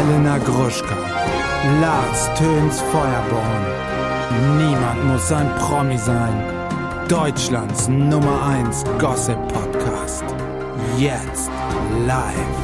Elena 0.00 0.38
Gruschka, 0.38 0.96
Lars 1.82 2.30
Töns 2.34 2.80
Feuerborn. 2.80 3.64
Niemand 4.56 5.04
muss 5.04 5.30
ein 5.30 5.54
Promi 5.56 5.98
sein. 5.98 6.42
Deutschlands 7.06 7.86
Nummer 7.88 8.42
1 8.46 8.84
Gossip 8.98 9.36
Podcast. 9.48 10.24
Jetzt 10.96 11.50
live. 12.06 12.59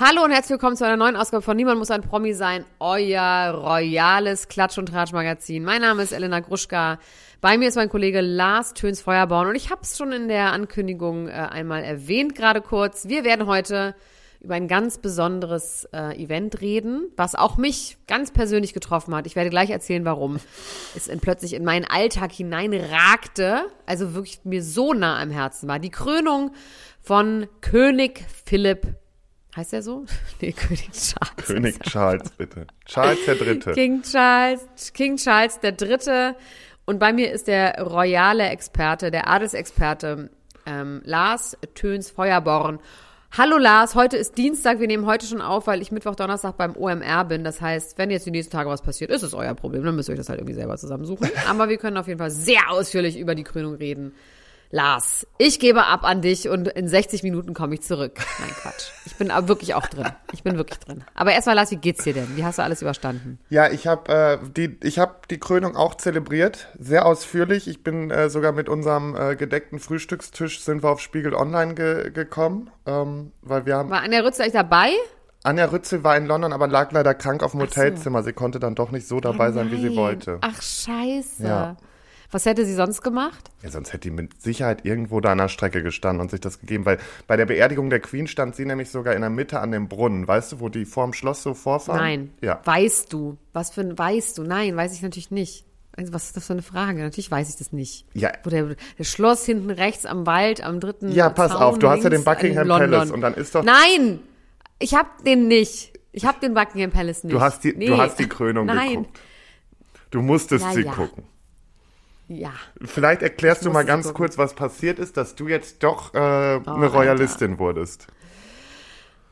Hallo 0.00 0.24
und 0.24 0.30
herzlich 0.30 0.52
willkommen 0.52 0.74
zu 0.74 0.86
einer 0.86 0.96
neuen 0.96 1.16
Ausgabe 1.16 1.42
von 1.42 1.54
Niemand 1.54 1.78
muss 1.78 1.90
ein 1.90 2.00
Promi 2.00 2.32
sein, 2.32 2.64
euer 2.80 3.50
royales 3.50 4.48
Klatsch- 4.48 4.78
und 4.78 4.86
Tratsch-Magazin. 4.86 5.62
Mein 5.62 5.82
Name 5.82 6.02
ist 6.02 6.12
Elena 6.12 6.40
Gruschka. 6.40 6.98
Bei 7.42 7.58
mir 7.58 7.68
ist 7.68 7.76
mein 7.76 7.90
Kollege 7.90 8.22
Lars 8.22 8.72
Töns 8.72 9.02
Feuerborn 9.02 9.48
und 9.48 9.54
ich 9.54 9.70
habe 9.70 9.82
es 9.82 9.98
schon 9.98 10.12
in 10.12 10.28
der 10.28 10.50
Ankündigung 10.52 11.28
äh, 11.28 11.32
einmal 11.32 11.84
erwähnt, 11.84 12.34
gerade 12.34 12.62
kurz. 12.62 13.06
Wir 13.08 13.22
werden 13.22 13.46
heute 13.46 13.94
über 14.40 14.54
ein 14.54 14.66
ganz 14.66 14.96
besonderes 14.96 15.86
äh, 15.92 16.16
Event 16.16 16.62
reden, 16.62 17.10
was 17.18 17.34
auch 17.34 17.58
mich 17.58 17.98
ganz 18.06 18.30
persönlich 18.30 18.72
getroffen 18.72 19.14
hat. 19.14 19.26
Ich 19.26 19.36
werde 19.36 19.50
gleich 19.50 19.68
erzählen, 19.68 20.06
warum 20.06 20.38
es 20.96 21.06
in, 21.06 21.20
plötzlich 21.20 21.52
in 21.52 21.64
meinen 21.64 21.84
Alltag 21.84 22.32
hineinragte, 22.32 23.66
also 23.84 24.14
wirklich 24.14 24.40
mir 24.44 24.62
so 24.62 24.94
nah 24.94 25.20
am 25.20 25.30
Herzen 25.30 25.68
war. 25.68 25.78
Die 25.78 25.90
Krönung 25.90 26.52
von 27.02 27.46
König 27.60 28.24
Philipp 28.46 29.01
Heißt 29.54 29.72
er 29.72 29.82
so? 29.82 30.04
Nee, 30.40 30.52
König 30.52 30.90
Charles. 30.92 31.46
König 31.46 31.78
Charles, 31.80 32.30
bitte. 32.30 32.66
Charles 32.86 33.18
der 33.26 33.34
Dritte. 33.34 33.72
King 33.74 34.02
Charles, 34.02 34.92
King 34.92 35.16
Charles 35.16 35.60
der 35.60 35.72
Dritte. 35.72 36.36
Und 36.84 36.98
bei 36.98 37.12
mir 37.12 37.30
ist 37.30 37.46
der 37.46 37.80
royale 37.80 38.48
Experte, 38.48 39.10
der 39.10 39.28
Adelsexperte 39.28 40.30
ähm, 40.66 41.02
Lars 41.04 41.56
Töns 41.74 42.10
Feuerborn. 42.10 42.80
Hallo 43.34 43.56
Lars, 43.56 43.94
heute 43.94 44.18
ist 44.18 44.36
Dienstag, 44.36 44.78
wir 44.78 44.86
nehmen 44.86 45.06
heute 45.06 45.24
schon 45.24 45.40
auf, 45.40 45.66
weil 45.66 45.80
ich 45.80 45.90
Mittwoch, 45.90 46.14
Donnerstag 46.14 46.58
beim 46.58 46.76
OMR 46.76 47.24
bin. 47.24 47.44
Das 47.44 47.62
heißt, 47.62 47.96
wenn 47.96 48.10
jetzt 48.10 48.26
die 48.26 48.30
nächsten 48.30 48.52
Tage 48.52 48.68
was 48.68 48.82
passiert, 48.82 49.10
ist 49.10 49.22
es 49.22 49.32
euer 49.32 49.54
Problem. 49.54 49.84
Dann 49.84 49.96
müsst 49.96 50.10
ihr 50.10 50.12
euch 50.12 50.18
das 50.18 50.28
halt 50.28 50.40
irgendwie 50.40 50.54
selber 50.54 50.76
zusammensuchen. 50.76 51.30
Aber 51.48 51.68
wir 51.68 51.78
können 51.78 51.96
auf 51.96 52.08
jeden 52.08 52.18
Fall 52.18 52.30
sehr 52.30 52.70
ausführlich 52.70 53.18
über 53.18 53.34
die 53.34 53.44
Krönung 53.44 53.74
reden. 53.76 54.12
Lars, 54.74 55.26
ich 55.36 55.60
gebe 55.60 55.84
ab 55.84 56.02
an 56.02 56.22
dich 56.22 56.48
und 56.48 56.66
in 56.66 56.88
60 56.88 57.22
Minuten 57.22 57.52
komme 57.52 57.74
ich 57.74 57.82
zurück. 57.82 58.14
Nein, 58.40 58.48
Quatsch. 58.62 58.90
Ich 59.04 59.14
bin 59.16 59.28
wirklich 59.28 59.74
auch 59.74 59.86
drin. 59.86 60.06
Ich 60.32 60.42
bin 60.42 60.56
wirklich 60.56 60.78
drin. 60.78 61.04
Aber 61.14 61.32
erstmal, 61.32 61.56
Lars, 61.56 61.70
wie 61.72 61.76
geht's 61.76 62.04
dir 62.04 62.14
denn? 62.14 62.36
Wie 62.36 62.44
hast 62.44 62.56
du 62.58 62.62
alles 62.62 62.80
überstanden? 62.80 63.38
Ja, 63.50 63.70
ich 63.70 63.86
habe 63.86 64.10
äh, 64.10 64.38
die, 64.56 64.78
ich 64.82 64.98
hab 64.98 65.28
die 65.28 65.38
Krönung 65.38 65.76
auch 65.76 65.94
zelebriert, 65.96 66.68
sehr 66.78 67.04
ausführlich. 67.04 67.68
Ich 67.68 67.84
bin 67.84 68.10
äh, 68.10 68.30
sogar 68.30 68.52
mit 68.52 68.70
unserem 68.70 69.14
äh, 69.14 69.36
gedeckten 69.36 69.78
Frühstückstisch 69.78 70.62
sind 70.62 70.82
wir 70.82 70.88
auf 70.88 71.00
Spiegel 71.00 71.34
Online 71.34 71.74
ge 71.74 72.10
gekommen, 72.10 72.70
ähm, 72.86 73.32
weil 73.42 73.66
wir 73.66 73.76
haben. 73.76 73.90
War 73.90 74.00
Anja 74.00 74.20
Rützel 74.20 74.46
echt 74.46 74.54
dabei? 74.54 74.92
Anja 75.44 75.66
Rützel 75.66 76.02
war 76.02 76.16
in 76.16 76.24
London, 76.24 76.54
aber 76.54 76.66
lag 76.66 76.92
leider 76.92 77.12
krank 77.12 77.42
auf 77.42 77.50
dem 77.50 77.60
Hotelzimmer. 77.60 78.22
Sie 78.22 78.32
konnte 78.32 78.58
dann 78.58 78.74
doch 78.74 78.90
nicht 78.90 79.06
so 79.06 79.20
dabei 79.20 79.50
Oh 79.50 79.52
sein, 79.52 79.70
wie 79.70 79.80
sie 79.80 79.94
wollte. 79.96 80.38
Ach, 80.40 80.62
scheiße. 80.62 81.44
Ja. 81.44 81.76
Was 82.32 82.46
hätte 82.46 82.64
sie 82.64 82.74
sonst 82.74 83.02
gemacht? 83.02 83.50
Ja, 83.62 83.70
sonst 83.70 83.92
hätte 83.92 84.08
die 84.08 84.10
mit 84.10 84.40
Sicherheit 84.42 84.84
irgendwo 84.86 85.20
da 85.20 85.32
an 85.32 85.38
der 85.38 85.48
Strecke 85.48 85.82
gestanden 85.82 86.22
und 86.22 86.30
sich 86.30 86.40
das 86.40 86.58
gegeben, 86.58 86.86
weil 86.86 86.98
bei 87.26 87.36
der 87.36 87.44
Beerdigung 87.46 87.90
der 87.90 88.00
Queen 88.00 88.26
stand 88.26 88.56
sie 88.56 88.64
nämlich 88.64 88.88
sogar 88.90 89.14
in 89.14 89.20
der 89.20 89.30
Mitte 89.30 89.60
an 89.60 89.70
dem 89.70 89.86
Brunnen, 89.88 90.26
weißt 90.26 90.52
du, 90.52 90.60
wo 90.60 90.68
die 90.70 90.86
vorm 90.86 91.12
Schloss 91.12 91.42
so 91.42 91.52
vorfahren? 91.54 92.00
Nein. 92.00 92.30
Ja. 92.40 92.60
Weißt 92.64 93.12
du? 93.12 93.36
Was 93.52 93.70
für 93.70 93.82
ein 93.82 93.96
weißt 93.98 94.38
du? 94.38 94.44
Nein, 94.44 94.74
weiß 94.76 94.94
ich 94.94 95.02
natürlich 95.02 95.30
nicht. 95.30 95.66
Also, 95.94 96.14
was 96.14 96.24
ist 96.24 96.36
das 96.38 96.46
für 96.46 96.54
eine 96.54 96.62
Frage? 96.62 97.00
Natürlich 97.02 97.30
weiß 97.30 97.50
ich 97.50 97.56
das 97.56 97.70
nicht. 97.70 98.06
Ja. 98.14 98.32
Wo 98.44 98.48
der, 98.50 98.76
der 98.98 99.04
Schloss 99.04 99.44
hinten 99.44 99.68
rechts 99.70 100.06
am 100.06 100.24
Wald, 100.24 100.62
am 100.64 100.80
dritten 100.80 101.12
Ja, 101.12 101.28
pass 101.28 101.52
Zaun 101.52 101.62
auf, 101.62 101.78
du 101.78 101.88
hast 101.90 102.02
ja 102.02 102.08
den 102.08 102.24
Buckingham. 102.24 102.66
Palace 102.66 103.10
und 103.10 103.20
dann 103.20 103.34
ist 103.34 103.54
doch- 103.54 103.62
Nein! 103.62 104.20
Ich 104.78 104.94
hab 104.94 105.22
den 105.24 105.48
nicht. 105.48 105.92
Ich 106.12 106.24
hab 106.24 106.40
den 106.40 106.54
Buckingham 106.54 106.90
Palace 106.90 107.24
nicht. 107.24 107.34
Du 107.34 107.42
hast 107.42 107.62
die, 107.62 107.74
nee. 107.76 107.86
du 107.88 107.98
hast 107.98 108.18
die 108.18 108.26
Krönung 108.26 108.66
Nein. 108.66 108.88
geguckt. 108.88 109.20
Du 110.10 110.22
musstest 110.22 110.64
Ja, 110.64 110.72
sie 110.72 110.82
ja. 110.82 110.92
gucken. 110.92 111.24
Ja. 112.38 112.52
Vielleicht 112.82 113.22
erklärst 113.22 113.64
du 113.64 113.70
mal 113.70 113.84
ganz 113.84 114.06
gucken. 114.06 114.18
kurz, 114.18 114.38
was 114.38 114.54
passiert 114.54 114.98
ist, 114.98 115.16
dass 115.16 115.34
du 115.34 115.48
jetzt 115.48 115.82
doch 115.82 116.14
äh, 116.14 116.18
eine 116.18 116.64
Alter. 116.66 116.88
Royalistin 116.88 117.58
wurdest. 117.58 118.06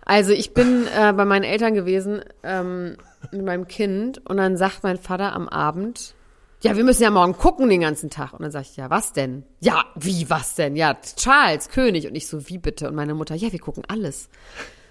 Also 0.05 0.33
ich 0.33 0.55
bin 0.55 0.87
äh, 0.87 1.13
bei 1.13 1.25
meinen 1.25 1.45
Eltern 1.45 1.75
gewesen 1.75 2.23
ähm, 2.43 2.97
mit 3.31 3.45
meinem 3.45 3.69
Kind 3.69 4.27
und 4.27 4.37
dann 4.39 4.57
sagt 4.57 4.83
mein 4.83 4.99
Vater 4.99 5.33
am 5.35 5.49
Abend, 5.49 6.15
ja, 6.63 6.77
wir 6.77 6.85
müssen 6.85 7.03
ja 7.03 7.11
morgen 7.11 7.37
gucken 7.37 7.71
den 7.71 7.81
ganzen 7.81 8.11
Tag. 8.11 8.35
Und 8.35 8.43
dann 8.43 8.51
sag 8.51 8.63
ich, 8.63 8.77
ja, 8.77 8.91
was 8.91 9.15
denn? 9.15 9.45
Ja, 9.61 9.85
wie, 9.95 10.29
was 10.29 10.55
denn? 10.57 10.77
Ja, 10.77 10.95
Charles, 11.17 11.71
König. 11.71 12.07
Und 12.07 12.15
ich 12.15 12.27
so, 12.27 12.49
wie 12.51 12.59
bitte? 12.59 12.89
Und 12.89 12.97
meine 12.97 13.15
Mutter, 13.15 13.35
ja, 13.35 13.51
wir 13.51 13.59
gucken 13.59 13.85
alles. 13.89 14.29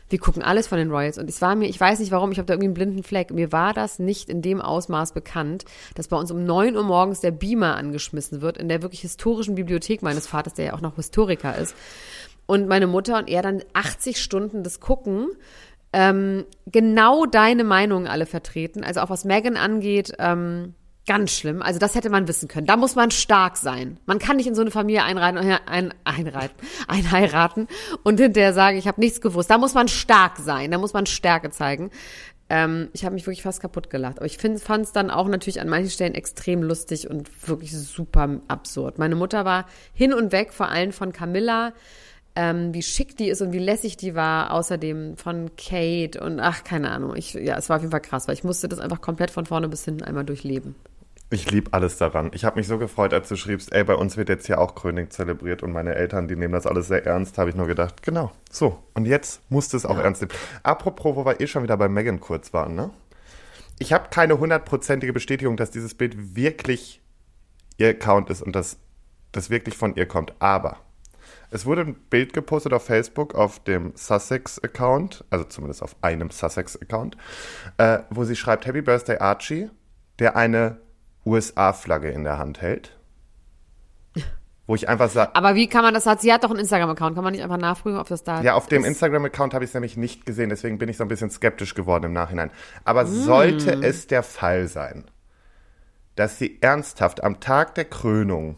Wir 0.10 0.20
gucken 0.20 0.42
alles 0.42 0.68
von 0.68 0.78
den 0.78 0.92
Royals. 0.92 1.18
Und 1.18 1.30
es 1.30 1.42
war 1.42 1.56
mir, 1.56 1.68
ich 1.68 1.80
weiß 1.80 2.00
nicht 2.00 2.12
warum, 2.12 2.32
ich 2.32 2.38
habe 2.38 2.48
da 2.48 2.54
irgendwie 2.54 2.68
einen 2.68 2.74
blinden 2.74 3.04
Fleck. 3.04 3.32
Mir 3.32 3.52
war 3.52 3.74
das 3.74 4.00
nicht 4.00 4.30
in 4.30 4.42
dem 4.42 4.62
Ausmaß 4.62 5.14
bekannt, 5.14 5.66
dass 5.96 6.08
bei 6.08 6.18
uns 6.18 6.32
um 6.32 6.44
neun 6.44 6.76
Uhr 6.76 6.84
morgens 6.84 7.22
der 7.22 7.32
Beamer 7.32 7.76
angeschmissen 7.76 8.42
wird 8.42 8.58
in 8.58 8.70
der 8.70 8.82
wirklich 8.82 9.02
historischen 9.02 9.56
Bibliothek 9.56 10.02
meines 10.02 10.28
Vaters, 10.28 10.56
der 10.56 10.66
ja 10.66 10.74
auch 10.74 10.82
noch 10.82 10.96
Historiker 10.96 11.56
ist. 11.58 11.76
Und 12.46 12.68
meine 12.68 12.88
Mutter 12.88 13.18
und 13.18 13.30
er 13.30 13.44
dann 13.44 13.62
80 13.74 14.20
Stunden 14.20 14.64
das 14.64 14.80
gucken, 14.80 15.28
ähm, 15.94 16.46
genau 16.66 17.26
deine 17.26 17.64
Meinungen 17.64 18.08
alle 18.08 18.26
vertreten. 18.26 18.84
Also 18.84 19.02
auch 19.02 19.10
was 19.10 19.26
Megan 19.26 19.58
angeht, 19.58 20.14
ähm, 20.20 20.74
ganz 21.10 21.32
schlimm. 21.32 21.64
Also 21.64 21.80
das 21.80 21.96
hätte 21.96 22.12
man 22.12 22.28
wissen 22.28 22.48
können. 22.48 22.68
Da 22.68 22.78
muss 22.78 22.94
man 22.94 23.10
stark 23.10 23.58
sein. 23.58 23.98
Man 24.06 24.20
kann 24.20 24.38
nicht 24.38 24.46
in 24.46 24.54
so 24.54 24.62
eine 24.62 24.70
Familie 24.70 25.04
einreiten, 25.04 25.40
ein, 25.66 25.92
einreiten, 26.04 26.56
einheiraten 26.88 27.68
und 28.04 28.20
hinterher 28.20 28.54
sagen, 28.54 28.78
ich 28.78 28.88
habe 28.88 29.02
nichts 29.02 29.20
gewusst. 29.20 29.50
Da 29.50 29.58
muss 29.58 29.74
man 29.74 29.88
stark 29.88 30.38
sein. 30.38 30.70
Da 30.70 30.78
muss 30.78 30.94
man 30.94 31.08
Stärke 31.08 31.50
zeigen. 31.50 31.90
Ähm, 32.48 32.90
ich 32.94 33.06
habe 33.06 33.16
mich 33.16 33.26
wirklich 33.26 33.42
fast 33.42 33.60
kaputt 33.60 33.90
gelacht. 33.90 34.20
Aber 34.20 34.28
ich 34.28 34.38
fand 34.38 34.86
es 34.86 34.92
dann 34.92 35.10
auch 35.10 35.28
natürlich 35.28 35.60
an 35.60 35.68
manchen 35.68 35.90
Stellen 35.90 36.14
extrem 36.14 36.62
lustig 36.62 37.10
und 37.10 37.28
wirklich 37.48 37.76
super 37.76 38.42
absurd. 38.48 39.00
Meine 39.00 39.16
Mutter 39.16 39.46
war 39.46 39.66
hin 39.94 40.14
und 40.14 40.32
weg, 40.32 40.54
vor 40.54 40.70
allem 40.70 40.92
von 40.92 41.12
Camilla 41.12 41.74
ähm, 42.36 42.74
wie 42.74 42.84
schick 42.84 43.18
die 43.18 43.30
ist 43.30 43.42
und 43.42 43.52
wie 43.52 43.60
lässig 43.60 43.98
die 43.98 44.16
war, 44.16 44.52
außerdem 44.54 45.18
von 45.18 45.50
Kate 45.58 46.22
und 46.22 46.40
ach, 46.40 46.64
keine 46.64 46.92
Ahnung. 46.92 47.16
Ich, 47.16 47.34
ja, 47.34 47.58
es 47.58 47.68
war 47.68 47.78
auf 47.78 47.82
jeden 47.82 47.92
Fall 47.92 48.02
krass, 48.02 48.28
weil 48.28 48.36
ich 48.36 48.44
musste 48.44 48.70
das 48.70 48.80
einfach 48.80 49.02
komplett 49.02 49.32
von 49.32 49.48
vorne 49.48 49.68
bis 49.68 49.84
hinten 49.84 50.04
einmal 50.04 50.26
durchleben. 50.26 50.76
Ich 51.32 51.52
lieb 51.52 51.70
alles 51.74 51.98
daran. 51.98 52.32
Ich 52.34 52.44
habe 52.44 52.58
mich 52.58 52.68
so 52.68 52.80
gefreut, 52.80 53.14
als 53.14 53.30
du 53.30 53.36
schriebst, 53.36 53.72
ey, 53.72 53.84
bei 53.84 53.94
uns 53.94 54.18
wird 54.18 54.30
jetzt 54.30 54.48
ja 54.48 54.58
auch 54.58 54.74
Kröning 54.74 55.12
zelebriert 55.12 55.62
und 55.62 55.72
meine 55.72 55.94
Eltern, 55.94 56.28
die 56.28 56.36
nehmen 56.36 56.54
das 56.54 56.66
alles 56.66 56.88
sehr 56.88 57.06
ernst, 57.06 57.38
habe 57.38 57.52
ich 57.52 57.56
nur 57.56 57.68
gedacht, 57.68 58.02
genau, 58.02 58.32
so. 58.50 58.82
Und 58.96 59.06
jetzt 59.06 59.42
musst 59.50 59.74
du 59.74 59.78
es 59.78 59.86
auch 59.86 60.00
ernst 60.00 60.22
nehmen. 60.22 60.34
Apropos, 60.64 61.16
wo 61.16 61.26
wir 61.26 61.40
eh 61.40 61.46
schon 61.46 61.62
wieder 61.62 61.78
bei 61.78 61.88
Megan 61.88 62.20
kurz 62.20 62.52
waren, 62.52 62.74
ne? 62.74 62.90
Ich 63.78 63.94
habe 63.94 64.10
keine 64.10 64.40
hundertprozentige 64.40 65.14
Bestätigung, 65.14 65.56
dass 65.56 65.70
dieses 65.70 65.94
Bild 65.94 66.36
wirklich 66.36 67.02
ihr 67.78 67.90
Account 67.90 68.30
ist 68.32 68.42
und 68.42 68.56
dass 68.56 68.78
das 69.32 69.52
wirklich 69.52 69.78
von 69.78 69.96
ihr 69.96 70.08
kommt. 70.08 70.34
Aber 70.40 70.78
es 71.52 71.66
wurde 71.66 71.82
ein 71.82 71.94
Bild 72.10 72.34
gepostet 72.34 72.74
auf 72.74 72.86
Facebook 72.86 73.36
auf 73.36 73.64
dem 73.64 73.94
Sussex-Account, 73.96 75.24
also 75.30 75.46
zumindest 75.46 75.84
auf 75.84 75.96
einem 76.02 76.32
Sussex-Account, 76.32 77.18
äh, 77.78 78.00
wo 78.10 78.24
sie 78.24 78.36
schreibt 78.36 78.66
Happy 78.66 78.82
Birthday 78.82 79.20
Archie, 79.20 79.70
der 80.18 80.36
eine 80.36 80.80
USA-Flagge 81.30 82.10
in 82.10 82.24
der 82.24 82.38
Hand 82.38 82.62
hält. 82.62 82.96
Wo 84.68 84.76
ich 84.76 84.88
einfach 84.88 85.10
sage, 85.10 85.36
Aber 85.36 85.56
wie 85.56 85.68
kann 85.68 85.82
man 85.82 85.96
das? 85.96 86.04
Sie 86.22 86.32
hat 86.32 86.44
doch 86.44 86.52
einen 86.52 86.60
Instagram-Account. 86.60 87.16
Kann 87.16 87.24
man 87.24 87.34
nicht 87.34 87.42
einfach 87.42 87.58
nachprüfen, 87.58 88.00
ob 88.00 88.08
das 88.08 88.24
da 88.24 88.44
ja, 88.44 88.54
auf 88.54 88.68
dem 88.68 88.84
ist? 88.84 88.90
Instagram-Account 88.90 89.56
habe 89.56 89.64
ich 89.64 89.72
es 89.72 89.74
nämlich 89.74 89.98
nicht 89.98 90.28
gesehen, 90.28 90.50
deswegen 90.50 90.78
bin 90.78 90.90
ich 90.90 90.98
so 90.98 91.04
ein 91.04 91.08
bisschen 91.08 91.32
skeptisch 91.32 91.74
geworden 91.74 92.06
im 92.06 92.14
Nachhinein. 92.14 92.52
Aber 92.84 93.08
sollte 93.08 93.82
es 93.82 94.06
der 94.06 94.22
Fall 94.22 94.68
sein, 94.68 95.06
dass 96.16 96.38
sie 96.38 96.60
ernsthaft 96.62 97.24
am 97.24 97.40
Tag 97.40 97.74
der 97.76 97.86
Krönung 97.86 98.58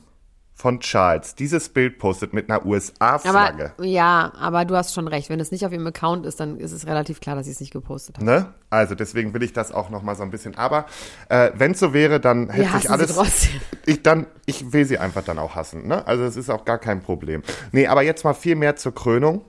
von 0.62 0.80
Charles 0.80 1.34
dieses 1.34 1.70
Bild 1.70 1.98
postet 1.98 2.34
mit 2.34 2.48
einer 2.48 2.64
USA-Flagge, 2.64 3.74
ja, 3.82 4.32
aber 4.40 4.64
du 4.64 4.76
hast 4.76 4.94
schon 4.94 5.08
recht. 5.08 5.28
Wenn 5.32 5.40
es 5.40 5.50
nicht 5.50 5.66
auf 5.66 5.72
ihrem 5.72 5.88
Account 5.88 6.24
ist, 6.24 6.40
dann 6.40 6.60
ist 6.60 6.72
es 6.72 6.86
relativ 6.86 7.20
klar, 7.20 7.36
dass 7.36 7.48
sie 7.48 7.52
es 7.52 7.60
nicht 7.60 7.74
gepostet 7.74 8.18
hat. 8.18 8.24
ne? 8.24 8.54
Also 8.70 8.94
deswegen 8.94 9.34
will 9.34 9.42
ich 9.42 9.54
das 9.54 9.72
auch 9.72 9.90
noch 9.90 10.04
mal 10.04 10.14
so 10.14 10.22
ein 10.22 10.30
bisschen. 10.30 10.56
Aber 10.56 10.86
äh, 11.30 11.50
wenn 11.56 11.72
es 11.72 11.80
so 11.80 11.94
wäre, 11.94 12.20
dann 12.20 12.52
hätte 12.52 12.72
hassen 12.74 12.86
ich 12.86 12.92
alles. 12.92 13.50
Ich 13.88 14.04
dann, 14.04 14.28
ich 14.46 14.72
will 14.72 14.86
sie 14.86 15.00
einfach 15.00 15.24
dann 15.24 15.40
auch 15.40 15.56
hassen. 15.56 15.88
Ne? 15.88 16.06
Also 16.06 16.26
es 16.26 16.36
ist 16.38 16.52
auch 16.52 16.64
gar 16.64 16.78
kein 16.78 17.02
Problem. 17.02 17.42
Nee, 17.72 17.88
aber 17.88 18.04
jetzt 18.04 18.24
mal 18.24 18.36
viel 18.36 18.56
mehr 18.56 18.76
zur 18.76 18.94
Krönung. 18.94 19.42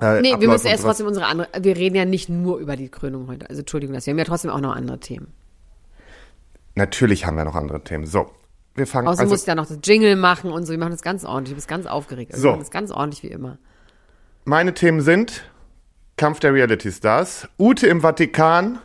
Äh, 0.00 0.22
Nee, 0.22 0.36
wir 0.38 0.48
müssen 0.48 0.68
erst 0.68 0.84
trotzdem 0.84 1.06
unsere 1.06 1.26
andere. 1.26 1.48
Wir 1.60 1.76
reden 1.76 1.96
ja 1.96 2.06
nicht 2.06 2.30
nur 2.30 2.56
über 2.56 2.76
die 2.76 2.88
Krönung 2.88 3.28
heute. 3.28 3.50
Also 3.50 3.60
Entschuldigung, 3.60 3.94
das. 3.94 4.06
Wir 4.06 4.12
haben 4.12 4.18
ja 4.18 4.24
trotzdem 4.24 4.50
auch 4.50 4.60
noch 4.60 4.74
andere 4.74 5.00
Themen. 5.00 5.34
Natürlich 6.76 7.26
haben 7.26 7.36
wir 7.36 7.44
noch 7.44 7.56
andere 7.56 7.84
Themen. 7.84 8.06
So, 8.06 8.30
wir 8.74 8.86
fangen 8.86 9.08
Außerdem 9.08 9.24
also, 9.24 9.34
musst 9.34 9.46
du 9.46 9.50
ja 9.50 9.54
noch 9.54 9.66
das 9.66 9.78
Jingle 9.82 10.16
machen 10.16 10.52
und 10.52 10.64
so. 10.66 10.72
Wir 10.72 10.78
machen 10.78 10.92
das 10.92 11.02
ganz 11.02 11.24
ordentlich. 11.24 11.52
Du 11.52 11.56
bist 11.56 11.68
ganz 11.68 11.86
aufgeregt. 11.86 12.32
Also 12.32 12.42
So. 12.42 12.48
Wir 12.48 12.52
machen 12.52 12.60
das 12.60 12.70
ganz 12.70 12.90
ordentlich 12.90 13.22
wie 13.22 13.28
immer. 13.28 13.58
Meine 14.44 14.74
Themen 14.74 15.00
sind 15.00 15.44
Kampf 16.16 16.40
der 16.40 16.52
Reality 16.52 16.92
Stars, 16.92 17.48
Ute 17.58 17.86
im 17.86 18.02
Vatikan, 18.02 18.78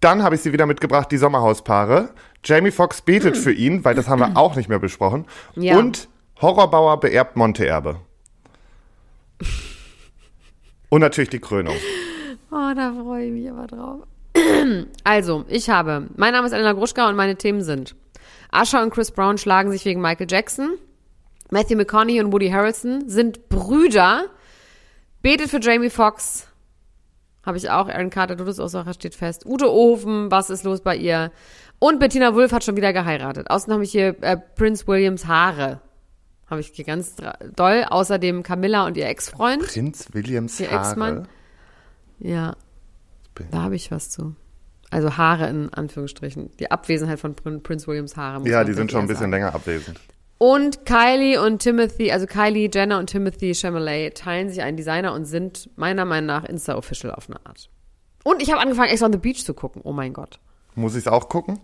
dann 0.00 0.22
habe 0.22 0.34
ich 0.34 0.42
sie 0.42 0.52
wieder 0.52 0.66
mitgebracht, 0.66 1.10
die 1.10 1.16
Sommerhauspaare. 1.16 2.10
Jamie 2.44 2.72
Foxx 2.72 3.02
betet 3.02 3.36
für 3.36 3.52
ihn, 3.52 3.84
weil 3.84 3.94
das 3.94 4.08
haben 4.08 4.18
wir 4.18 4.36
auch 4.36 4.56
nicht 4.56 4.68
mehr 4.68 4.80
besprochen. 4.80 5.26
Ja. 5.54 5.78
Und 5.78 6.08
Horrorbauer 6.40 6.98
beerbt 7.00 7.36
Monteerbe. 7.36 7.96
Und 10.88 11.00
natürlich 11.00 11.30
die 11.30 11.40
Krönung. 11.40 11.74
Oh, 12.54 12.74
da 12.76 12.92
freue 12.92 13.24
ich 13.24 13.32
mich 13.32 13.50
aber 13.50 13.66
drauf. 13.66 14.00
Also, 15.04 15.46
ich 15.48 15.70
habe, 15.70 16.08
mein 16.16 16.34
Name 16.34 16.46
ist 16.46 16.52
Elena 16.52 16.74
Gruschka 16.74 17.08
und 17.08 17.16
meine 17.16 17.36
Themen 17.36 17.62
sind 17.62 17.96
Asher 18.52 18.82
und 18.82 18.90
Chris 18.90 19.10
Brown 19.10 19.38
schlagen 19.38 19.72
sich 19.72 19.84
wegen 19.84 20.00
Michael 20.00 20.28
Jackson. 20.30 20.78
Matthew 21.50 21.76
McConaughey 21.76 22.20
und 22.20 22.32
Woody 22.32 22.50
Harrelson 22.50 23.08
sind 23.08 23.48
Brüder. 23.48 24.26
Betet 25.22 25.50
für 25.50 25.60
Jamie 25.60 25.90
Foxx. 25.90 26.46
Habe 27.44 27.56
ich 27.56 27.70
auch. 27.70 27.88
Aaron 27.88 28.10
Carter, 28.10 28.36
Todesursache 28.36 28.94
steht 28.94 29.14
fest. 29.14 29.44
Ute 29.44 29.70
Ofen, 29.70 30.30
was 30.30 30.50
ist 30.50 30.64
los 30.64 30.80
bei 30.80 30.96
ihr? 30.96 31.32
Und 31.78 31.98
Bettina 31.98 32.34
Wulff 32.34 32.52
hat 32.52 32.62
schon 32.62 32.76
wieder 32.76 32.92
geheiratet. 32.92 33.50
Außerdem 33.50 33.74
habe 33.74 33.84
ich 33.84 33.90
hier 33.90 34.22
äh, 34.22 34.36
Prince 34.36 34.86
Williams 34.86 35.26
Haare. 35.26 35.80
Habe 36.48 36.60
ich 36.60 36.68
hier 36.68 36.84
ganz 36.84 37.16
doll. 37.56 37.86
Außerdem 37.88 38.42
Camilla 38.42 38.86
und 38.86 38.96
ihr 38.96 39.06
Ex-Freund. 39.06 39.62
Prinz 39.66 40.08
Williams 40.12 40.60
Ihr 40.60 40.70
Haare. 40.70 40.88
Ex-Mann. 40.88 41.28
Ja, 42.18 42.54
da 43.50 43.62
habe 43.62 43.74
ich 43.74 43.90
was 43.90 44.10
zu. 44.10 44.36
Also 44.92 45.16
Haare 45.16 45.48
in 45.48 45.72
Anführungsstrichen. 45.72 46.50
Die 46.58 46.70
Abwesenheit 46.70 47.18
von 47.18 47.34
Prin 47.34 47.62
Prince 47.62 47.86
Williams 47.86 48.16
Haare. 48.16 48.40
muss 48.40 48.48
Ja, 48.48 48.62
die 48.62 48.74
sind 48.74 48.90
schon 48.90 49.00
ein 49.00 49.06
bisschen 49.06 49.22
sagen. 49.22 49.32
länger 49.32 49.54
abwesend. 49.54 49.98
Und 50.36 50.84
Kylie 50.84 51.40
und 51.40 51.60
Timothy, 51.60 52.10
also 52.10 52.26
Kylie 52.26 52.68
Jenner 52.72 52.98
und 52.98 53.06
Timothy 53.06 53.54
Chalamet 53.54 54.16
teilen 54.18 54.48
sich 54.48 54.60
einen 54.60 54.76
Designer 54.76 55.14
und 55.14 55.24
sind 55.24 55.70
meiner 55.76 56.04
Meinung 56.04 56.26
nach 56.26 56.44
Insta-Official 56.44 57.14
auf 57.14 57.30
eine 57.30 57.44
Art. 57.46 57.70
Und 58.24 58.42
ich 58.42 58.50
habe 58.50 58.60
angefangen, 58.60 58.90
Ex 58.90 59.02
on 59.02 59.12
the 59.12 59.18
Beach 59.18 59.44
zu 59.44 59.54
gucken. 59.54 59.80
Oh 59.84 59.92
mein 59.92 60.12
Gott. 60.12 60.40
Muss 60.74 60.94
ich 60.94 61.06
es 61.06 61.08
auch 61.08 61.28
gucken? 61.28 61.58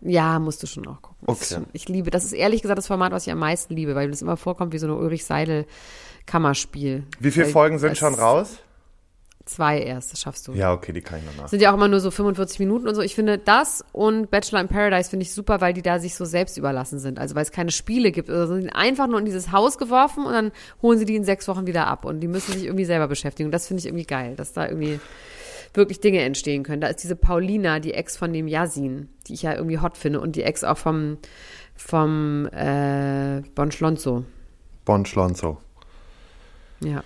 Ja, 0.00 0.38
musst 0.38 0.62
du 0.62 0.66
schon 0.66 0.86
auch 0.88 1.02
gucken. 1.02 1.26
Okay. 1.26 1.54
schon, 1.54 1.66
ich 1.72 1.88
liebe, 1.88 2.10
das 2.10 2.24
ist 2.24 2.32
ehrlich 2.32 2.62
gesagt 2.62 2.78
das 2.78 2.86
Format, 2.86 3.12
was 3.12 3.26
ich 3.26 3.32
am 3.32 3.38
meisten 3.38 3.74
liebe, 3.74 3.94
weil 3.94 4.10
das 4.10 4.22
immer 4.22 4.36
vorkommt 4.36 4.72
wie 4.72 4.78
so 4.78 4.86
eine 4.86 4.96
Ulrich 4.96 5.24
Seidel 5.24 5.66
Kammerspiel. 6.26 7.04
Wie 7.20 7.30
viele 7.30 7.46
Folgen 7.46 7.78
sind 7.78 7.96
schon 7.96 8.14
raus? 8.14 8.58
Zwei 9.46 9.80
erst, 9.80 10.12
das 10.12 10.20
schaffst 10.20 10.48
du. 10.48 10.54
Ja, 10.54 10.72
okay, 10.72 10.92
die 10.92 11.00
kann 11.00 11.20
ich 11.20 11.24
noch 11.24 11.44
nach. 11.44 11.48
Sind 11.48 11.62
ja 11.62 11.70
auch 11.70 11.74
immer 11.74 11.86
nur 11.86 12.00
so 12.00 12.10
45 12.10 12.58
Minuten 12.58 12.88
und 12.88 12.96
so. 12.96 13.00
Ich 13.00 13.14
finde 13.14 13.38
das 13.38 13.84
und 13.92 14.28
Bachelor 14.28 14.60
in 14.60 14.66
Paradise 14.66 15.08
finde 15.08 15.22
ich 15.22 15.32
super, 15.32 15.60
weil 15.60 15.72
die 15.72 15.82
da 15.82 16.00
sich 16.00 16.16
so 16.16 16.24
selbst 16.24 16.58
überlassen 16.58 16.98
sind. 16.98 17.20
Also 17.20 17.36
weil 17.36 17.44
es 17.44 17.52
keine 17.52 17.70
Spiele 17.70 18.10
gibt. 18.10 18.28
Also 18.28 18.56
sind 18.56 18.70
einfach 18.70 19.06
nur 19.06 19.20
in 19.20 19.24
dieses 19.24 19.52
Haus 19.52 19.78
geworfen 19.78 20.26
und 20.26 20.32
dann 20.32 20.50
holen 20.82 20.98
sie 20.98 21.04
die 21.04 21.14
in 21.14 21.22
sechs 21.22 21.46
Wochen 21.46 21.64
wieder 21.68 21.86
ab. 21.86 22.04
Und 22.04 22.18
die 22.18 22.26
müssen 22.26 22.54
sich 22.54 22.64
irgendwie 22.64 22.84
selber 22.84 23.06
beschäftigen. 23.06 23.46
Und 23.46 23.52
das 23.52 23.68
finde 23.68 23.78
ich 23.82 23.86
irgendwie 23.86 24.04
geil, 24.04 24.34
dass 24.34 24.52
da 24.52 24.66
irgendwie 24.66 24.98
wirklich 25.74 26.00
Dinge 26.00 26.22
entstehen 26.22 26.64
können. 26.64 26.80
Da 26.80 26.88
ist 26.88 27.04
diese 27.04 27.14
Paulina, 27.14 27.78
die 27.78 27.94
Ex 27.94 28.16
von 28.16 28.32
dem 28.32 28.48
Yasin, 28.48 29.10
die 29.28 29.34
ich 29.34 29.42
ja 29.42 29.54
irgendwie 29.54 29.78
hot 29.78 29.96
finde. 29.96 30.20
Und 30.20 30.34
die 30.34 30.42
Ex 30.42 30.64
auch 30.64 30.78
vom, 30.78 31.18
vom 31.76 32.46
äh, 32.46 33.42
Bon 33.54 33.70
Schlonzo. 33.70 34.24
Bon 34.84 35.06
Schlonzo. 35.06 35.58
Ja. 36.80 37.04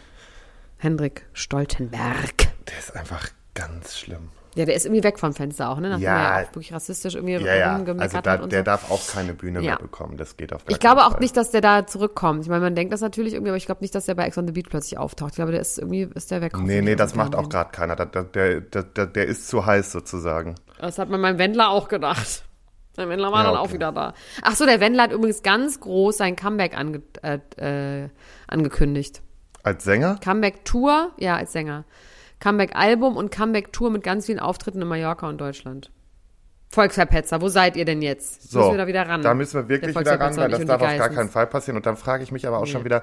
Hendrik 0.80 1.26
Stoltenberg. 1.32 2.36
Der 2.68 2.78
ist 2.78 2.96
einfach 2.96 3.28
ganz 3.54 3.98
schlimm. 3.98 4.30
Ja, 4.56 4.64
der 4.64 4.74
ist 4.74 4.84
irgendwie 4.84 5.04
weg 5.04 5.18
vom 5.20 5.32
Fenster 5.32 5.70
auch, 5.70 5.78
ne? 5.78 5.90
Nachdem 5.90 6.02
Ja. 6.04 6.34
er 6.38 6.40
ja 6.42 6.46
wirklich 6.48 6.72
rassistisch 6.72 7.14
irgendwie 7.14 7.34
Ja, 7.34 7.54
ja. 7.54 7.76
rumgemeckert 7.76 8.02
Also 8.14 8.20
da, 8.20 8.30
hat 8.32 8.42
und 8.42 8.50
der 8.50 8.60
so. 8.60 8.64
darf 8.64 8.90
auch 8.90 9.06
keine 9.06 9.32
Bühne 9.34 9.60
Ja. 9.60 9.72
mehr 9.72 9.78
bekommen. 9.78 10.16
Das 10.16 10.36
geht 10.36 10.52
auf 10.52 10.64
gar 10.64 10.72
Ich 10.72 10.80
glaube 10.80 10.96
keinen 10.96 11.06
auch 11.06 11.12
Fall. 11.12 11.20
nicht, 11.20 11.36
dass 11.36 11.50
der 11.52 11.60
da 11.60 11.86
zurückkommt. 11.86 12.42
Ich 12.42 12.48
meine, 12.48 12.62
man 12.62 12.74
denkt 12.74 12.92
das 12.92 13.00
natürlich 13.00 13.34
irgendwie, 13.34 13.50
aber 13.50 13.58
ich 13.58 13.66
glaube 13.66 13.82
nicht, 13.82 13.94
dass 13.94 14.06
der 14.06 14.16
bei 14.16 14.24
Ex 14.24 14.36
on 14.38 14.46
the 14.48 14.52
Beach 14.52 14.66
plötzlich 14.68 14.98
auftaucht. 14.98 15.30
Ich 15.32 15.36
glaube, 15.36 15.52
der 15.52 15.60
ist 15.60 15.78
irgendwie, 15.78 16.08
ist 16.14 16.30
der 16.32 16.40
weg. 16.40 16.56
Nee, 16.58 16.80
nee, 16.80 16.96
das 16.96 17.14
macht 17.14 17.36
auch 17.36 17.48
gerade. 17.48 17.70
keiner. 17.70 17.94
Der, 17.94 18.06
der, 18.24 18.60
der, 18.60 19.06
der, 19.06 19.26
ist 19.26 19.46
zu 19.48 19.66
heiß 19.66 19.92
sozusagen. 19.92 20.56
Das 20.80 20.98
hat 20.98 21.08
man 21.10 21.20
meinem 21.20 21.38
Wendler 21.38 21.68
auch 21.70 21.88
gedacht. 21.88 22.44
Der 22.96 23.08
Wendler 23.08 23.30
war 23.30 23.44
Ja, 23.44 23.50
dann 23.52 23.60
okay. 23.60 23.68
auch 23.68 23.72
wieder 23.72 23.92
da. 23.92 24.14
Ach 24.42 24.56
so, 24.56 24.66
der 24.66 24.80
Wendler 24.80 25.04
hat 25.04 25.12
übrigens 25.12 25.42
ganz 25.44 25.78
groß 25.78 26.18
sein 26.18 26.34
Comeback 26.34 26.76
ange 26.76 27.00
äh, 27.22 27.38
äh, 28.04 28.08
angekündigt. 28.48 29.22
Als 29.62 29.84
Sänger? 29.84 30.18
Comeback-Tour, 30.22 31.12
ja, 31.18 31.36
als 31.36 31.52
Sänger. 31.52 31.84
Comeback-Album 32.40 33.16
und 33.16 33.30
Comeback-Tour 33.30 33.90
mit 33.90 34.02
ganz 34.02 34.26
vielen 34.26 34.38
Auftritten 34.40 34.80
in 34.80 34.88
Mallorca 34.88 35.28
und 35.28 35.40
Deutschland. 35.40 35.90
Volksverpetzer, 36.70 37.40
wo 37.40 37.48
seid 37.48 37.76
ihr 37.76 37.84
denn 37.84 38.00
jetzt? 38.00 38.50
So, 38.50 38.60
Müssen 38.60 38.72
wir 38.72 38.78
da 38.78 38.86
wieder 38.86 39.08
ran. 39.08 39.22
da 39.22 39.34
müssen 39.34 39.54
wir 39.60 39.68
wirklich 39.68 39.92
Der 39.92 40.00
wieder 40.02 40.20
ran, 40.20 40.36
weil 40.36 40.50
das 40.50 40.64
darf 40.64 40.80
auf 40.80 40.96
gar 40.96 41.08
keinen 41.08 41.28
Fall 41.28 41.46
passieren. 41.48 41.76
Und 41.76 41.84
dann 41.84 41.96
frage 41.96 42.22
ich 42.22 42.30
mich 42.30 42.46
aber 42.46 42.58
auch 42.58 42.66
schon 42.66 42.84
wieder, 42.84 43.02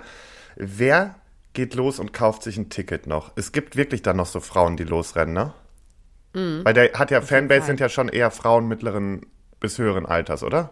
wer 0.55 1.15
geht 1.53 1.75
los 1.75 1.99
und 1.99 2.13
kauft 2.13 2.43
sich 2.43 2.57
ein 2.57 2.69
Ticket 2.69 3.07
noch? 3.07 3.33
Es 3.35 3.51
gibt 3.51 3.75
wirklich 3.75 4.01
dann 4.01 4.15
noch 4.15 4.25
so 4.25 4.39
Frauen, 4.39 4.77
die 4.77 4.85
losrennen, 4.85 5.33
ne? 5.33 5.53
Mhm. 6.33 6.61
Weil 6.63 6.73
der 6.73 6.93
hat 6.93 7.11
ja, 7.11 7.21
Fanbase 7.21 7.61
Fall. 7.61 7.67
sind 7.67 7.79
ja 7.81 7.89
schon 7.89 8.07
eher 8.09 8.31
Frauen 8.31 8.67
mittleren 8.67 9.25
bis 9.59 9.77
höheren 9.77 10.05
Alters, 10.05 10.43
oder? 10.43 10.69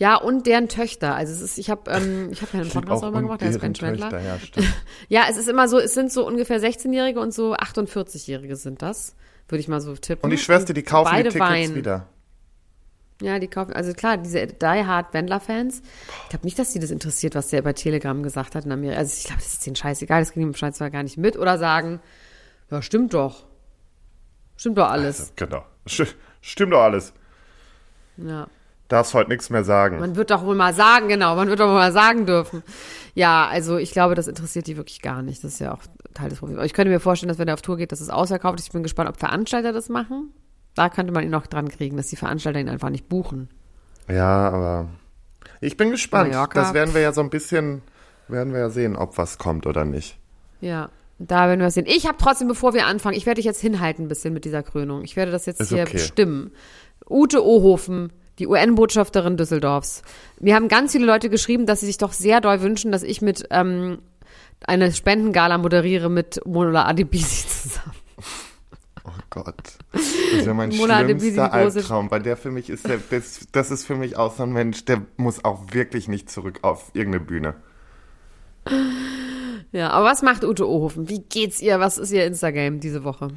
Ja, 0.00 0.16
und 0.16 0.46
deren 0.46 0.68
Töchter. 0.68 1.14
Also 1.14 1.32
es 1.32 1.42
ist, 1.42 1.58
ich 1.58 1.68
habe 1.70 1.90
ähm, 1.90 2.30
ich 2.32 2.40
hab 2.42 2.52
ja 2.54 2.60
einen 2.60 2.70
Podcast 2.70 3.02
darüber 3.02 3.20
gemacht, 3.20 3.42
der 3.42 3.50
ist 3.50 3.60
Ben 3.60 3.74
Schwendler. 3.74 4.10
Ja. 4.20 4.38
Ja, 5.08 5.26
es 5.30 5.36
ist 5.36 5.48
immer 5.48 5.68
so, 5.68 5.78
es 5.78 5.92
sind 5.94 6.10
so 6.10 6.26
ungefähr 6.26 6.58
16-Jährige 6.60 7.20
und 7.20 7.34
so 7.34 7.54
48-Jährige 7.54 8.56
sind 8.56 8.80
das. 8.82 9.14
Würde 9.48 9.60
ich 9.60 9.68
mal 9.68 9.80
so 9.80 9.94
tippen. 9.94 10.24
Und 10.24 10.32
ich 10.32 10.42
schwör's 10.42 10.64
dir, 10.64 10.72
die 10.74 10.82
kaufen 10.82 11.14
die 11.16 11.22
Tickets 11.24 11.38
weinen. 11.40 11.74
wieder. 11.74 12.06
Ja, 13.20 13.38
die 13.38 13.48
kaufen, 13.48 13.74
also 13.74 13.92
klar, 13.92 14.16
diese 14.16 14.46
Die 14.46 14.64
Hard 14.64 15.12
Wendler-Fans. 15.12 15.82
Ich 16.24 16.28
glaube 16.30 16.46
nicht, 16.46 16.58
dass 16.58 16.72
die 16.72 16.78
das 16.78 16.90
interessiert, 16.90 17.34
was 17.34 17.48
der 17.48 17.60
bei 17.60 17.74
Telegram 17.74 18.22
gesagt 18.22 18.54
hat 18.54 18.64
in 18.64 18.72
Amerika. 18.72 18.98
Also 19.00 19.12
ich 19.18 19.24
glaube, 19.24 19.42
das 19.42 19.52
ist 19.52 19.66
denen 19.66 19.76
scheißegal, 19.76 20.22
das 20.22 20.32
kriegen 20.32 20.50
die 20.50 20.58
Scheiß 20.58 20.76
zwar 20.76 20.88
gar 20.88 21.02
nicht 21.02 21.18
mit. 21.18 21.36
Oder 21.36 21.58
sagen, 21.58 22.00
ja, 22.70 22.80
stimmt 22.80 23.12
doch. 23.12 23.44
Stimmt 24.56 24.78
doch 24.78 24.88
alles. 24.88 25.32
Genau. 25.36 25.62
Sch- 25.86 26.14
Stimmt 26.40 26.72
doch 26.72 26.80
alles. 26.80 27.12
Ja. 28.16 28.46
Darfst 28.90 29.14
heute 29.14 29.30
nichts 29.30 29.50
mehr 29.50 29.62
sagen. 29.62 30.00
Man 30.00 30.16
wird 30.16 30.32
doch 30.32 30.44
wohl 30.44 30.56
mal 30.56 30.74
sagen, 30.74 31.06
genau, 31.06 31.36
man 31.36 31.48
wird 31.48 31.60
doch 31.60 31.68
wohl 31.68 31.74
mal 31.74 31.92
sagen 31.92 32.26
dürfen. 32.26 32.64
Ja, 33.14 33.46
also 33.46 33.78
ich 33.78 33.92
glaube, 33.92 34.16
das 34.16 34.26
interessiert 34.26 34.66
die 34.66 34.76
wirklich 34.76 35.00
gar 35.00 35.22
nicht. 35.22 35.44
Das 35.44 35.52
ist 35.52 35.58
ja 35.60 35.72
auch 35.72 35.78
Teil 36.12 36.28
des 36.28 36.40
Problems. 36.40 36.64
Ich 36.64 36.72
könnte 36.72 36.90
mir 36.90 36.98
vorstellen, 36.98 37.28
dass 37.28 37.38
wenn 37.38 37.46
er 37.46 37.54
auf 37.54 37.62
Tour 37.62 37.76
geht, 37.76 37.92
dass 37.92 38.00
es 38.00 38.10
ausverkauft 38.10 38.58
ist. 38.58 38.66
Ich 38.66 38.72
bin 38.72 38.82
gespannt, 38.82 39.08
ob 39.08 39.16
Veranstalter 39.16 39.72
das 39.72 39.88
machen. 39.90 40.34
Da 40.74 40.88
könnte 40.88 41.12
man 41.12 41.22
ihn 41.22 41.30
noch 41.30 41.46
dran 41.46 41.68
kriegen, 41.68 41.96
dass 41.96 42.08
die 42.08 42.16
Veranstalter 42.16 42.58
ihn 42.58 42.68
einfach 42.68 42.90
nicht 42.90 43.08
buchen. 43.08 43.48
Ja, 44.08 44.48
aber 44.50 44.88
ich 45.60 45.76
bin 45.76 45.92
gespannt. 45.92 46.32
Mallorca. 46.32 46.60
Das 46.60 46.74
werden 46.74 46.92
wir 46.92 47.00
ja 47.00 47.12
so 47.12 47.20
ein 47.20 47.30
bisschen, 47.30 47.82
werden 48.26 48.52
wir 48.52 48.58
ja 48.58 48.70
sehen, 48.70 48.96
ob 48.96 49.18
was 49.18 49.38
kommt 49.38 49.66
oder 49.66 49.84
nicht. 49.84 50.18
Ja, 50.60 50.90
da 51.20 51.46
werden 51.46 51.60
wir 51.60 51.70
sehen. 51.70 51.86
Ich 51.86 52.08
habe 52.08 52.18
trotzdem, 52.18 52.48
bevor 52.48 52.74
wir 52.74 52.86
anfangen, 52.86 53.16
ich 53.16 53.26
werde 53.26 53.36
dich 53.36 53.44
jetzt 53.44 53.60
hinhalten 53.60 54.06
ein 54.06 54.08
bisschen 54.08 54.34
mit 54.34 54.44
dieser 54.44 54.64
Krönung. 54.64 55.04
Ich 55.04 55.14
werde 55.14 55.30
das 55.30 55.46
jetzt 55.46 55.60
Ist 55.60 55.68
hier 55.68 55.82
okay. 55.82 55.92
bestimmen. 55.92 56.50
Ute 57.08 57.44
Ohofen, 57.44 58.12
die 58.40 58.46
UN-Botschafterin 58.46 59.36
Düsseldorfs. 59.36 60.02
Mir 60.40 60.54
haben 60.54 60.68
ganz 60.68 60.92
viele 60.92 61.06
Leute 61.06 61.30
geschrieben, 61.30 61.66
dass 61.66 61.80
sie 61.80 61.86
sich 61.86 61.98
doch 61.98 62.12
sehr 62.12 62.40
doll 62.40 62.62
wünschen, 62.62 62.90
dass 62.90 63.02
ich 63.02 63.20
mit 63.20 63.46
ähm, 63.50 63.98
eine 64.66 64.92
Spendengala 64.92 65.58
moderiere 65.58 66.10
mit 66.10 66.40
Mola 66.46 66.86
Adebisi 66.86 67.46
zusammen. 67.46 67.94
Oh 69.04 69.10
Gott. 69.30 69.78
Das 69.92 70.02
ist 70.02 70.46
ja 70.46 70.54
mein 70.54 70.70
Mona 70.76 71.02
Bisi, 71.02 71.32
schlimmster 71.32 71.52
Albtraum, 71.52 72.10
weil 72.10 72.22
der 72.22 72.36
für 72.36 72.50
mich 72.50 72.68
ist, 72.70 72.88
der, 72.88 72.98
das, 73.10 73.46
das 73.52 73.70
ist 73.70 73.84
für 73.84 73.94
mich 73.94 74.16
auch 74.16 74.34
so 74.34 74.42
ein 74.42 74.52
Mensch, 74.52 74.84
der 74.84 75.02
muss 75.16 75.44
auch 75.44 75.72
wirklich 75.72 76.08
nicht 76.08 76.30
zurück 76.30 76.60
auf 76.62 76.90
irgendeine 76.94 77.24
Bühne. 77.24 77.54
Ja, 79.72 79.90
aber 79.90 80.06
was 80.06 80.22
macht 80.22 80.44
Ute 80.44 80.68
Ohofen? 80.68 81.08
Wie 81.08 81.20
geht's 81.20 81.60
ihr? 81.60 81.78
Was 81.78 81.96
ist 81.96 82.10
ihr 82.10 82.24
Instagram 82.26 82.80
diese 82.80 83.04
Woche? 83.04 83.28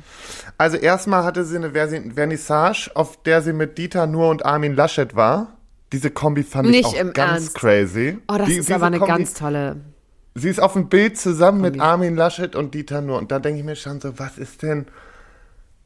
Also 0.57 0.77
erstmal 0.77 1.23
hatte 1.23 1.45
sie 1.45 1.57
eine 1.57 1.71
Vernissage, 1.71 2.89
auf 2.95 3.21
der 3.21 3.41
sie 3.43 3.53
mit 3.53 3.77
Dieter 3.77 4.07
Nuhr 4.07 4.29
und 4.29 4.45
Armin 4.45 4.75
Laschet 4.75 5.15
war. 5.15 5.57
Diese 5.91 6.09
Kombi 6.09 6.41
fand 6.41 6.69
Nicht 6.69 6.91
ich 6.93 7.01
auch 7.03 7.13
ganz 7.13 7.43
Ernst. 7.43 7.55
crazy. 7.55 8.17
Oh, 8.27 8.35
das 8.37 8.47
Die- 8.47 8.55
ist 8.55 8.71
aber 8.71 8.87
eine 8.87 8.97
Kombi- 8.97 9.07
ganz 9.07 9.33
tolle. 9.35 9.75
Sie 10.35 10.49
ist 10.49 10.59
auf 10.59 10.73
dem 10.73 10.89
Bild 10.89 11.19
zusammen 11.19 11.61
mit 11.61 11.79
Armin 11.79 12.15
Laschet 12.15 12.55
und 12.55 12.73
Dieter 12.73 13.01
Nuhr. 13.01 13.19
Und 13.19 13.31
da 13.31 13.37
denke 13.37 13.59
ich 13.59 13.65
mir 13.65 13.75
schon 13.75 14.01
so, 14.01 14.17
was 14.17 14.39
ist 14.39 14.63
denn, 14.63 14.87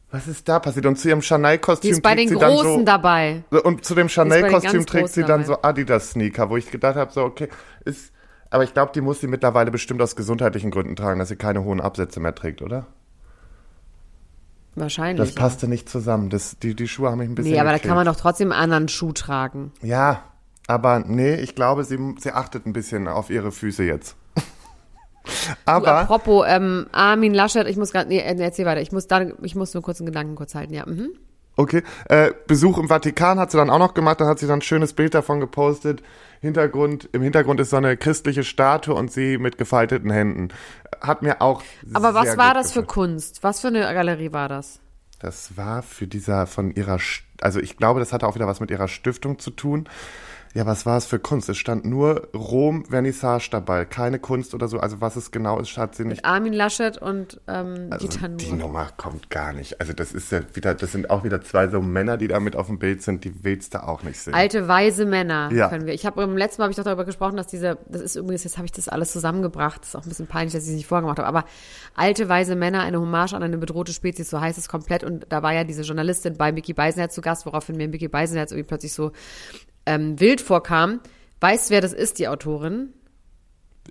was 0.09 0.25
ist 0.27 0.47
da 0.47 0.59
passiert? 0.59 0.85
Und 0.85 0.97
zu 0.97 1.09
ihrem 1.09 1.19
Die 1.19 1.25
Chanel-Kostüm 1.25 1.91
ist 1.91 2.01
bei 2.01 2.15
den 2.15 2.29
trägt 2.29 2.39
sie 2.39 2.45
dann 2.45 2.55
Großen 2.55 2.77
so, 2.79 2.83
dabei. 2.85 3.43
Und 3.65 3.83
zu 3.83 3.93
dem 3.95 4.07
Chanel-Kostüm 4.07 4.85
trägt 4.85 5.09
sie 5.09 5.23
dann 5.23 5.41
dabei. 5.41 5.43
so 5.43 5.61
Adidas-Sneaker, 5.61 6.49
wo 6.49 6.55
ich 6.55 6.71
gedacht 6.71 6.95
habe, 6.95 7.11
so, 7.11 7.23
okay, 7.25 7.49
ist, 7.83 8.13
aber 8.49 8.63
ich 8.63 8.73
glaube, 8.73 8.91
die 8.93 9.01
muss 9.01 9.19
sie 9.19 9.27
mittlerweile 9.27 9.71
bestimmt 9.71 10.01
aus 10.01 10.15
gesundheitlichen 10.15 10.71
Gründen 10.71 10.95
tragen, 10.95 11.19
dass 11.19 11.29
sie 11.29 11.35
keine 11.35 11.63
hohen 11.63 11.81
Absätze 11.81 12.19
mehr 12.19 12.35
trägt, 12.35 12.61
oder? 12.61 12.85
Wahrscheinlich. 14.75 15.27
Das 15.27 15.35
passte 15.35 15.67
nicht 15.67 15.89
zusammen. 15.89 16.29
Das, 16.29 16.59
die, 16.59 16.75
die 16.75 16.87
Schuhe 16.87 17.09
haben 17.09 17.17
mich 17.17 17.29
ein 17.29 17.35
bisschen 17.35 17.53
nee, 17.53 17.59
aber 17.59 17.69
da 17.69 17.77
gekillt. 17.77 17.89
kann 17.89 17.97
man 17.97 18.05
doch 18.05 18.15
trotzdem 18.15 18.51
einen 18.51 18.61
anderen 18.61 18.87
Schuh 18.87 19.11
tragen. 19.11 19.71
Ja, 19.81 20.23
aber 20.67 20.99
nee, 20.99 21.35
ich 21.35 21.55
glaube, 21.55 21.83
sie, 21.83 21.97
sie 22.19 22.31
achtet 22.31 22.65
ein 22.65 22.73
bisschen 22.73 23.07
auf 23.07 23.29
ihre 23.29 23.51
Füße 23.51 23.83
jetzt. 23.83 24.15
Du, 25.25 25.31
aber, 25.65 25.99
apropos 25.99 26.45
ähm, 26.47 26.87
Armin 26.91 27.33
Laschet, 27.33 27.67
ich 27.67 27.75
muss 27.75 27.91
gerade, 27.91 28.07
nee, 28.07 28.19
äh, 28.19 28.39
erzähl 28.39 28.65
weiter. 28.65 28.81
Ich 28.81 28.91
muss 28.91 29.07
da, 29.07 29.25
ich 29.41 29.55
muss 29.55 29.73
nur 29.73 29.83
kurz 29.83 29.99
einen 29.99 30.05
Gedanken 30.05 30.35
kurz 30.35 30.55
halten. 30.55 30.73
Ja, 30.73 30.85
mhm. 30.85 31.09
okay, 31.55 31.83
äh, 32.05 32.31
Besuch 32.47 32.77
im 32.77 32.87
Vatikan 32.87 33.39
hat 33.39 33.51
sie 33.51 33.57
dann 33.57 33.69
auch 33.69 33.79
noch 33.79 33.93
gemacht, 33.93 34.21
da 34.21 34.27
hat 34.27 34.39
sie 34.39 34.47
dann 34.47 34.59
ein 34.59 34.61
schönes 34.61 34.93
Bild 34.93 35.13
davon 35.13 35.39
gepostet. 35.39 36.01
Hintergrund, 36.41 37.09
im 37.13 37.21
Hintergrund 37.21 37.59
ist 37.59 37.71
so 37.71 37.77
eine 37.77 37.97
christliche 37.97 38.43
Statue 38.43 38.93
und 38.95 39.11
sie 39.11 39.37
mit 39.37 39.57
gefalteten 39.57 40.11
Händen. 40.11 40.49
Hat 41.01 41.21
mir 41.21 41.41
auch 41.41 41.63
Aber 41.93 42.13
was 42.13 42.37
war 42.37 42.53
das 42.53 42.71
für 42.71 42.81
gefallen. 42.81 43.11
Kunst? 43.11 43.43
Was 43.43 43.61
für 43.61 43.67
eine 43.67 43.81
Galerie 43.81 44.31
war 44.31 44.49
das? 44.49 44.79
Das 45.19 45.57
war 45.57 45.81
für 45.81 46.05
dieser 46.07 46.45
von 46.45 46.71
ihrer, 46.71 46.97
St- 46.97 47.23
also 47.41 47.59
ich 47.59 47.77
glaube, 47.77 47.99
das 47.99 48.13
hatte 48.13 48.27
auch 48.27 48.35
wieder 48.35 48.47
was 48.47 48.59
mit 48.59 48.71
ihrer 48.71 48.87
Stiftung 48.87 49.39
zu 49.39 49.51
tun. 49.51 49.87
Ja, 50.53 50.65
was 50.65 50.87
war 50.87 50.97
es 50.97 51.05
für 51.05 51.19
Kunst? 51.19 51.49
Es 51.49 51.57
stand 51.57 51.85
nur 51.85 52.29
Rom 52.33 52.85
Vernissage 52.85 53.49
dabei, 53.51 53.85
keine 53.85 54.17
Kunst 54.17 54.55
oder 54.55 54.67
so. 54.67 54.79
Also 54.79 55.01
was 55.01 55.15
es 55.15 55.29
genau 55.29 55.59
ist, 55.59 55.77
hat 55.77 55.93
sie 55.93 56.03
nicht. 56.05 56.25
Armin 56.25 56.53
Laschet 56.53 56.97
und 56.97 57.39
ähm, 57.47 57.87
Also 57.91 58.07
Dieter 58.07 58.29
die 58.29 58.47
Nuhr. 58.53 58.57
Nummer 58.69 58.87
kommt 58.97 59.29
gar 59.29 59.53
nicht. 59.53 59.79
Also 59.79 59.93
das 59.93 60.13
ist 60.13 60.31
ja 60.31 60.39
wieder, 60.53 60.73
das 60.73 60.93
sind 60.93 61.11
auch 61.11 61.23
wieder 61.23 61.41
zwei 61.41 61.67
so 61.67 61.79
Männer, 61.81 62.17
die 62.17 62.27
da 62.27 62.39
mit 62.39 62.55
auf 62.55 62.67
dem 62.67 62.79
Bild 62.79 63.03
sind, 63.03 63.23
die 63.23 63.43
willst 63.43 63.75
du 63.75 63.83
auch 63.83 64.01
nicht 64.01 64.17
sehen. 64.19 64.33
Alte, 64.33 64.67
weise 64.67 65.05
Männer 65.05 65.51
Ja. 65.53 65.67
können 65.69 65.85
wir. 65.85 65.93
Ich 65.93 66.07
habe 66.07 66.15
beim 66.25 66.35
letzten 66.35 66.61
Mal 66.61 66.65
habe 66.67 66.71
ich 66.71 66.77
doch 66.77 66.85
darüber 66.85 67.05
gesprochen, 67.05 67.35
dass 67.37 67.47
diese, 67.47 67.77
das 67.87 68.01
ist 68.01 68.15
übrigens, 68.15 68.43
jetzt 68.43 68.57
habe 68.57 68.65
ich 68.65 68.71
das 68.71 68.87
alles 68.87 69.11
zusammengebracht. 69.11 69.81
Das 69.81 69.89
ist 69.89 69.95
auch 69.95 70.03
ein 70.03 70.09
bisschen 70.09 70.27
peinlich, 70.27 70.53
dass 70.53 70.63
ich 70.63 70.69
es 70.69 70.75
nicht 70.75 70.87
vorgemacht 70.87 71.19
habe. 71.19 71.27
Aber 71.27 71.43
alte, 71.93 72.29
weise 72.29 72.55
Männer, 72.55 72.81
eine 72.81 72.99
Hommage 72.99 73.33
an 73.33 73.43
eine 73.43 73.57
bedrohte 73.59 73.93
Spezies, 73.93 74.29
so 74.31 74.41
heißt 74.41 74.57
es 74.57 74.69
komplett. 74.69 75.03
Und 75.03 75.27
da 75.29 75.43
war 75.43 75.53
ja 75.53 75.65
diese 75.65 75.83
Journalistin 75.83 76.35
bei 76.37 76.51
Mickey 76.51 76.73
Beisenherz 76.73 77.13
zu 77.13 77.21
Gast, 77.27 77.45
woraufhin 77.45 77.75
mir 77.75 77.87
Mickey 77.89 78.07
Beisenherz 78.07 78.51
irgendwie 78.51 78.67
plötzlich 78.67 78.93
so 78.93 79.11
ähm, 79.85 80.17
wild 80.19 80.39
vorkam. 80.41 81.01
Weißt 81.41 81.69
du, 81.69 81.73
wer 81.73 81.81
das 81.81 81.91
ist, 81.93 82.19
die 82.19 82.27
Autorin? 82.29 82.93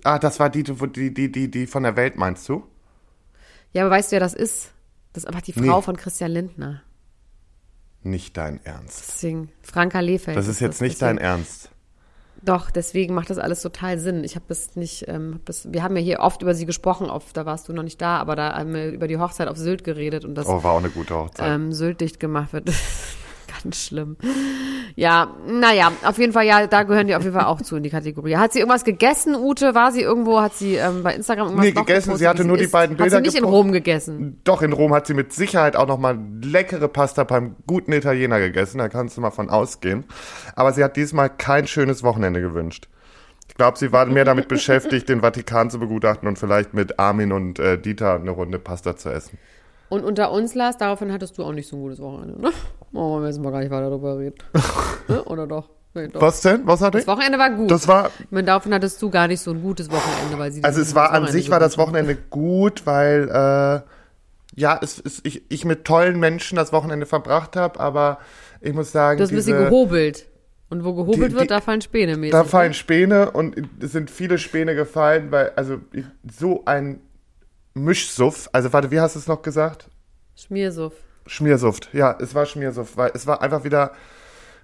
Ah, 0.03 0.17
das 0.19 0.39
war 0.39 0.49
die, 0.49 0.63
die, 0.63 1.13
die, 1.13 1.31
die, 1.31 1.51
die 1.51 1.67
von 1.67 1.83
der 1.83 1.95
Welt, 1.95 2.17
meinst 2.17 2.49
du? 2.49 2.63
Ja, 3.73 3.83
aber 3.83 3.91
weißt 3.91 4.11
du, 4.11 4.13
wer 4.15 4.19
das 4.19 4.33
ist? 4.33 4.71
Das 5.13 5.23
ist 5.23 5.27
einfach 5.27 5.41
die 5.41 5.53
Frau 5.53 5.77
Nee. 5.77 5.81
von 5.83 5.97
Christian 5.97 6.31
Lindner. 6.31 6.81
Nicht 8.03 8.37
dein 8.37 8.59
Ernst. 8.65 9.03
Deswegen, 9.07 9.49
Franka 9.61 9.99
Lefeld. 9.99 10.37
Das 10.37 10.47
ist 10.47 10.59
jetzt 10.59 10.81
nicht 10.81 11.01
dein 11.01 11.17
deswegen, 11.17 11.31
Ernst. 11.31 11.69
Doch, 12.43 12.69
deswegen 12.69 13.15
macht 13.15 13.29
das 13.31 13.39
alles 13.39 13.61
total 13.63 13.97
Sinn. 13.97 14.23
Ich 14.23 14.35
habe 14.35 14.45
das 14.47 14.75
nicht, 14.75 15.05
ähm, 15.07 15.39
das, 15.45 15.71
wir 15.73 15.81
haben 15.81 15.95
ja 15.97 16.03
hier 16.03 16.19
oft 16.19 16.43
über 16.43 16.53
sie 16.53 16.67
gesprochen, 16.67 17.09
oft, 17.09 17.35
da 17.35 17.45
warst 17.47 17.67
du 17.67 17.73
noch 17.73 17.81
nicht 17.83 17.99
da, 17.99 18.17
aber 18.19 18.35
da 18.35 18.53
haben 18.55 18.73
wir 18.75 18.91
über 18.91 19.07
die 19.07 19.17
Hochzeit 19.17 19.47
auf 19.47 19.57
Sylt 19.57 19.83
geredet 19.83 20.23
und 20.23 20.35
dass 20.35 20.45
Oh, 20.45 20.61
war 20.63 20.73
auch 20.73 20.77
eine 20.77 20.91
gute 20.91 21.15
Hochzeit. 21.15 21.49
ähm, 21.51 21.73
Sylt 21.73 21.99
dicht 22.01 22.19
gemacht 22.19 22.53
wird. 22.53 22.69
Ganz 23.63 23.85
schlimm. 23.85 24.17
Ja, 24.95 25.35
naja, 25.47 25.91
auf 26.03 26.17
jeden 26.17 26.33
Fall, 26.33 26.45
ja, 26.45 26.65
da 26.67 26.83
gehören 26.83 27.07
die 27.07 27.15
auf 27.15 27.23
jeden 27.23 27.35
Fall 27.35 27.45
auch 27.45 27.61
zu 27.61 27.75
in 27.75 27.83
die 27.83 27.89
Kategorie. 27.89 28.35
Hat 28.37 28.53
sie 28.53 28.59
irgendwas 28.59 28.83
gegessen, 28.83 29.35
Ute? 29.35 29.75
War 29.75 29.91
sie 29.91 30.01
irgendwo, 30.01 30.41
hat 30.41 30.55
sie 30.55 30.75
ähm, 30.75 31.03
bei 31.03 31.13
Instagram 31.13 31.47
irgendwas 31.47 31.65
Nee, 31.65 31.71
gegessen. 31.71 31.89
gepostet, 32.07 32.17
Sie 32.19 32.27
hatte 32.27 32.43
wie 32.43 32.47
nur 32.47 32.57
die 32.57 32.63
isst? 32.63 32.73
beiden 32.73 32.95
Hat 32.95 33.03
Bilder 33.03 33.17
sie 33.17 33.21
nicht 33.21 33.35
in 33.35 33.41
gepostet. 33.41 33.63
Rom 33.65 33.71
gegessen? 33.71 34.41
Doch, 34.43 34.61
in 34.61 34.73
Rom 34.73 34.93
hat 34.93 35.05
sie 35.07 35.13
mit 35.13 35.33
Sicherheit 35.33 35.75
auch 35.75 35.87
nochmal 35.87 36.17
leckere 36.43 36.87
Pasta 36.87 37.23
beim 37.23 37.55
guten 37.67 37.91
Italiener 37.93 38.39
gegessen, 38.39 38.79
da 38.79 38.89
kannst 38.89 39.17
du 39.17 39.21
mal 39.21 39.31
von 39.31 39.49
ausgehen. 39.49 40.05
Aber 40.55 40.73
sie 40.73 40.83
hat 40.83 40.95
diesmal 40.97 41.29
kein 41.29 41.67
schönes 41.67 42.03
Wochenende 42.03 42.41
gewünscht. 42.41 42.87
Ich 43.49 43.55
glaube, 43.55 43.77
sie 43.77 43.91
war 43.91 44.05
mehr 44.07 44.25
damit 44.25 44.47
beschäftigt, 44.49 45.09
den 45.09 45.21
Vatikan 45.21 45.69
zu 45.69 45.79
begutachten 45.79 46.27
und 46.27 46.37
vielleicht 46.37 46.73
mit 46.73 46.99
Armin 46.99 47.31
und 47.31 47.59
äh, 47.59 47.79
Dieter 47.79 48.15
eine 48.15 48.31
Runde 48.31 48.59
Pasta 48.59 48.97
zu 48.97 49.09
essen. 49.09 49.37
Und 49.89 50.03
unter 50.03 50.31
uns, 50.31 50.53
Lars, 50.55 50.77
daraufhin 50.77 51.11
hattest 51.11 51.37
du 51.37 51.43
auch 51.43 51.53
nicht 51.53 51.67
so 51.69 51.77
ein 51.77 51.81
gutes 51.81 51.99
Wochenende, 51.99 52.41
ne? 52.41 52.51
Oh, 52.93 53.15
wir 53.19 53.27
müssen 53.27 53.43
mal 53.43 53.51
gar 53.51 53.59
nicht 53.59 53.71
weiter 53.71 53.89
darüber 53.89 54.17
reden. 54.17 54.35
ne? 55.07 55.23
Oder 55.25 55.47
doch? 55.47 55.69
Nee, 55.93 56.07
doch. 56.09 56.21
Was 56.21 56.41
denn? 56.41 56.61
Was 56.65 56.81
hatte 56.81 56.99
ich? 56.99 57.05
Das 57.05 57.13
Wochenende 57.15 57.39
war 57.39 57.49
gut. 57.51 57.71
Das 57.71 57.87
war, 57.87 58.11
Ich 58.19 58.31
meine, 58.31 58.45
daraufhin 58.47 58.73
hattest 58.73 59.01
du 59.01 59.09
gar 59.09 59.27
nicht 59.27 59.39
so 59.41 59.51
ein 59.51 59.61
gutes 59.61 59.89
Wochenende, 59.89 60.37
weil 60.37 60.51
sie 60.51 60.63
also 60.63 60.81
es 60.81 60.93
war 60.93 61.11
an 61.11 61.27
sich 61.27 61.49
war 61.49 61.59
das 61.59 61.77
Wochenende 61.77 62.15
gut, 62.15 62.85
weil 62.85 63.29
äh, 63.29 64.59
ja, 64.59 64.79
es 64.81 64.99
ist 64.99 65.25
ich, 65.25 65.43
ich 65.49 65.65
mit 65.65 65.85
tollen 65.85 66.19
Menschen 66.19 66.55
das 66.55 66.71
Wochenende 66.73 67.05
verbracht 67.05 67.55
habe, 67.55 67.79
aber 67.79 68.19
ich 68.61 68.73
muss 68.73 68.91
sagen, 68.91 69.17
Du 69.17 69.23
hast 69.23 69.31
ein 69.31 69.35
bisschen 69.35 69.57
gehobelt. 69.57 70.27
Und 70.69 70.83
wo 70.83 70.93
gehobelt 70.93 71.31
Die- 71.31 71.35
wird, 71.35 71.43
die- 71.43 71.47
da 71.47 71.61
fallen 71.61 71.81
Späne 71.81 72.17
mäßig. 72.17 72.31
Da 72.33 72.43
fallen 72.43 72.73
Späne 72.73 73.31
und 73.31 73.55
es 73.79 73.93
sind 73.93 74.11
viele 74.11 74.37
Späne 74.37 74.75
gefallen, 74.75 75.31
weil, 75.31 75.53
also 75.55 75.77
so 76.29 76.63
ein 76.65 76.99
Mischsuff, 77.83 78.49
also 78.51 78.73
warte, 78.73 78.91
wie 78.91 78.99
hast 78.99 79.15
du 79.15 79.19
es 79.19 79.27
noch 79.27 79.41
gesagt? 79.41 79.89
Schmiersuff. 80.35 80.93
Schmiersuft, 81.25 81.89
ja, 81.93 82.17
es 82.19 82.35
war 82.35 82.45
Schmiersuft, 82.45 82.97
weil 82.97 83.11
es 83.13 83.27
war 83.27 83.41
einfach 83.41 83.63
wieder 83.63 83.91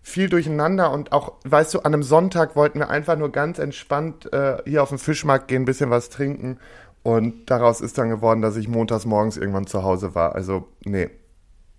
viel 0.01 0.29
durcheinander 0.29 0.91
und 0.91 1.11
auch, 1.11 1.33
weißt 1.45 1.73
du, 1.73 1.79
an 1.79 1.93
einem 1.93 2.03
Sonntag 2.03 2.55
wollten 2.55 2.79
wir 2.79 2.89
einfach 2.89 3.17
nur 3.17 3.31
ganz 3.31 3.57
entspannt 3.59 4.31
äh, 4.33 4.57
hier 4.65 4.83
auf 4.83 4.89
den 4.89 4.97
Fischmarkt 4.97 5.47
gehen, 5.47 5.63
ein 5.63 5.65
bisschen 5.65 5.89
was 5.89 6.09
trinken 6.09 6.59
und 7.03 7.49
daraus 7.49 7.81
ist 7.81 7.97
dann 7.97 8.09
geworden, 8.09 8.41
dass 8.41 8.55
ich 8.55 8.67
montags 8.67 9.05
morgens 9.05 9.37
irgendwann 9.37 9.67
zu 9.67 9.83
Hause 9.83 10.15
war. 10.15 10.35
Also, 10.35 10.67
nee, 10.85 11.09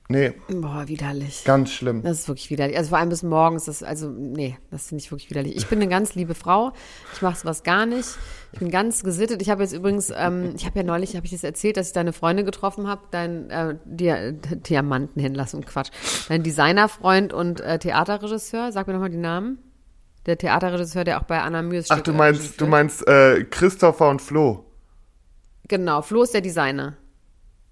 nee, 0.08 0.32
Boah, 0.49 0.87
widerlich. 0.87 1.44
ganz 1.44 1.70
schlimm. 1.70 2.02
Das 2.02 2.20
ist 2.20 2.28
wirklich 2.28 2.50
widerlich. 2.50 2.76
Also 2.76 2.90
vor 2.90 2.99
allem 2.99 3.08
bis 3.08 3.23
morgens, 3.23 3.64
das, 3.64 3.82
also 3.82 4.08
nee, 4.08 4.56
das 4.70 4.88
finde 4.88 5.02
ich 5.02 5.11
wirklich 5.11 5.30
widerlich. 5.30 5.56
Ich 5.56 5.66
bin 5.66 5.80
eine 5.80 5.88
ganz 5.88 6.14
liebe 6.14 6.34
Frau. 6.34 6.73
Ich 7.14 7.23
mache 7.23 7.38
sowas 7.38 7.62
gar 7.62 7.87
nicht. 7.87 8.08
Ich 8.52 8.58
bin 8.58 8.70
ganz 8.70 9.02
gesittet. 9.02 9.42
Ich 9.42 9.50
habe 9.50 9.62
jetzt 9.62 9.73
übrigens, 9.73 10.12
ähm, 10.14 10.52
ich 10.56 10.66
habe 10.66 10.78
ja 10.78 10.84
neulich, 10.84 11.16
habe 11.16 11.26
ich 11.26 11.32
das 11.32 11.42
erzählt, 11.42 11.76
dass 11.76 11.88
ich 11.88 11.92
deine 11.92 12.12
Freunde 12.12 12.44
getroffen 12.44 12.87
habe, 12.87 13.02
dein 13.11 13.50
äh, 13.50 13.76
Dia 13.84 14.32
Diamantenhändler, 14.32 15.46
so 15.46 15.56
ein 15.56 15.64
Quatsch, 15.64 15.90
dein 16.28 16.42
Designerfreund 16.42 17.32
und 17.32 17.61
äh, 17.61 17.78
Theaterregisseur. 17.78 18.73
Sag 18.73 18.87
mir 18.87 18.92
nochmal 18.92 19.11
die 19.11 19.16
Namen. 19.16 19.58
Der 20.26 20.38
Theaterregisseur, 20.38 21.04
der 21.04 21.20
auch 21.20 21.25
bei 21.25 21.40
Anna 21.40 21.62
Mühes 21.62 21.90
Ach, 21.90 22.00
du 22.00 22.12
meinst, 22.12 22.61
du 22.61 22.66
meinst 22.66 23.06
äh, 23.06 23.44
Christopher 23.44 24.08
und 24.08 24.23
Flo. 24.23 24.64
Genau, 25.68 26.02
Flo 26.02 26.23
ist 26.23 26.34
der 26.34 26.40
Designer. 26.40 26.96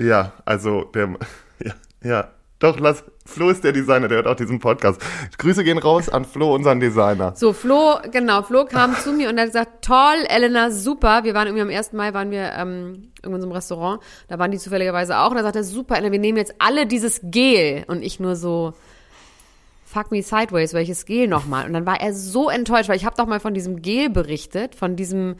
Ja, 0.00 0.32
also 0.44 0.84
der, 0.84 1.16
ja, 1.64 1.72
ja, 2.04 2.30
doch, 2.62 2.78
lass, 2.78 3.02
Flo 3.26 3.50
ist 3.50 3.64
der 3.64 3.72
Designer, 3.72 4.06
der 4.06 4.18
hört 4.18 4.28
auch 4.28 4.36
diesen 4.36 4.60
Podcast. 4.60 5.00
Grüße 5.38 5.64
gehen 5.64 5.78
raus 5.78 6.08
an 6.08 6.24
Flo, 6.24 6.54
unseren 6.54 6.78
Designer. 6.78 7.32
So, 7.34 7.52
Flo, 7.52 7.98
genau, 8.12 8.42
Flo 8.42 8.66
kam 8.66 8.94
zu 8.94 9.12
mir 9.12 9.30
und 9.30 9.40
hat 9.40 9.46
gesagt, 9.46 9.84
toll, 9.84 10.24
Elena, 10.28 10.70
super. 10.70 11.24
Wir 11.24 11.34
waren 11.34 11.48
irgendwie 11.48 11.62
am 11.62 11.70
1. 11.70 11.92
Mai, 11.92 12.14
waren 12.14 12.30
wir 12.30 12.52
ähm, 12.52 13.10
irgendwo 13.20 13.34
in 13.34 13.40
so 13.40 13.46
einem 13.48 13.52
Restaurant. 13.52 14.00
Da 14.28 14.38
waren 14.38 14.52
die 14.52 14.58
zufälligerweise 14.58 15.18
auch. 15.18 15.30
Und 15.30 15.38
da 15.38 15.42
sagte 15.42 15.58
er, 15.58 15.64
super, 15.64 15.96
Elena, 15.96 16.12
wir 16.12 16.20
nehmen 16.20 16.38
jetzt 16.38 16.54
alle 16.60 16.86
dieses 16.86 17.20
Gel. 17.24 17.82
Und 17.88 18.02
ich 18.04 18.20
nur 18.20 18.36
so, 18.36 18.74
fuck 19.84 20.12
me 20.12 20.22
sideways, 20.22 20.72
welches 20.72 21.04
Gel 21.04 21.26
nochmal? 21.26 21.66
Und 21.66 21.72
dann 21.72 21.84
war 21.84 22.00
er 22.00 22.14
so 22.14 22.48
enttäuscht, 22.48 22.88
weil 22.88 22.96
ich 22.96 23.04
habe 23.04 23.16
doch 23.16 23.26
mal 23.26 23.40
von 23.40 23.54
diesem 23.54 23.82
Gel 23.82 24.08
berichtet, 24.08 24.76
von 24.76 24.94
diesem 24.94 25.34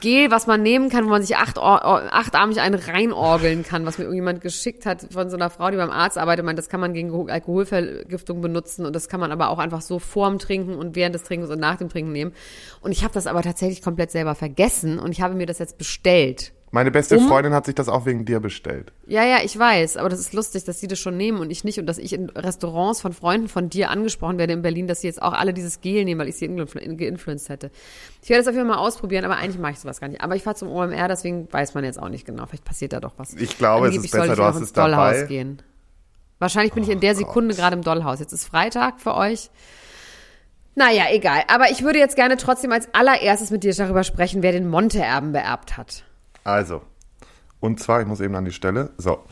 Gel, 0.00 0.30
was 0.30 0.46
man 0.46 0.62
nehmen 0.62 0.88
kann, 0.88 1.04
wo 1.04 1.10
man 1.10 1.22
sich 1.22 1.36
acht, 1.36 1.58
achtarmig 1.58 2.60
einen 2.60 2.80
reinorgeln 2.80 3.62
kann, 3.62 3.84
was 3.84 3.98
mir 3.98 4.04
irgendjemand 4.04 4.40
geschickt 4.40 4.86
hat 4.86 5.06
von 5.12 5.28
so 5.30 5.36
einer 5.36 5.50
Frau, 5.50 5.70
die 5.70 5.76
beim 5.76 5.90
Arzt 5.90 6.16
arbeitet, 6.16 6.44
meint, 6.44 6.58
das 6.58 6.68
kann 6.68 6.80
man 6.80 6.94
gegen 6.94 7.30
Alkoholvergiftung 7.30 8.40
benutzen 8.40 8.86
und 8.86 8.94
das 8.94 9.08
kann 9.08 9.20
man 9.20 9.32
aber 9.32 9.50
auch 9.50 9.58
einfach 9.58 9.82
so 9.82 9.98
vorm 9.98 10.38
Trinken 10.38 10.76
und 10.76 10.96
während 10.96 11.14
des 11.14 11.24
Trinkens 11.24 11.50
und 11.50 11.60
nach 11.60 11.76
dem 11.76 11.88
Trinken 11.88 12.12
nehmen. 12.12 12.32
Und 12.80 12.92
ich 12.92 13.04
habe 13.04 13.12
das 13.12 13.26
aber 13.26 13.42
tatsächlich 13.42 13.82
komplett 13.82 14.10
selber 14.10 14.34
vergessen 14.34 14.98
und 14.98 15.12
ich 15.12 15.20
habe 15.20 15.34
mir 15.34 15.46
das 15.46 15.58
jetzt 15.58 15.76
bestellt. 15.76 16.53
Meine 16.74 16.90
beste 16.90 17.16
Um- 17.18 17.28
Freundin 17.28 17.54
hat 17.54 17.66
sich 17.66 17.76
das 17.76 17.88
auch 17.88 18.04
wegen 18.04 18.24
dir 18.24 18.40
bestellt. 18.40 18.92
Ja, 19.06 19.22
ja, 19.24 19.36
ich 19.44 19.56
weiß, 19.56 19.96
aber 19.96 20.08
das 20.08 20.18
ist 20.18 20.32
lustig, 20.32 20.64
dass 20.64 20.80
sie 20.80 20.88
das 20.88 20.98
schon 20.98 21.16
nehmen 21.16 21.38
und 21.38 21.50
ich 21.52 21.62
nicht 21.62 21.78
und 21.78 21.86
dass 21.86 21.98
ich 21.98 22.12
in 22.12 22.30
Restaurants 22.30 23.00
von 23.00 23.12
Freunden 23.12 23.46
von 23.46 23.70
dir 23.70 23.90
angesprochen 23.90 24.38
werde 24.38 24.54
in 24.54 24.62
Berlin, 24.62 24.88
dass 24.88 25.00
sie 25.00 25.06
jetzt 25.06 25.22
auch 25.22 25.34
alle 25.34 25.54
dieses 25.54 25.80
Gel 25.82 26.04
nehmen, 26.04 26.20
weil 26.20 26.26
ich 26.28 26.34
sie 26.34 26.48
influ- 26.48 26.96
geinfluenced 26.96 27.48
hätte. 27.48 27.70
Ich 28.22 28.28
werde 28.28 28.42
es 28.42 28.48
auf 28.48 28.54
jeden 28.54 28.66
Fall 28.66 28.76
mal 28.76 28.82
ausprobieren, 28.82 29.24
aber 29.24 29.36
eigentlich 29.36 29.60
mache 29.60 29.70
ich 29.70 29.78
sowas 29.78 30.00
gar 30.00 30.08
nicht. 30.08 30.20
Aber 30.20 30.34
ich 30.34 30.42
fahre 30.42 30.56
zum 30.56 30.68
OMR, 30.68 31.06
deswegen 31.06 31.46
weiß 31.52 31.74
man 31.74 31.84
jetzt 31.84 32.02
auch 32.02 32.08
nicht 32.08 32.26
genau. 32.26 32.44
Vielleicht 32.46 32.64
passiert 32.64 32.92
da 32.92 32.98
doch 32.98 33.12
was. 33.18 33.34
Ich 33.34 33.56
glaube, 33.56 33.86
es 33.86 33.90
Angeblich 33.94 34.06
ist 34.06 34.10
besser, 34.10 34.24
soll 34.26 34.34
ich 34.34 34.38
du 34.40 34.44
hast 34.44 34.56
ins 34.56 34.66
es 34.66 34.72
dabei. 34.72 34.88
Oh 34.88 34.96
Dollhaus 35.12 35.28
gehen. 35.28 35.62
Wahrscheinlich 36.40 36.72
bin 36.72 36.82
ich 36.82 36.88
in 36.90 36.98
der 36.98 37.14
Sekunde 37.14 37.54
gerade 37.54 37.76
im 37.76 37.82
Dollhaus. 37.82 38.18
Jetzt 38.18 38.32
ist 38.32 38.46
Freitag 38.46 39.00
für 39.00 39.14
euch. 39.14 39.48
Naja, 40.74 41.04
egal. 41.12 41.42
Aber 41.46 41.70
ich 41.70 41.84
würde 41.84 42.00
jetzt 42.00 42.16
gerne 42.16 42.36
trotzdem 42.36 42.72
als 42.72 42.92
allererstes 42.92 43.50
mit 43.52 43.62
dir 43.62 43.72
darüber 43.72 44.02
sprechen, 44.02 44.42
wer 44.42 44.50
den 44.50 44.68
Monte-Erben 44.68 45.30
beerbt 45.30 45.76
hat. 45.76 46.02
Also, 46.44 46.82
und 47.60 47.80
zwar, 47.80 48.00
ich 48.02 48.06
muss 48.06 48.20
eben 48.20 48.34
an 48.34 48.44
die 48.44 48.52
Stelle, 48.52 48.90
so. 48.98 49.24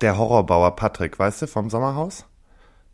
Der 0.00 0.16
Horrorbauer 0.16 0.76
Patrick, 0.76 1.18
weißt 1.18 1.42
du, 1.42 1.46
vom 1.48 1.68
Sommerhaus? 1.68 2.24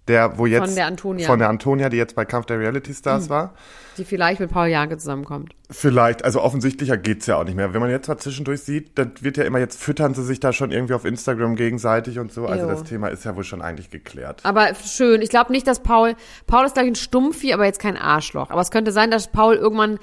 Der, 0.08 0.38
wo 0.38 0.46
jetzt. 0.46 0.76
der 0.76 0.86
Antonia. 0.86 1.26
Von 1.26 1.40
der 1.40 1.48
Antonia, 1.48 1.88
die 1.88 1.96
jetzt 1.96 2.14
bei 2.14 2.24
Kampf 2.24 2.46
der 2.46 2.60
Reality 2.60 2.94
Stars 2.94 3.28
war. 3.28 3.54
Die 3.98 4.04
vielleicht 4.04 4.38
mit 4.38 4.50
Paul 4.50 4.68
Janke 4.68 4.98
zusammenkommt. 4.98 5.54
Vielleicht, 5.68 6.24
also 6.24 6.40
offensichtlicher 6.42 6.96
geht's 6.96 7.26
ja 7.26 7.38
auch 7.38 7.44
nicht 7.44 7.56
mehr. 7.56 7.74
Wenn 7.74 7.80
man 7.80 7.90
jetzt 7.90 8.06
mal 8.06 8.16
zwischendurch 8.16 8.60
sieht, 8.62 8.96
dann 8.98 9.12
wird 9.20 9.36
ja 9.36 9.44
immer, 9.44 9.58
jetzt 9.58 9.82
füttern 9.82 10.14
sie 10.14 10.22
sich 10.22 10.38
da 10.38 10.52
schon 10.52 10.70
irgendwie 10.70 10.94
auf 10.94 11.04
Instagram 11.04 11.56
gegenseitig 11.56 12.20
und 12.20 12.32
so. 12.32 12.46
Also 12.46 12.64
Jo. 12.66 12.70
das 12.70 12.84
Thema 12.84 13.08
ist 13.08 13.24
ja 13.24 13.34
wohl 13.34 13.42
schon 13.42 13.62
eigentlich 13.62 13.90
geklärt. 13.90 14.42
Aber 14.44 14.72
schön. 14.76 15.22
Ich 15.22 15.30
glaube 15.30 15.50
nicht, 15.50 15.66
dass 15.66 15.80
Paul, 15.80 16.14
Paul 16.46 16.66
ist 16.66 16.74
gleich 16.74 16.86
ein 16.86 16.94
Stumpfi, 16.94 17.52
aber 17.52 17.64
jetzt 17.64 17.80
kein 17.80 17.96
Arschloch. 17.96 18.50
Aber 18.50 18.60
es 18.60 18.70
könnte 18.70 18.92
sein, 18.92 19.10
dass 19.10 19.26
Paul 19.32 19.56
irgendwann 19.56 19.98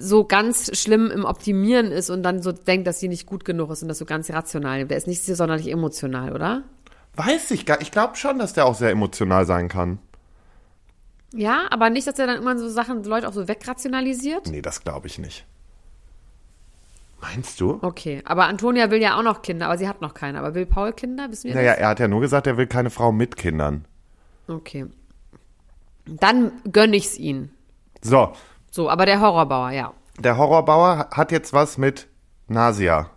so 0.00 0.24
ganz 0.24 0.76
schlimm 0.78 1.10
im 1.10 1.24
Optimieren 1.24 1.92
ist 1.92 2.10
und 2.10 2.22
dann 2.22 2.42
so 2.42 2.52
denkt, 2.52 2.86
dass 2.86 3.00
sie 3.00 3.08
nicht 3.08 3.26
gut 3.26 3.44
genug 3.44 3.70
ist 3.70 3.82
und 3.82 3.88
das 3.88 3.98
so 3.98 4.04
ganz 4.04 4.30
rational 4.30 4.78
nimmt. 4.78 4.90
Der 4.90 4.98
ist 4.98 5.06
nicht 5.06 5.24
so 5.24 5.34
sonderlich 5.34 5.70
emotional, 5.70 6.32
oder? 6.32 6.62
Weiß 7.14 7.50
ich 7.50 7.66
gar 7.66 7.80
Ich 7.80 7.90
glaube 7.90 8.16
schon, 8.16 8.38
dass 8.38 8.52
der 8.52 8.66
auch 8.66 8.74
sehr 8.74 8.90
emotional 8.90 9.46
sein 9.46 9.68
kann. 9.68 9.98
Ja, 11.32 11.66
aber 11.70 11.90
nicht, 11.90 12.06
dass 12.06 12.18
er 12.18 12.26
dann 12.26 12.36
irgendwann 12.36 12.58
so 12.58 12.68
Sachen, 12.68 13.04
Leute 13.04 13.28
auch 13.28 13.32
so 13.32 13.46
wegrationalisiert? 13.46 14.48
Nee, 14.48 14.62
das 14.62 14.82
glaube 14.82 15.06
ich 15.06 15.18
nicht. 15.18 15.46
Meinst 17.20 17.60
du? 17.60 17.78
Okay, 17.82 18.22
aber 18.24 18.46
Antonia 18.46 18.90
will 18.90 19.00
ja 19.00 19.18
auch 19.18 19.22
noch 19.22 19.42
Kinder, 19.42 19.66
aber 19.66 19.78
sie 19.78 19.88
hat 19.88 20.00
noch 20.00 20.14
keine. 20.14 20.38
Aber 20.38 20.54
will 20.54 20.66
Paul 20.66 20.92
Kinder? 20.92 21.30
Wissen 21.30 21.48
wir 21.48 21.54
Naja, 21.54 21.72
er 21.72 21.88
hat 21.88 22.00
ja 22.00 22.08
nur 22.08 22.20
gesagt, 22.20 22.46
er 22.46 22.56
will 22.56 22.66
keine 22.66 22.90
Frau 22.90 23.12
mit 23.12 23.36
Kindern. 23.36 23.84
das? 24.46 24.56
Okay. 24.56 24.86
Dann 26.06 26.50
gönn 26.72 26.92
ich's 26.94 27.18
ihn. 27.18 27.50
So, 28.02 28.32
So, 28.70 28.88
aber 28.88 29.06
der 29.06 29.20
Horrorbauer, 29.20 29.70
ja. 29.70 29.92
der 30.18 30.36
Horrorbauer 30.36 31.08
hat 31.12 31.32
jetzt 31.32 31.52
was 31.52 31.76
mit 31.78 32.08
Nasia. 32.48 33.10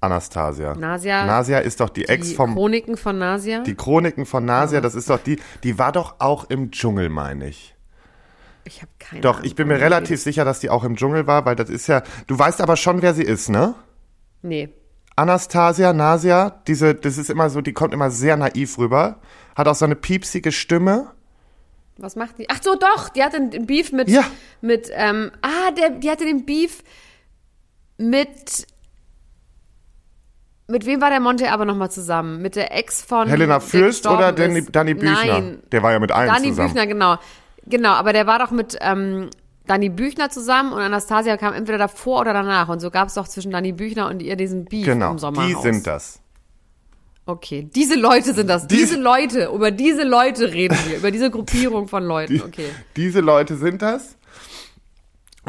Anastasia. 0.00 0.72
Nasia- 0.74 1.24
Nasia 1.24 1.58
ist 1.60 1.80
doch 1.80 1.88
die, 1.88 2.06
Ex 2.08 2.28
Die 2.30 2.34
vom. 2.34 2.52
Chroniken 2.54 2.96
von 2.96 3.18
Nasia. 3.18 3.60
die 3.62 3.74
Chroniken 3.74 4.26
von 4.26 4.44
Nasia, 4.44 4.80
das 4.80 4.94
ist 4.94 5.08
doch 5.08 5.18
die. 5.18 5.38
Die 5.62 5.78
war 5.78 5.92
doch 5.92 6.16
auch 6.18 6.44
im 6.50 6.70
Dschungel, 6.70 7.08
meine 7.08 7.48
ich. 7.48 7.74
ich 8.64 8.82
habe 8.82 8.92
keine 8.98 9.22
Doch, 9.22 9.36
Ahnung. 9.36 9.46
ich 9.46 9.54
bin 9.54 9.68
mir 9.68 9.80
relativ 9.80 10.20
sicher, 10.22 10.44
dass 10.44 10.60
die 10.60 10.68
auch 10.70 10.84
im 10.84 10.96
Dschungel 10.96 11.26
war, 11.26 11.46
weil 11.46 11.56
das 11.56 11.70
ist 11.70 11.86
ja. 11.86 12.02
Du 12.26 12.38
weißt 12.38 12.60
aber 12.60 12.76
schon, 12.76 13.00
wer 13.02 13.14
sie 13.14 13.22
ist, 13.22 13.48
ne? 13.48 13.74
Nee. 14.42 14.68
Anastasia, 15.16 15.92
Nasia, 15.94 16.50
diese, 16.66 16.94
das 16.94 17.16
ist 17.18 17.30
immer 17.30 17.48
so, 17.48 17.60
die 17.62 17.72
kommt 17.72 17.94
immer 17.94 18.10
sehr 18.10 18.36
naiv 18.36 18.76
rüber, 18.78 19.20
hat 19.56 19.68
auch 19.68 19.74
so 19.74 19.84
eine 19.86 19.96
piepsige 19.96 20.52
Stimme. 20.52 21.12
Was 21.98 22.16
macht 22.16 22.38
die? 22.38 22.48
Ach 22.50 22.58
so, 22.62 22.74
doch, 22.74 23.08
die 23.08 23.22
hatte 23.22 23.40
den 23.48 23.66
Beef 23.66 23.92
mit, 23.92 24.08
Ja. 24.08 24.24
mit, 24.60 24.90
ähm, 24.92 25.30
ah, 25.42 25.70
der, 25.70 25.90
die 25.90 26.10
hatte 26.10 26.24
den 26.24 26.44
Beef 26.44 26.82
mit, 27.98 28.66
mit 30.66 30.86
wem 30.86 31.00
war 31.00 31.10
der 31.10 31.20
Monte 31.20 31.52
aber 31.52 31.64
nochmal 31.64 31.90
zusammen? 31.90 32.42
Mit 32.42 32.56
der 32.56 32.76
Ex 32.76 33.02
von 33.02 33.28
Helena 33.28 33.60
Fürst 33.60 34.06
oder 34.06 34.32
Danny. 34.32 34.64
Danny 34.64 34.94
Büchner? 34.94 35.40
Nein, 35.40 35.62
Der 35.70 35.82
war 35.82 35.92
ja 35.92 35.98
mit 36.00 36.10
allen 36.10 36.28
Danny 36.28 36.48
zusammen. 36.48 36.68
Büchner, 36.72 36.86
genau. 36.86 37.16
Genau, 37.66 37.90
aber 37.90 38.12
der 38.12 38.26
war 38.26 38.38
doch 38.40 38.50
mit, 38.50 38.76
ähm, 38.80 39.30
Danny 39.66 39.88
Büchner 39.88 40.28
zusammen 40.30 40.72
und 40.72 40.80
Anastasia 40.80 41.36
kam 41.38 41.54
entweder 41.54 41.78
davor 41.78 42.20
oder 42.20 42.32
danach. 42.34 42.68
Und 42.68 42.80
so 42.80 42.90
gab 42.90 43.08
es 43.08 43.14
doch 43.14 43.28
zwischen 43.28 43.50
Danny 43.50 43.72
Büchner 43.72 44.08
und 44.08 44.20
ihr 44.20 44.36
diesen 44.36 44.64
Beef 44.66 44.84
Genau, 44.84 45.12
im 45.12 45.18
Sommerhaus. 45.18 45.46
die 45.62 45.72
sind 45.72 45.86
das. 45.86 46.20
Okay, 47.26 47.68
diese 47.74 47.94
Leute 47.94 48.34
sind 48.34 48.48
das. 48.48 48.66
Die- 48.66 48.76
Diese 48.76 49.00
Leute, 49.00 49.46
über 49.54 49.70
diese 49.70 50.02
Leute 50.04 50.52
reden 50.52 50.76
wir, 50.86 50.98
über 50.98 51.10
diese 51.10 51.30
Gruppierung 51.30 51.88
von 51.88 52.04
Leuten. 52.04 52.42
Okay. 52.42 52.66
Diese 52.96 53.20
Leute 53.20 53.56
sind 53.56 53.80
das. 53.80 54.16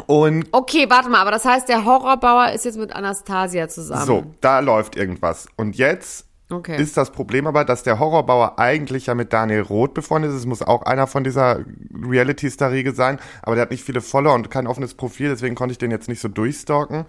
Und 0.06 0.46
Okay, 0.52 0.86
warte 0.88 1.08
mal, 1.08 1.20
aber 1.20 1.30
das 1.30 1.44
heißt, 1.44 1.68
der 1.68 1.84
Horrorbauer 1.84 2.52
ist 2.52 2.64
jetzt 2.64 2.78
mit 2.78 2.92
Anastasia 2.94 3.68
zusammen. 3.68 4.04
so, 4.06 4.24
da 4.40 4.60
läuft 4.60 4.96
irgendwas. 4.96 5.46
Und 5.56 5.76
jetzt 5.76 6.26
Okay. 6.50 6.80
ist 6.80 6.96
das 6.96 7.10
Problem 7.10 7.46
aber, 7.46 7.64
dass 7.64 7.82
der 7.82 7.98
Horrorbauer 7.98 8.58
eigentlich 8.58 9.06
ja 9.06 9.14
mit 9.14 9.32
Daniel 9.32 9.62
Roth 9.62 9.94
befreundet 9.94 10.30
ist. 10.30 10.36
Es 10.38 10.46
muss 10.46 10.62
auch 10.62 10.82
einer 10.82 11.06
von 11.06 11.24
dieser 11.24 11.60
Reality-Star-Riege 11.92 12.92
sein, 12.94 13.18
aber 13.42 13.54
der 13.56 13.62
hat 13.62 13.70
nicht 13.70 13.82
viele 13.84 14.00
Follower 14.00 14.34
und 14.34 14.50
kein 14.50 14.66
offenes 14.66 14.94
Profil, 14.94 15.28
deswegen 15.30 15.54
konnte 15.56 15.72
ich 15.72 15.78
den 15.78 15.90
jetzt 15.90 16.08
nicht 16.08 16.20
so 16.20 16.28
durchstalken. 16.28 17.04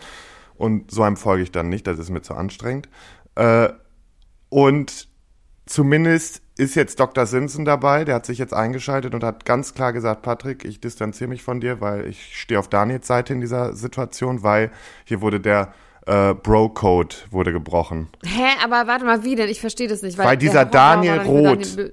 Und 0.56 0.90
so 0.90 1.04
einem 1.04 1.18
folge 1.18 1.44
ich 1.44 1.52
dann 1.52 1.70
nicht, 1.70 1.86
das 1.86 2.00
ist 2.00 2.10
mir 2.10 2.22
zu 2.24 2.34
anstrengend. 2.34 2.90
Äh, 3.36 3.70
und 4.50 5.08
zumindest 5.66 6.42
ist 6.58 6.76
jetzt 6.76 7.00
Dr. 7.00 7.26
Simpson 7.28 7.66
dabei, 7.66 8.04
der 8.04 8.16
hat 8.16 8.26
sich 8.26 8.38
jetzt 8.40 8.54
eingeschaltet 8.54 9.14
und 9.14 9.24
hat 9.24 9.46
ganz 9.46 9.74
klar 9.76 9.94
gesagt, 9.94 10.24
Patrick, 10.24 10.66
ich 10.66 10.80
distanziere 10.82 11.30
mich 11.30 11.44
von 11.44 11.60
dir, 11.60 11.82
weil 11.82 12.08
ich 12.08 12.36
stehe 12.40 12.60
auf 12.60 12.68
Daniels 12.68 13.06
Seite 13.06 13.34
in 13.34 13.42
dieser 13.42 13.74
Situation, 13.76 14.42
weil 14.42 14.72
hier 15.06 15.22
wurde 15.22 15.40
der 15.40 15.74
äh, 16.08 16.34
Bro-Code 16.34 17.16
wurde 17.30 17.52
gebrochen. 17.52 18.08
Hä, 18.26 18.46
aber 18.64 18.88
warte 18.88 19.06
mal, 19.06 19.24
wie 19.24 19.36
denn? 19.36 19.50
Ich 19.50 19.60
verstehe 19.62 19.88
das 19.88 20.02
nicht. 20.02 20.18
Weil, 20.18 20.26
Weil 20.26 20.38
dieser 20.38 20.66
Daniel 20.66 21.20
Roth- 21.20 21.92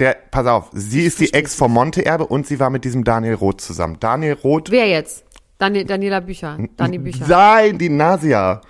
Der, 0.00 0.16
pass 0.30 0.46
auf, 0.46 0.70
sie 0.72 1.04
ist 1.04 1.20
die 1.20 1.32
Ex 1.32 1.54
vom 1.54 1.72
Monte-Erbe 1.72 2.26
und 2.26 2.46
sie 2.48 2.58
war 2.58 2.70
mit 2.70 2.84
diesem 2.84 3.04
Daniel 3.04 3.34
Roth 3.34 3.60
zusammen. 3.60 3.98
Daniel 4.00 4.32
Roth, 4.42 4.70
Wer 4.72 4.88
jetzt? 4.88 5.24
Daniel, 5.58 5.84
Daniela 5.84 6.18
Bücher. 6.18 6.58
Dani 6.76 6.98
Bücher. 6.98 7.26
nein, 7.28 7.78
die 7.78 7.90
Nasia, 7.90 8.60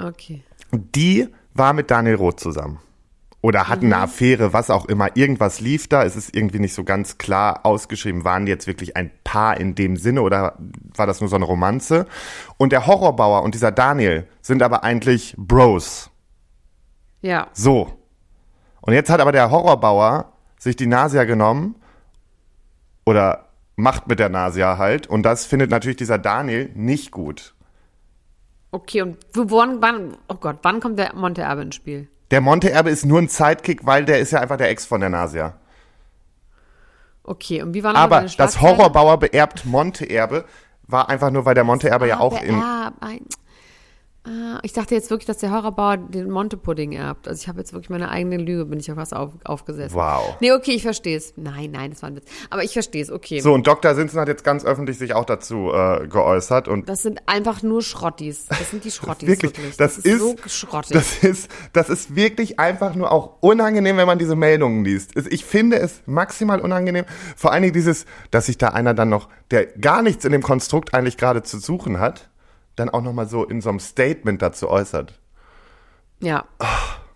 Okay. 0.00 0.42
die 0.72 1.28
war 1.58 1.72
mit 1.72 1.90
Daniel 1.90 2.16
Roth 2.16 2.40
zusammen. 2.40 2.80
Oder 3.40 3.68
hatten 3.68 3.86
eine 3.86 4.02
Affäre, 4.02 4.52
was 4.52 4.68
auch 4.68 4.86
immer. 4.86 5.16
Irgendwas 5.16 5.60
lief 5.60 5.86
da. 5.86 6.02
Es 6.02 6.16
ist 6.16 6.34
irgendwie 6.34 6.58
nicht 6.58 6.74
so 6.74 6.82
ganz 6.82 7.18
klar 7.18 7.64
ausgeschrieben. 7.64 8.24
Waren 8.24 8.46
die 8.46 8.50
jetzt 8.50 8.66
wirklich 8.66 8.96
ein 8.96 9.12
Paar 9.22 9.58
in 9.58 9.76
dem 9.76 9.96
Sinne 9.96 10.22
oder 10.22 10.56
war 10.96 11.06
das 11.06 11.20
nur 11.20 11.28
so 11.28 11.36
eine 11.36 11.44
Romanze? 11.44 12.06
Und 12.56 12.72
der 12.72 12.86
Horrorbauer 12.86 13.42
und 13.42 13.54
dieser 13.54 13.70
Daniel 13.70 14.26
sind 14.42 14.60
aber 14.60 14.82
eigentlich 14.82 15.34
Bros. 15.38 16.10
Ja. 17.20 17.46
So. 17.52 17.92
Und 18.80 18.94
jetzt 18.94 19.08
hat 19.08 19.20
aber 19.20 19.32
der 19.32 19.52
Horrorbauer 19.52 20.32
sich 20.58 20.74
die 20.74 20.86
Nasia 20.86 21.22
genommen 21.22 21.76
oder 23.06 23.50
macht 23.76 24.08
mit 24.08 24.18
der 24.18 24.30
Nasia 24.30 24.78
halt. 24.78 25.06
Und 25.06 25.22
das 25.22 25.46
findet 25.46 25.70
natürlich 25.70 25.96
dieser 25.96 26.18
Daniel 26.18 26.72
nicht 26.74 27.12
gut. 27.12 27.54
Okay, 28.70 29.02
und 29.02 29.16
wo- 29.32 29.46
wann, 29.58 29.80
wann, 29.80 30.16
oh 30.28 30.34
Gott, 30.34 30.58
wann 30.62 30.80
kommt 30.80 30.98
der 30.98 31.14
Monte 31.14 31.42
Erbe 31.42 31.62
ins 31.62 31.74
Spiel? 31.74 32.08
Der 32.30 32.42
Monte-Erbe 32.42 32.90
ist 32.90 33.06
nur 33.06 33.18
ein 33.20 33.28
Sidekick, 33.28 33.86
weil 33.86 34.04
der 34.04 34.18
ist 34.18 34.32
ja 34.32 34.40
einfach 34.40 34.58
der 34.58 34.68
Ex 34.68 34.84
von 34.84 35.00
der 35.00 35.08
Nasia. 35.08 35.54
Okay, 37.24 37.62
und 37.62 37.72
wie 37.74 37.82
war 37.82 37.92
noch 37.94 38.00
Aber 38.00 38.20
das? 38.22 38.60
Horrorbauer 38.60 39.18
beerbt 39.18 39.64
Monte-Erbe 39.64 40.44
war 40.86 41.08
einfach 41.08 41.30
nur, 41.30 41.44
weil 41.46 41.54
der 41.54 41.64
Monte-Erbe 41.64 42.06
ja 42.08 42.16
Ah, 42.16 42.20
auch 42.20 42.42
in. 42.42 42.54
beerb- 42.54 42.92
ein- 43.00 43.26
Ah, 44.24 44.58
Ich 44.62 44.72
dachte 44.72 44.94
jetzt 44.94 45.08
wirklich, 45.10 45.26
dass 45.26 45.38
der 45.38 45.50
Horrorbauer 45.52 45.96
den 45.96 46.28
Monte-Pudding 46.30 46.92
erbt. 46.92 47.28
Also 47.28 47.40
ich 47.40 47.48
habe 47.48 47.60
jetzt 47.60 47.72
wirklich 47.72 47.88
meine 47.88 48.10
eigene 48.10 48.36
Lüge, 48.36 48.66
bin 48.66 48.78
ich 48.78 48.90
auf 48.90 48.96
was 48.98 49.12
auf, 49.12 49.32
aufgesessen. 49.44 49.94
Wow. 49.96 50.36
Nee, 50.40 50.52
okay, 50.52 50.72
ich 50.72 50.82
verstehe 50.82 51.16
es. 51.16 51.32
Nein, 51.36 51.70
nein, 51.70 51.90
das 51.92 52.02
war 52.02 52.10
ein 52.10 52.16
Witz. 52.16 52.26
Aber 52.50 52.62
ich 52.62 52.72
verstehe 52.72 53.02
es, 53.02 53.10
okay. 53.10 53.40
So, 53.40 53.54
und 53.54 53.66
Dr. 53.66 53.94
Simpson 53.94 54.20
hat 54.20 54.28
jetzt 54.28 54.44
ganz 54.44 54.64
öffentlich 54.64 54.98
sich 54.98 55.14
auch 55.14 55.24
dazu 55.24 55.72
äh, 55.72 56.06
geäußert. 56.08 56.68
Und 56.68 56.88
Das 56.88 57.02
sind 57.02 57.20
einfach 57.26 57.62
nur 57.62 57.80
Schrottis. 57.80 58.46
Das 58.48 58.70
sind 58.70 58.84
die 58.84 58.90
Schrottis. 58.90 59.28
wirklich, 59.28 59.56
wirklich. 59.56 59.76
das, 59.78 59.96
ist, 59.98 60.18
so 60.18 60.36
schrottig. 60.46 60.92
das 60.92 61.22
ist, 61.24 61.50
das 61.72 61.88
ist 61.88 62.14
wirklich 62.14 62.58
einfach 62.58 62.94
nur 62.94 63.10
auch 63.12 63.36
unangenehm, 63.40 63.96
wenn 63.96 64.06
man 64.06 64.18
diese 64.18 64.36
Meldungen 64.36 64.84
liest. 64.84 65.16
Es- 65.16 65.26
Ich 65.26 65.44
finde 65.44 65.78
es 65.78 66.02
maximal 66.06 66.60
unangenehm. 66.60 67.04
Vor 67.36 67.52
allen 67.52 67.62
Dingen 67.62 67.74
dieses, 67.74 68.04
dass 68.30 68.46
sich 68.46 68.58
da 68.58 68.68
einer 68.70 68.92
dann 68.94 69.08
noch, 69.08 69.28
der 69.52 69.66
gar 69.66 70.02
nichts 70.02 70.24
in 70.26 70.32
dem 70.32 70.42
Konstrukt 70.42 70.92
eigentlich 70.92 71.16
gerade 71.16 71.42
zu 71.42 71.58
suchen 71.58 71.98
hat, 72.00 72.28
dann 72.78 72.90
auch 72.90 73.02
nochmal 73.02 73.28
so 73.28 73.44
in 73.44 73.60
so 73.60 73.68
einem 73.70 73.80
Statement 73.80 74.40
dazu 74.42 74.68
äußert. 74.68 75.18
ja. 76.20 76.44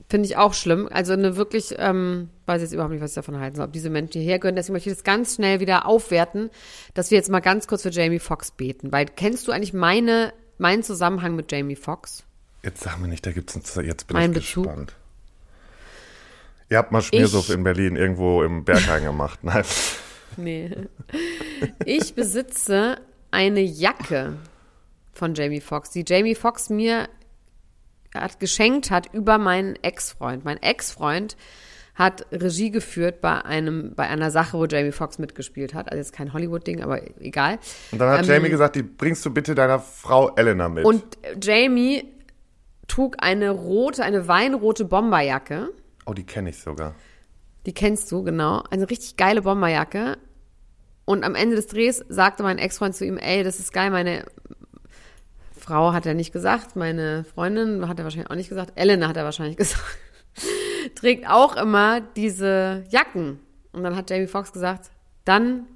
Finde 0.08 0.26
ich 0.26 0.36
auch 0.36 0.52
schlimm. 0.52 0.90
Also 0.92 1.14
eine 1.14 1.36
wirklich, 1.36 1.74
ähm, 1.78 2.28
weiß 2.44 2.60
jetzt 2.60 2.72
überhaupt 2.74 2.92
nicht, 2.92 3.00
was 3.02 3.12
ich 3.12 3.14
davon 3.14 3.40
halten 3.40 3.56
soll, 3.56 3.64
ob 3.64 3.72
diese 3.72 3.88
Menschen 3.88 4.20
hierher 4.20 4.38
gehören. 4.38 4.56
Deswegen 4.56 4.74
möchte 4.74 4.90
ich 4.90 4.96
das 4.96 5.04
ganz 5.04 5.36
schnell 5.36 5.60
wieder 5.60 5.86
aufwerten, 5.86 6.50
dass 6.92 7.10
wir 7.10 7.16
jetzt 7.16 7.30
mal 7.30 7.40
ganz 7.40 7.66
kurz 7.66 7.80
für 7.80 7.88
Jamie 7.88 8.18
Foxx 8.18 8.50
beten. 8.50 8.92
Weil 8.92 9.06
kennst 9.06 9.48
du 9.48 9.52
eigentlich 9.52 9.72
meine, 9.72 10.34
meinen 10.58 10.82
Zusammenhang 10.82 11.34
mit 11.34 11.50
Jamie 11.50 11.76
Foxx? 11.76 12.24
Jetzt 12.62 12.82
sag 12.82 12.98
mir 12.98 13.08
nicht, 13.08 13.24
da 13.24 13.32
gibt's 13.32 13.56
ein, 13.56 13.86
jetzt 13.86 14.06
bin 14.06 14.18
Ein 14.18 14.32
ich 14.32 14.40
Bezug? 14.40 14.64
gespannt. 14.64 14.96
Ihr 16.68 16.76
habt 16.76 16.92
mal 16.92 17.00
Schmiersuff 17.00 17.48
in 17.48 17.64
Berlin 17.64 17.96
irgendwo 17.96 18.42
im 18.42 18.64
Berghain 18.66 19.04
gemacht. 19.04 19.38
Nein. 19.42 19.64
Nee. 20.36 20.76
Ich 21.86 22.14
besitze 22.14 22.98
eine 23.30 23.60
Jacke 23.62 24.34
von 25.12 25.34
Jamie 25.34 25.60
Foxx, 25.60 25.90
die 25.90 26.04
Jamie 26.06 26.34
Foxx 26.34 26.70
mir 26.70 27.08
hat 28.14 28.40
geschenkt 28.40 28.90
hat 28.90 29.12
über 29.14 29.38
meinen 29.38 29.76
Ex-Freund. 29.82 30.44
Mein 30.44 30.62
Ex-Freund 30.62 31.36
hat 31.94 32.26
Regie 32.32 32.70
geführt 32.70 33.20
bei 33.20 33.44
einem 33.44 33.94
bei 33.94 34.08
einer 34.08 34.30
Sache, 34.30 34.58
wo 34.58 34.64
Jamie 34.66 34.92
Foxx 34.92 35.18
mitgespielt 35.18 35.74
hat. 35.74 35.90
Also 35.90 35.98
jetzt 35.98 36.12
kein 36.12 36.32
Hollywood-Ding, 36.32 36.82
aber 36.82 37.00
egal. 37.20 37.58
Und 37.90 37.98
dann 37.98 38.10
hat 38.10 38.22
Ähm, 38.24 38.28
Jamie 38.28 38.48
gesagt, 38.48 38.76
die 38.76 38.82
bringst 38.82 39.24
du 39.26 39.30
bitte 39.30 39.54
deiner 39.54 39.78
Frau 39.78 40.34
Elena 40.34 40.68
mit. 40.68 40.84
Und 40.84 41.04
Jamie 41.40 42.04
trug 42.88 43.16
eine 43.18 43.50
rote, 43.50 44.02
eine 44.04 44.26
weinrote 44.28 44.84
Bomberjacke. 44.84 45.70
oh, 46.06 46.12
die 46.12 46.24
kenne 46.24 46.50
ich 46.50 46.58
sogar. 46.58 46.94
Die 47.66 47.72
kennst 47.72 48.10
du, 48.10 48.22
genau. 48.24 48.62
Eine 48.70 48.90
richtig 48.90 49.16
geile 49.16 49.42
Bomberjacke. 49.42 50.18
Und 51.04 51.24
am 51.24 51.34
Ende 51.34 51.56
des 51.56 51.66
Drehs 51.68 52.04
sagte 52.08 52.42
mein 52.42 52.58
Ex-Freund 52.58 52.94
zu 52.94 53.04
ihm, 53.04 53.18
ey, 53.18 53.44
das 53.44 53.58
ist 53.58 53.72
geil, 53.72 53.90
meine 53.90 54.24
Frau 55.62 55.92
hat 55.92 56.06
er 56.06 56.14
nicht 56.14 56.32
gesagt, 56.32 56.76
meine 56.76 57.24
Freundin 57.24 57.88
hat 57.88 57.98
er 57.98 58.04
wahrscheinlich 58.04 58.30
auch 58.30 58.34
nicht 58.36 58.48
gesagt, 58.48 58.72
Elena 58.74 59.08
hat 59.08 59.16
er 59.16 59.24
wahrscheinlich 59.24 59.56
gesagt, 59.58 59.82
trägt 60.94 61.28
auch 61.28 61.56
immer 61.56 62.00
diese 62.00 62.84
Jacken. 62.90 63.38
Und 63.72 63.82
dann 63.84 63.96
hat 63.96 64.10
Jamie 64.10 64.26
Foxx 64.26 64.52
gesagt, 64.52 64.90
dann 65.24 65.66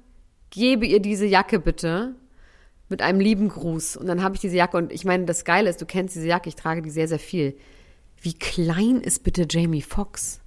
gebe 0.49 0.85
ihr 0.85 0.99
diese 1.01 1.25
Jacke 1.25 1.59
bitte 1.59 2.15
mit 2.89 3.01
einem 3.01 3.19
lieben 3.19 3.49
Gruß. 3.49 3.97
Und 3.97 4.07
dann 4.07 4.23
habe 4.23 4.35
ich 4.35 4.41
diese 4.41 4.55
Jacke 4.55 4.77
und 4.77 4.91
ich 4.91 5.03
meine, 5.05 5.25
das 5.25 5.45
Geile 5.45 5.69
ist, 5.69 5.81
du 5.81 5.85
kennst 5.85 6.15
diese 6.15 6.27
Jacke, 6.27 6.49
ich 6.49 6.55
trage 6.55 6.81
die 6.81 6.89
sehr, 6.89 7.07
sehr 7.07 7.19
viel. 7.19 7.57
Wie 8.21 8.33
klein 8.33 9.01
ist 9.01 9.23
bitte 9.23 9.45
Jamie 9.49 9.81
Foxx? 9.81 10.41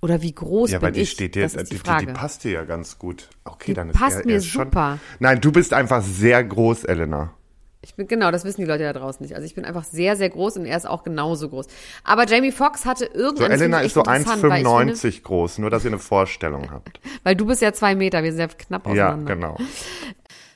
Oder 0.00 0.22
wie 0.22 0.32
groß 0.32 0.70
Ja, 0.70 0.78
bin 0.78 0.92
die 0.92 1.00
ich? 1.00 1.10
steht 1.10 1.34
dir, 1.34 1.42
das 1.42 1.54
ist 1.54 1.72
die, 1.72 1.76
die, 1.76 1.82
die, 1.82 1.88
Frage. 1.88 2.06
die 2.06 2.12
passt 2.12 2.44
dir 2.44 2.52
ja 2.52 2.64
ganz 2.64 2.98
gut. 2.98 3.28
Okay, 3.44 3.66
Die 3.66 3.74
dann 3.74 3.90
ist 3.90 3.98
passt 3.98 4.18
er, 4.20 4.26
mir 4.26 4.32
er 4.32 4.38
ist 4.38 4.46
schon, 4.46 4.64
super. 4.66 4.98
Nein, 5.18 5.40
du 5.40 5.50
bist 5.50 5.72
einfach 5.74 6.02
sehr 6.02 6.42
groß, 6.44 6.84
Elena. 6.84 7.34
Ich 7.80 7.94
bin, 7.94 8.08
genau, 8.08 8.32
das 8.32 8.44
wissen 8.44 8.60
die 8.60 8.66
Leute 8.66 8.82
da 8.82 8.92
draußen 8.92 9.22
nicht. 9.24 9.34
Also 9.36 9.46
ich 9.46 9.54
bin 9.54 9.64
einfach 9.64 9.84
sehr, 9.84 10.16
sehr 10.16 10.28
groß 10.30 10.56
und 10.56 10.66
er 10.66 10.76
ist 10.76 10.86
auch 10.86 11.04
genauso 11.04 11.48
groß. 11.48 11.66
Aber 12.02 12.26
Jamie 12.26 12.50
Foxx 12.50 12.84
hatte 12.84 13.08
So, 13.12 13.18
irgendwann. 13.20 13.50
das 13.50 13.60
Elena 13.60 13.80
ist 13.80 13.94
so 13.94 14.00
echt 14.02 14.08
interessant, 14.26 14.42
weil 14.42 14.60
ich 14.62 14.66
1,95 14.66 15.22
groß, 15.22 15.58
nur 15.58 15.70
dass 15.70 15.84
ihr 15.84 15.90
eine 15.90 16.00
Vorstellung 16.00 16.72
habt. 16.72 17.00
Weil 17.22 17.36
du 17.36 17.46
bist 17.46 17.62
ja 17.62 17.72
zwei 17.72 17.94
Meter, 17.94 18.22
wir 18.24 18.32
sind 18.32 18.40
ja 18.40 18.48
knapp 18.48 18.84
Ja, 18.88 19.10
auseinander. 19.10 19.34
genau. 19.34 19.56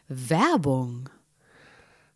Werbung. 0.09 1.09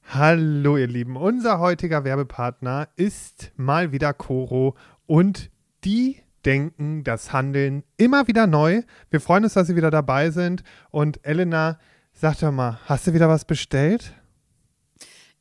Hallo 0.09 0.77
ihr 0.77 0.87
Lieben, 0.87 1.17
unser 1.17 1.59
heutiger 1.59 2.05
Werbepartner 2.05 2.89
ist 2.97 3.53
mal 3.57 3.91
wieder 3.93 4.13
Coro 4.13 4.77
und 5.07 5.51
die 5.85 6.17
denken 6.45 7.03
das 7.03 7.33
Handeln 7.33 7.83
immer 7.97 8.29
wieder 8.29 8.47
neu. 8.47 8.83
Wir 9.11 9.21
freuen 9.21 9.45
uns, 9.45 9.55
dass 9.55 9.67
Sie 9.67 9.75
wieder 9.77 9.91
dabei 9.91 10.31
sind 10.31 10.63
und 10.91 11.25
Elena, 11.25 11.79
sag 12.13 12.39
doch 12.39 12.53
mal, 12.53 12.79
hast 12.87 13.07
du 13.09 13.15
wieder 13.15 13.29
was 13.29 13.45
bestellt? 13.45 14.15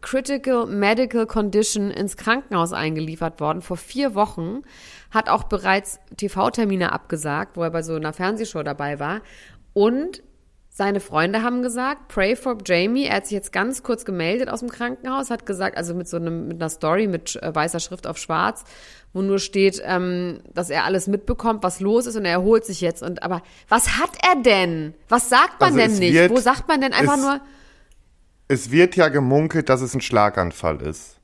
Critical 0.00 0.66
Medical 0.66 1.26
Condition 1.26 1.90
ins 1.90 2.16
Krankenhaus 2.16 2.72
eingeliefert 2.72 3.40
worden 3.40 3.62
vor 3.62 3.76
vier 3.76 4.14
Wochen, 4.14 4.62
hat 5.10 5.28
auch 5.28 5.44
bereits 5.44 5.98
TV-Termine 6.16 6.92
abgesagt, 6.92 7.56
wo 7.56 7.62
er 7.62 7.70
bei 7.70 7.82
so 7.82 7.94
einer 7.94 8.12
Fernsehshow 8.12 8.62
dabei 8.62 8.98
war. 8.98 9.20
Und 9.72 10.22
seine 10.78 11.00
Freunde 11.00 11.42
haben 11.42 11.62
gesagt, 11.62 12.06
pray 12.06 12.36
for 12.36 12.56
Jamie. 12.64 13.06
Er 13.06 13.16
hat 13.16 13.26
sich 13.26 13.32
jetzt 13.32 13.52
ganz 13.52 13.82
kurz 13.82 14.04
gemeldet 14.04 14.48
aus 14.48 14.60
dem 14.60 14.68
Krankenhaus, 14.68 15.28
hat 15.28 15.44
gesagt, 15.44 15.76
also 15.76 15.92
mit 15.92 16.06
so 16.08 16.18
einem, 16.18 16.46
mit 16.46 16.62
einer 16.62 16.70
Story 16.70 17.08
mit 17.08 17.34
äh, 17.42 17.52
weißer 17.52 17.80
Schrift 17.80 18.06
auf 18.06 18.16
schwarz, 18.16 18.62
wo 19.12 19.20
nur 19.20 19.40
steht, 19.40 19.82
ähm, 19.84 20.38
dass 20.54 20.70
er 20.70 20.84
alles 20.84 21.08
mitbekommt, 21.08 21.64
was 21.64 21.80
los 21.80 22.06
ist 22.06 22.14
und 22.14 22.24
er 22.24 22.30
erholt 22.30 22.64
sich 22.64 22.80
jetzt. 22.80 23.02
Und 23.02 23.24
aber 23.24 23.42
was 23.68 23.98
hat 23.98 24.10
er 24.24 24.40
denn? 24.40 24.94
Was 25.08 25.28
sagt 25.28 25.60
man 25.60 25.76
also 25.76 25.78
denn 25.78 25.98
nicht? 25.98 26.30
Wo 26.30 26.38
sagt 26.38 26.68
man 26.68 26.80
denn 26.80 26.92
einfach 26.92 27.16
nur? 27.16 27.40
Es 28.48 28.70
wird 28.70 28.96
ja 28.96 29.08
gemunkelt, 29.08 29.68
dass 29.68 29.82
es 29.82 29.94
ein 29.94 30.00
Schlaganfall 30.00 30.80
ist. 30.80 31.20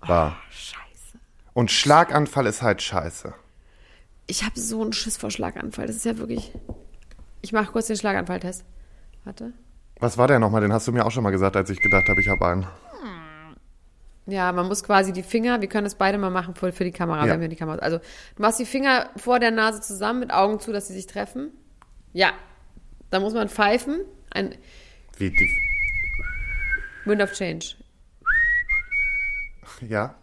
War. 0.00 0.38
Oh, 0.38 0.50
scheiße. 0.50 1.18
Und 1.52 1.70
Schlaganfall 1.70 2.46
ist 2.46 2.62
halt 2.62 2.80
scheiße. 2.80 3.34
Ich 4.26 4.42
habe 4.42 4.58
so 4.58 4.80
einen 4.80 4.94
Schiss 4.94 5.18
vor 5.18 5.30
Schlaganfall. 5.30 5.86
Das 5.86 5.96
ist 5.96 6.06
ja 6.06 6.16
wirklich. 6.16 6.52
Ich 7.42 7.52
mache 7.52 7.70
kurz 7.70 7.88
den 7.88 7.96
Schlaganfalltest. 7.96 8.64
Warte. 9.24 9.52
Was 10.00 10.16
war 10.16 10.26
der 10.26 10.38
nochmal? 10.38 10.62
Den 10.62 10.72
hast 10.72 10.88
du 10.88 10.92
mir 10.92 11.04
auch 11.04 11.10
schon 11.10 11.22
mal 11.22 11.30
gesagt, 11.30 11.54
als 11.54 11.68
ich 11.68 11.80
gedacht 11.80 12.08
habe, 12.08 12.20
ich 12.20 12.28
habe 12.28 12.46
einen. 12.46 12.66
Ja, 14.26 14.52
man 14.52 14.68
muss 14.68 14.84
quasi 14.84 15.12
die 15.12 15.24
Finger, 15.24 15.60
wir 15.60 15.68
können 15.68 15.84
das 15.84 15.96
beide 15.96 16.16
mal 16.16 16.30
machen 16.30 16.54
für, 16.54 16.72
für 16.72 16.84
die 16.84 16.92
Kamera, 16.92 17.26
ja. 17.26 17.32
wenn 17.32 17.40
wir 17.40 17.48
die 17.48 17.56
Kamera. 17.56 17.78
Also, 17.78 17.98
du 17.98 18.42
machst 18.42 18.58
die 18.60 18.64
Finger 18.64 19.10
vor 19.16 19.40
der 19.40 19.50
Nase 19.50 19.80
zusammen 19.80 20.20
mit 20.20 20.32
Augen 20.32 20.60
zu, 20.60 20.72
dass 20.72 20.86
sie 20.86 20.94
sich 20.94 21.06
treffen. 21.06 21.50
Ja. 22.12 22.32
Dann 23.10 23.20
muss 23.20 23.34
man 23.34 23.48
pfeifen. 23.48 24.00
Ein, 24.30 24.54
Wie 25.18 25.30
die 25.30 25.71
Wind 27.04 27.22
of 27.22 27.32
Change. 27.32 27.76
Ja. 29.88 30.14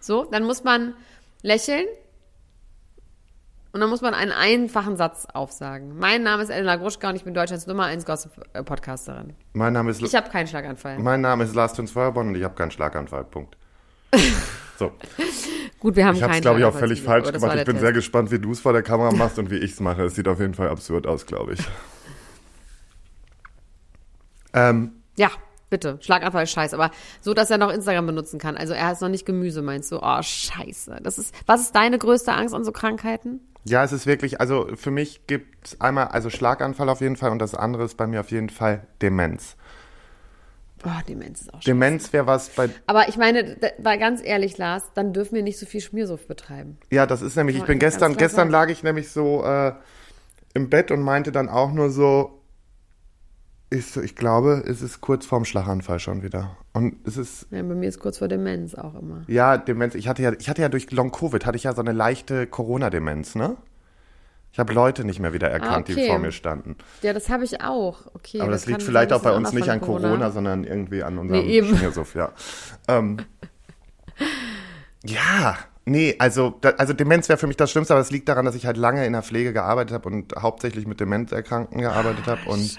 So, 0.00 0.24
dann 0.24 0.44
muss 0.44 0.64
man 0.64 0.94
lächeln 1.42 1.86
und 3.72 3.80
dann 3.80 3.88
muss 3.88 4.00
man 4.00 4.14
einen 4.14 4.32
einfachen 4.32 4.96
Satz 4.96 5.26
aufsagen. 5.32 5.98
Mein 5.98 6.22
Name 6.22 6.42
ist 6.42 6.50
Elena 6.50 6.76
Gruschka 6.76 7.08
und 7.10 7.16
ich 7.16 7.24
bin 7.24 7.34
Deutschlands 7.34 7.66
Nummer 7.66 7.84
1 7.84 8.04
Gossip-Podcasterin. 8.04 9.34
Mein 9.54 9.72
Name 9.72 9.90
ist... 9.90 10.02
Ich 10.02 10.14
habe 10.14 10.28
keinen 10.30 10.46
Schlaganfall. 10.46 10.98
Mein 10.98 11.20
Name 11.20 11.44
ist 11.44 11.54
Lars 11.54 11.74
Feuerborn 11.90 12.28
und 12.28 12.34
ich 12.34 12.44
habe 12.44 12.54
keinen 12.54 12.70
Schlaganfall. 12.70 13.24
Punkt. 13.24 13.56
So. 14.78 14.90
Gut, 15.78 15.94
wir 15.94 16.06
haben 16.06 16.16
Ich 16.16 16.22
habe 16.24 16.32
es, 16.32 16.40
glaube 16.40 16.58
ich, 16.58 16.64
auch 16.64 16.74
völlig 16.74 17.02
falsch 17.02 17.30
gemacht. 17.30 17.56
Ich 17.56 17.64
bin 17.64 17.74
Test. 17.74 17.84
sehr 17.84 17.92
gespannt, 17.92 18.32
wie 18.32 18.40
du 18.40 18.50
es 18.50 18.58
vor 18.58 18.72
der 18.72 18.82
Kamera 18.82 19.12
machst 19.12 19.38
und 19.38 19.48
wie 19.50 19.58
ich 19.58 19.72
es 19.72 19.80
mache. 19.80 20.02
Es 20.04 20.16
sieht 20.16 20.26
auf 20.26 20.40
jeden 20.40 20.54
Fall 20.54 20.70
absurd 20.70 21.06
aus, 21.06 21.26
glaube 21.26 21.52
ich. 21.52 21.60
Ähm, 24.52 24.92
ja, 25.16 25.30
bitte. 25.70 25.98
Schlaganfall 26.00 26.44
ist 26.44 26.52
scheiße, 26.52 26.76
aber 26.76 26.90
so, 27.20 27.34
dass 27.34 27.50
er 27.50 27.58
noch 27.58 27.72
Instagram 27.72 28.06
benutzen 28.06 28.38
kann. 28.38 28.56
Also 28.56 28.74
er 28.74 28.92
ist 28.92 29.00
noch 29.00 29.08
nicht 29.08 29.26
Gemüse, 29.26 29.62
meinst 29.62 29.90
du? 29.90 29.98
Oh, 30.00 30.22
scheiße. 30.22 30.98
Das 31.02 31.18
ist, 31.18 31.34
was 31.46 31.62
ist 31.62 31.74
deine 31.74 31.98
größte 31.98 32.32
Angst 32.32 32.54
an 32.54 32.64
so 32.64 32.72
Krankheiten? 32.72 33.40
Ja, 33.64 33.84
es 33.84 33.92
ist 33.92 34.06
wirklich, 34.06 34.40
also 34.40 34.68
für 34.74 34.90
mich 34.90 35.26
gibt 35.26 35.66
es 35.66 35.80
einmal, 35.80 36.08
also 36.08 36.30
Schlaganfall 36.30 36.88
auf 36.88 37.00
jeden 37.00 37.16
Fall 37.16 37.30
und 37.30 37.38
das 37.38 37.54
andere 37.54 37.84
ist 37.84 37.96
bei 37.96 38.06
mir 38.06 38.20
auf 38.20 38.30
jeden 38.30 38.50
Fall 38.50 38.86
Demenz. 39.00 39.56
Oh, 40.84 40.90
Demenz 41.08 41.42
ist 41.42 41.48
auch 41.50 41.58
scheiße. 41.58 41.66
Demenz 41.66 42.12
wäre 42.12 42.26
was 42.26 42.48
bei, 42.50 42.68
Aber 42.86 43.08
ich 43.08 43.16
meine, 43.16 43.56
war 43.78 43.98
ganz 43.98 44.20
ehrlich, 44.22 44.58
Lars, 44.58 44.82
dann 44.94 45.12
dürfen 45.12 45.36
wir 45.36 45.44
nicht 45.44 45.58
so 45.60 45.66
viel 45.66 45.80
Schmiersucht 45.80 46.26
betreiben. 46.26 46.76
ja, 46.90 47.06
das 47.06 47.22
ist 47.22 47.36
nämlich, 47.36 47.56
ich 47.56 47.64
bin 47.64 47.78
gestern, 47.78 48.16
gestern 48.16 48.50
lag 48.50 48.68
ich 48.68 48.82
nämlich 48.82 49.10
so 49.10 49.44
äh, 49.44 49.74
im 50.54 50.68
Bett 50.68 50.90
und 50.90 51.00
meinte 51.02 51.30
dann 51.30 51.48
auch 51.48 51.70
nur 51.72 51.90
so, 51.90 52.41
ich, 53.72 53.86
so, 53.86 54.00
ich 54.00 54.14
glaube, 54.14 54.62
es 54.66 54.82
ist 54.82 55.00
kurz 55.00 55.26
vorm 55.26 55.44
Schlaganfall 55.44 55.98
schon 55.98 56.22
wieder. 56.22 56.56
Und 56.72 56.96
es 57.06 57.16
ist, 57.16 57.46
Ja, 57.50 57.62
bei 57.62 57.74
mir 57.74 57.88
ist 57.88 57.98
kurz 57.98 58.18
vor 58.18 58.28
Demenz 58.28 58.74
auch 58.74 58.94
immer. 58.94 59.22
ja, 59.26 59.56
Demenz, 59.58 59.94
ich 59.94 60.08
hatte 60.08 60.22
ja, 60.22 60.32
ich 60.38 60.48
hatte 60.48 60.62
ja 60.62 60.68
durch 60.68 60.90
Long-Covid, 60.90 61.44
hatte 61.46 61.56
ich 61.56 61.64
ja 61.64 61.74
so 61.74 61.80
eine 61.80 61.92
leichte 61.92 62.46
Corona-Demenz, 62.46 63.34
ne? 63.34 63.56
Ich 64.52 64.58
habe 64.58 64.74
Leute 64.74 65.04
nicht 65.06 65.18
mehr 65.18 65.32
wieder 65.32 65.48
erkannt, 65.48 65.88
die 65.88 65.92
okay. 65.92 66.08
vor 66.08 66.18
mir 66.18 66.30
standen. 66.30 66.76
Ja, 67.00 67.14
das 67.14 67.30
habe 67.30 67.42
ich 67.42 67.62
auch. 67.62 68.06
Okay. 68.14 68.40
Aber 68.42 68.50
das, 68.50 68.66
liegt 68.66 68.80
kann 68.80 68.86
vielleicht 68.86 69.08
sein, 69.08 69.18
auch 69.18 69.22
bei 69.22 69.30
das 69.30 69.38
ist 69.40 69.46
uns 69.46 69.54
nicht 69.54 69.70
an 69.70 69.80
von 69.80 70.02
Corona, 70.02 70.30
sondern 70.30 70.64
irgendwie 70.64 71.02
an 71.02 71.16
unserem 71.16 71.46
Nee. 71.46 71.64
Schmiersuff, 71.64 72.14
ja. 72.14 72.32
ähm, 72.86 73.16
ja, 75.04 75.56
nee, 75.86 76.16
also, 76.18 76.54
da, 76.60 76.70
also 76.70 76.92
Demenz 76.92 77.28
wäre 77.30 77.38
für 77.38 77.46
mich 77.46 77.56
das 77.56 77.70
Schlimmste, 77.70 77.94
aber 77.94 78.02
es 78.02 78.10
liegt 78.10 78.28
daran, 78.28 78.44
dass 78.44 78.54
ich 78.54 78.66
halt 78.66 78.76
lange 78.76 79.06
in 79.06 79.14
der 79.14 79.22
Pflege 79.22 79.54
gearbeitet 79.54 79.94
habe 79.94 80.08
und 80.08 80.34
hauptsächlich 80.36 80.86
mit 80.86 81.00
Demenzerkrankten 81.00 81.80
gearbeitet 81.80 82.26
habe 82.26 82.42
und 82.46 82.78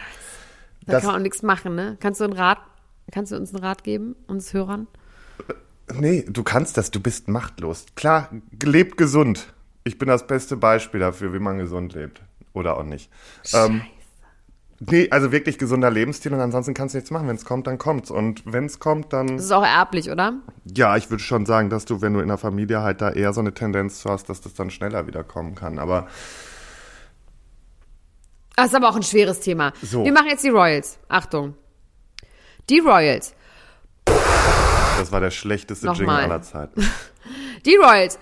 Da 0.86 1.00
kann 1.00 1.08
man 1.08 1.16
auch 1.16 1.24
nichts 1.24 1.44
machen, 1.44 1.76
ne? 1.76 1.98
Kannst 2.00 2.20
du 2.20 2.26
einen 2.26 2.34
Rat, 2.34 2.60
kannst 3.12 3.32
du 3.32 3.36
uns 3.36 3.54
einen 3.54 3.64
Rat 3.64 3.84
geben, 3.84 4.16
uns 4.28 4.54
Hörern? 4.54 4.88
nee, 5.94 6.26
du 6.28 6.44
kannst 6.44 6.78
das, 6.78 6.92
du 6.92 7.00
bist 7.00 7.28
machtlos. 7.28 7.86
Klar, 7.96 8.30
lebt 8.64 8.98
gesund. 8.98 9.54
Ich 9.84 9.98
bin 9.98 10.08
das 10.08 10.28
beste 10.28 10.56
Beispiel 10.56 11.00
dafür, 11.00 11.34
wie 11.34 11.40
man 11.40 11.58
gesund 11.58 11.94
lebt. 11.94 12.22
Oder 12.54 12.78
auch 12.78 12.84
nicht. 12.84 13.10
Ähm, 13.54 13.82
nee, 14.80 15.10
also 15.10 15.32
wirklich 15.32 15.58
gesunder 15.58 15.90
Lebensstil 15.90 16.34
und 16.34 16.40
ansonsten 16.40 16.74
kannst 16.74 16.94
du 16.94 16.98
nichts 16.98 17.12
machen. 17.12 17.28
Wenn 17.28 17.36
es 17.36 17.46
kommt, 17.46 17.68
dann 17.68 17.78
kommt's. 17.78 18.12
Und 18.12 18.44
wenn 18.46 18.66
es 18.66 18.80
kommt, 18.80 19.12
dann. 19.12 19.28
Das 19.28 19.46
ist 19.46 19.52
auch 19.52 19.66
erblich, 19.66 20.10
oder? 20.10 20.36
Ja, 20.66 20.96
ich 20.96 21.10
würde 21.10 21.24
schon 21.24 21.46
sagen, 21.46 21.70
dass 21.70 21.86
du, 21.86 22.02
wenn 22.02 22.14
du 22.14 22.20
in 22.20 22.28
der 22.28 22.38
Familie 22.38 22.82
halt 22.82 23.02
da 23.02 23.12
eher 23.12 23.34
so 23.34 23.42
eine 23.42 23.54
Tendenz 23.54 24.00
zu 24.00 24.10
hast, 24.10 24.30
dass 24.30 24.40
das 24.42 24.54
dann 24.54 24.70
schneller 24.70 25.08
wieder 25.08 25.24
kommen 25.24 25.56
kann. 25.56 25.80
Aber 25.80 26.08
Das 28.56 28.68
ist 28.68 28.76
aber 28.76 28.90
auch 28.90 28.96
ein 28.96 29.04
schweres 29.04 29.40
Thema. 29.40 29.74
So. 29.82 30.04
Wir 30.06 30.12
machen 30.14 30.28
jetzt 30.28 30.44
die 30.44 30.50
Royals. 30.50 31.00
Achtung. 31.08 31.56
Die 32.70 32.80
Royals. 32.80 33.34
das 34.06 35.12
war 35.12 35.20
der 35.20 35.32
schlechteste 35.32 35.86
Nochmal. 35.88 36.06
Jingle 36.22 36.32
aller 36.32 36.42
Zeiten. 36.42 36.88
Die 37.66 37.76
Royals. 37.78 38.20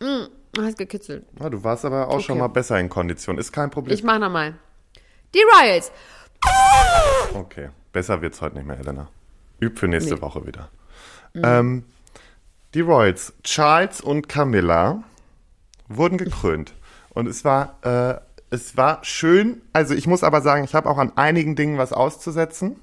Mm, 0.00 0.26
hast 0.60 0.78
gekitzelt. 0.78 1.24
Ja, 1.40 1.48
du 1.50 1.62
warst 1.64 1.84
aber 1.84 2.08
auch 2.08 2.20
schon 2.20 2.34
Okay. 2.34 2.40
mal 2.40 2.48
besser 2.48 2.78
in 2.78 2.88
Kondition. 2.88 3.38
Ist 3.38 3.52
kein 3.52 3.70
Problem. 3.70 3.94
Ich 3.94 4.02
mach 4.02 4.18
nochmal. 4.18 4.54
Die 5.34 5.42
Royals. 5.56 5.92
Okay, 7.34 7.70
besser 7.92 8.20
wird's 8.22 8.40
heute 8.40 8.56
nicht 8.56 8.66
mehr, 8.66 8.78
Elena. 8.78 9.08
Üb 9.60 9.78
für 9.78 9.88
nächste 9.88 10.14
Nee. 10.14 10.20
Woche 10.20 10.46
wieder. 10.46 10.68
Ähm, 11.34 11.84
die 12.74 12.80
Royals, 12.80 13.32
Charles 13.44 14.00
und 14.00 14.28
Camilla, 14.28 15.02
wurden 15.88 16.18
gekrönt. 16.18 16.74
Und 17.18 17.26
es 17.26 17.44
war, 17.44 17.74
äh, 17.82 18.20
es 18.50 18.76
war 18.76 19.00
schön. 19.02 19.60
Also 19.72 19.92
ich 19.92 20.06
muss 20.06 20.22
aber 20.22 20.40
sagen, 20.40 20.62
ich 20.62 20.76
habe 20.76 20.88
auch 20.88 20.98
an 20.98 21.10
einigen 21.16 21.56
Dingen 21.56 21.76
was 21.76 21.92
auszusetzen. 21.92 22.76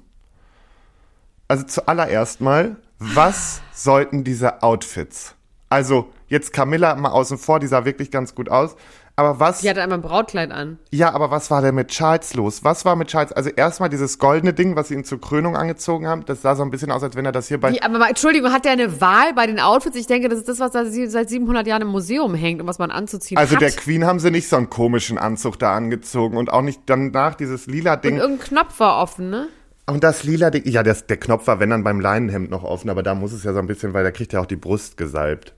Also 1.48 1.64
zuallererst 1.64 2.42
mal, 2.42 2.76
was 2.98 3.62
sollten 3.72 4.24
diese 4.24 4.62
Outfits? 4.62 5.34
Also 5.70 6.12
jetzt 6.28 6.52
Camilla 6.52 6.94
mal 6.96 7.12
außen 7.12 7.38
vor, 7.38 7.60
die 7.60 7.66
sah 7.66 7.86
wirklich 7.86 8.10
ganz 8.10 8.34
gut 8.34 8.50
aus. 8.50 8.76
Aber 9.18 9.40
was? 9.40 9.60
Die 9.60 9.70
hatte 9.70 9.82
einmal 9.82 9.98
ein 9.98 10.02
Brautkleid 10.02 10.50
an. 10.52 10.78
Ja, 10.90 11.14
aber 11.14 11.30
was 11.30 11.50
war 11.50 11.62
denn 11.62 11.74
mit 11.74 11.88
Charles 11.88 12.34
los? 12.34 12.64
Was 12.64 12.84
war 12.84 12.96
mit 12.96 13.08
Charles? 13.08 13.32
Also 13.32 13.48
erstmal 13.48 13.88
dieses 13.88 14.18
goldene 14.18 14.52
Ding, 14.52 14.76
was 14.76 14.88
sie 14.88 14.94
ihn 14.94 15.04
zur 15.04 15.18
Krönung 15.18 15.56
angezogen 15.56 16.06
haben, 16.06 16.26
das 16.26 16.42
sah 16.42 16.54
so 16.54 16.62
ein 16.62 16.70
bisschen 16.70 16.90
aus, 16.90 17.02
als 17.02 17.16
wenn 17.16 17.24
er 17.24 17.32
das 17.32 17.48
hier 17.48 17.58
bei... 17.58 17.72
Wie, 17.72 17.80
aber 17.80 17.98
mal, 17.98 18.10
Entschuldigung, 18.10 18.52
hat 18.52 18.66
der 18.66 18.72
eine 18.72 19.00
Wahl 19.00 19.32
bei 19.34 19.46
den 19.46 19.58
Outfits? 19.58 19.96
Ich 19.96 20.06
denke, 20.06 20.28
das 20.28 20.40
ist 20.40 20.48
das, 20.50 20.60
was 20.60 20.72
da 20.72 20.84
seit 20.84 21.30
700 21.30 21.66
Jahren 21.66 21.80
im 21.82 21.88
Museum 21.88 22.34
hängt 22.34 22.60
und 22.60 22.66
was 22.66 22.78
man 22.78 22.90
anzuziehen 22.90 23.38
Also 23.38 23.54
hat. 23.54 23.62
der 23.62 23.70
Queen 23.70 24.04
haben 24.04 24.20
sie 24.20 24.30
nicht 24.30 24.50
so 24.50 24.56
einen 24.56 24.68
komischen 24.68 25.16
Anzug 25.16 25.58
da 25.58 25.74
angezogen 25.74 26.36
und 26.36 26.52
auch 26.52 26.62
nicht 26.62 26.82
danach 26.84 27.36
dieses 27.36 27.66
lila 27.66 27.94
und 27.94 28.04
Ding. 28.04 28.16
irgendein 28.18 28.46
Knopf 28.46 28.78
war 28.80 29.02
offen, 29.02 29.30
ne? 29.30 29.48
Und 29.86 30.04
das 30.04 30.24
lila 30.24 30.50
Ding, 30.50 30.64
ja, 30.66 30.82
das, 30.82 31.06
der 31.06 31.16
Knopf 31.16 31.46
war, 31.46 31.58
wenn 31.58 31.70
dann 31.70 31.84
beim 31.84 32.00
Leinenhemd 32.00 32.50
noch 32.50 32.64
offen, 32.64 32.90
aber 32.90 33.02
da 33.02 33.14
muss 33.14 33.32
es 33.32 33.44
ja 33.44 33.54
so 33.54 33.60
ein 33.60 33.66
bisschen, 33.66 33.94
weil 33.94 34.04
da 34.04 34.10
kriegt 34.10 34.34
er 34.34 34.42
auch 34.42 34.46
die 34.46 34.56
Brust 34.56 34.98
gesalbt. 34.98 35.54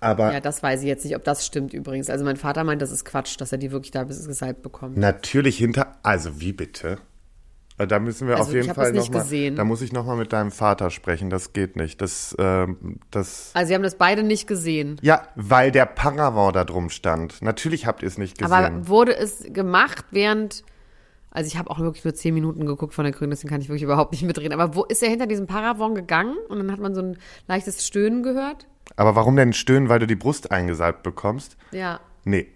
Aber 0.00 0.32
Ja, 0.32 0.40
das 0.40 0.62
weiß 0.62 0.80
ich 0.80 0.86
jetzt 0.86 1.04
nicht, 1.04 1.16
ob 1.16 1.24
das 1.24 1.44
stimmt 1.46 1.72
übrigens. 1.74 2.10
Also 2.10 2.24
mein 2.24 2.36
Vater 2.36 2.64
meint, 2.64 2.82
das 2.82 2.90
ist 2.92 3.04
Quatsch, 3.04 3.40
dass 3.40 3.52
er 3.52 3.58
die 3.58 3.72
wirklich 3.72 3.90
da 3.90 4.04
bis 4.04 4.26
gesalbt 4.26 4.62
bekommt. 4.62 4.96
natürlich 4.96 5.58
hinter, 5.58 5.96
also 6.02 6.40
wie 6.40 6.52
bitte? 6.52 6.98
Äh, 7.78 7.86
Da 7.86 7.98
müssen 7.98 8.26
wir 8.28 8.36
Also 8.36 8.48
auf 8.48 8.54
jeden 8.54 8.74
Fall 8.74 8.92
nochmal, 8.92 9.22
gesehen. 9.22 9.56
da 9.56 9.64
muss 9.64 9.82
ich 9.82 9.92
nochmal 9.92 10.16
mit 10.16 10.32
deinem 10.32 10.50
Vater 10.50 10.90
sprechen, 10.90 11.28
das 11.30 11.52
geht 11.52 11.76
nicht. 11.76 12.00
Das, 12.00 12.34
ähm, 12.38 13.00
das, 13.10 13.50
Also 13.54 13.68
sie 13.68 13.74
haben 13.74 13.82
das 13.82 13.96
beide 13.96 14.22
nicht 14.22 14.46
gesehen. 14.46 14.98
Ja, 15.02 15.28
weil 15.34 15.70
der 15.72 15.86
Paravent 15.86 16.56
da 16.56 16.64
drum 16.64 16.88
stand. 16.90 17.42
Natürlich 17.42 17.86
habt 17.86 18.02
ihr 18.02 18.08
es 18.08 18.18
nicht 18.18 18.38
gesehen. 18.38 18.52
Aber 18.52 18.88
wurde 18.88 19.16
es 19.16 19.44
gemacht, 19.52 20.04
während. 20.10 20.62
Also 21.36 21.48
ich 21.48 21.58
habe 21.58 21.70
auch 21.70 21.78
wirklich 21.78 22.02
nur 22.02 22.14
zehn 22.14 22.32
Minuten 22.32 22.64
geguckt 22.64 22.94
von 22.94 23.04
der 23.04 23.12
Grünen, 23.12 23.30
deswegen 23.30 23.50
kann 23.50 23.60
ich 23.60 23.68
wirklich 23.68 23.82
überhaupt 23.82 24.12
nicht 24.12 24.22
mitreden. 24.22 24.58
Aber 24.58 24.74
wo 24.74 24.84
ist 24.84 25.02
er 25.02 25.10
hinter 25.10 25.26
diesem 25.26 25.46
Paravon 25.46 25.94
gegangen 25.94 26.34
und 26.48 26.56
dann 26.56 26.72
hat 26.72 26.80
man 26.80 26.94
so 26.94 27.02
ein 27.02 27.18
leichtes 27.46 27.86
Stöhnen 27.86 28.22
gehört? 28.22 28.66
Aber 28.96 29.16
warum 29.16 29.36
denn 29.36 29.52
stöhnen, 29.52 29.90
weil 29.90 29.98
du 29.98 30.06
die 30.06 30.14
Brust 30.16 30.50
eingesalbt 30.50 31.02
bekommst? 31.02 31.58
Ja. 31.72 32.00
Nee. 32.24 32.46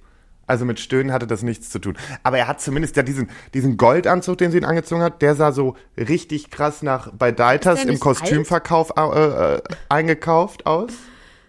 Also 0.47 0.65
mit 0.65 0.81
Stöhnen 0.81 1.13
hatte 1.13 1.27
das 1.27 1.43
nichts 1.43 1.69
zu 1.69 1.79
tun. 1.79 1.99
Aber 2.23 2.39
er 2.39 2.49
hat 2.49 2.63
zumindest 2.63 2.97
ja 2.97 3.03
diesen, 3.03 3.29
diesen 3.53 3.77
Goldanzug, 3.77 4.39
den 4.39 4.51
sie 4.51 4.57
ihn 4.57 4.65
angezogen 4.65 5.03
hat, 5.03 5.21
der 5.21 5.35
sah 5.35 5.53
so 5.53 5.77
richtig 5.99 6.51
krass 6.51 6.81
nach 6.81 7.13
bei 7.13 7.33
Deiters 7.33 7.83
der 7.83 7.93
im 7.93 8.01
Kostümverkauf 8.01 8.95
äh, 8.97 9.57
äh, 9.57 9.63
eingekauft 9.91 10.65
aus. 10.65 10.93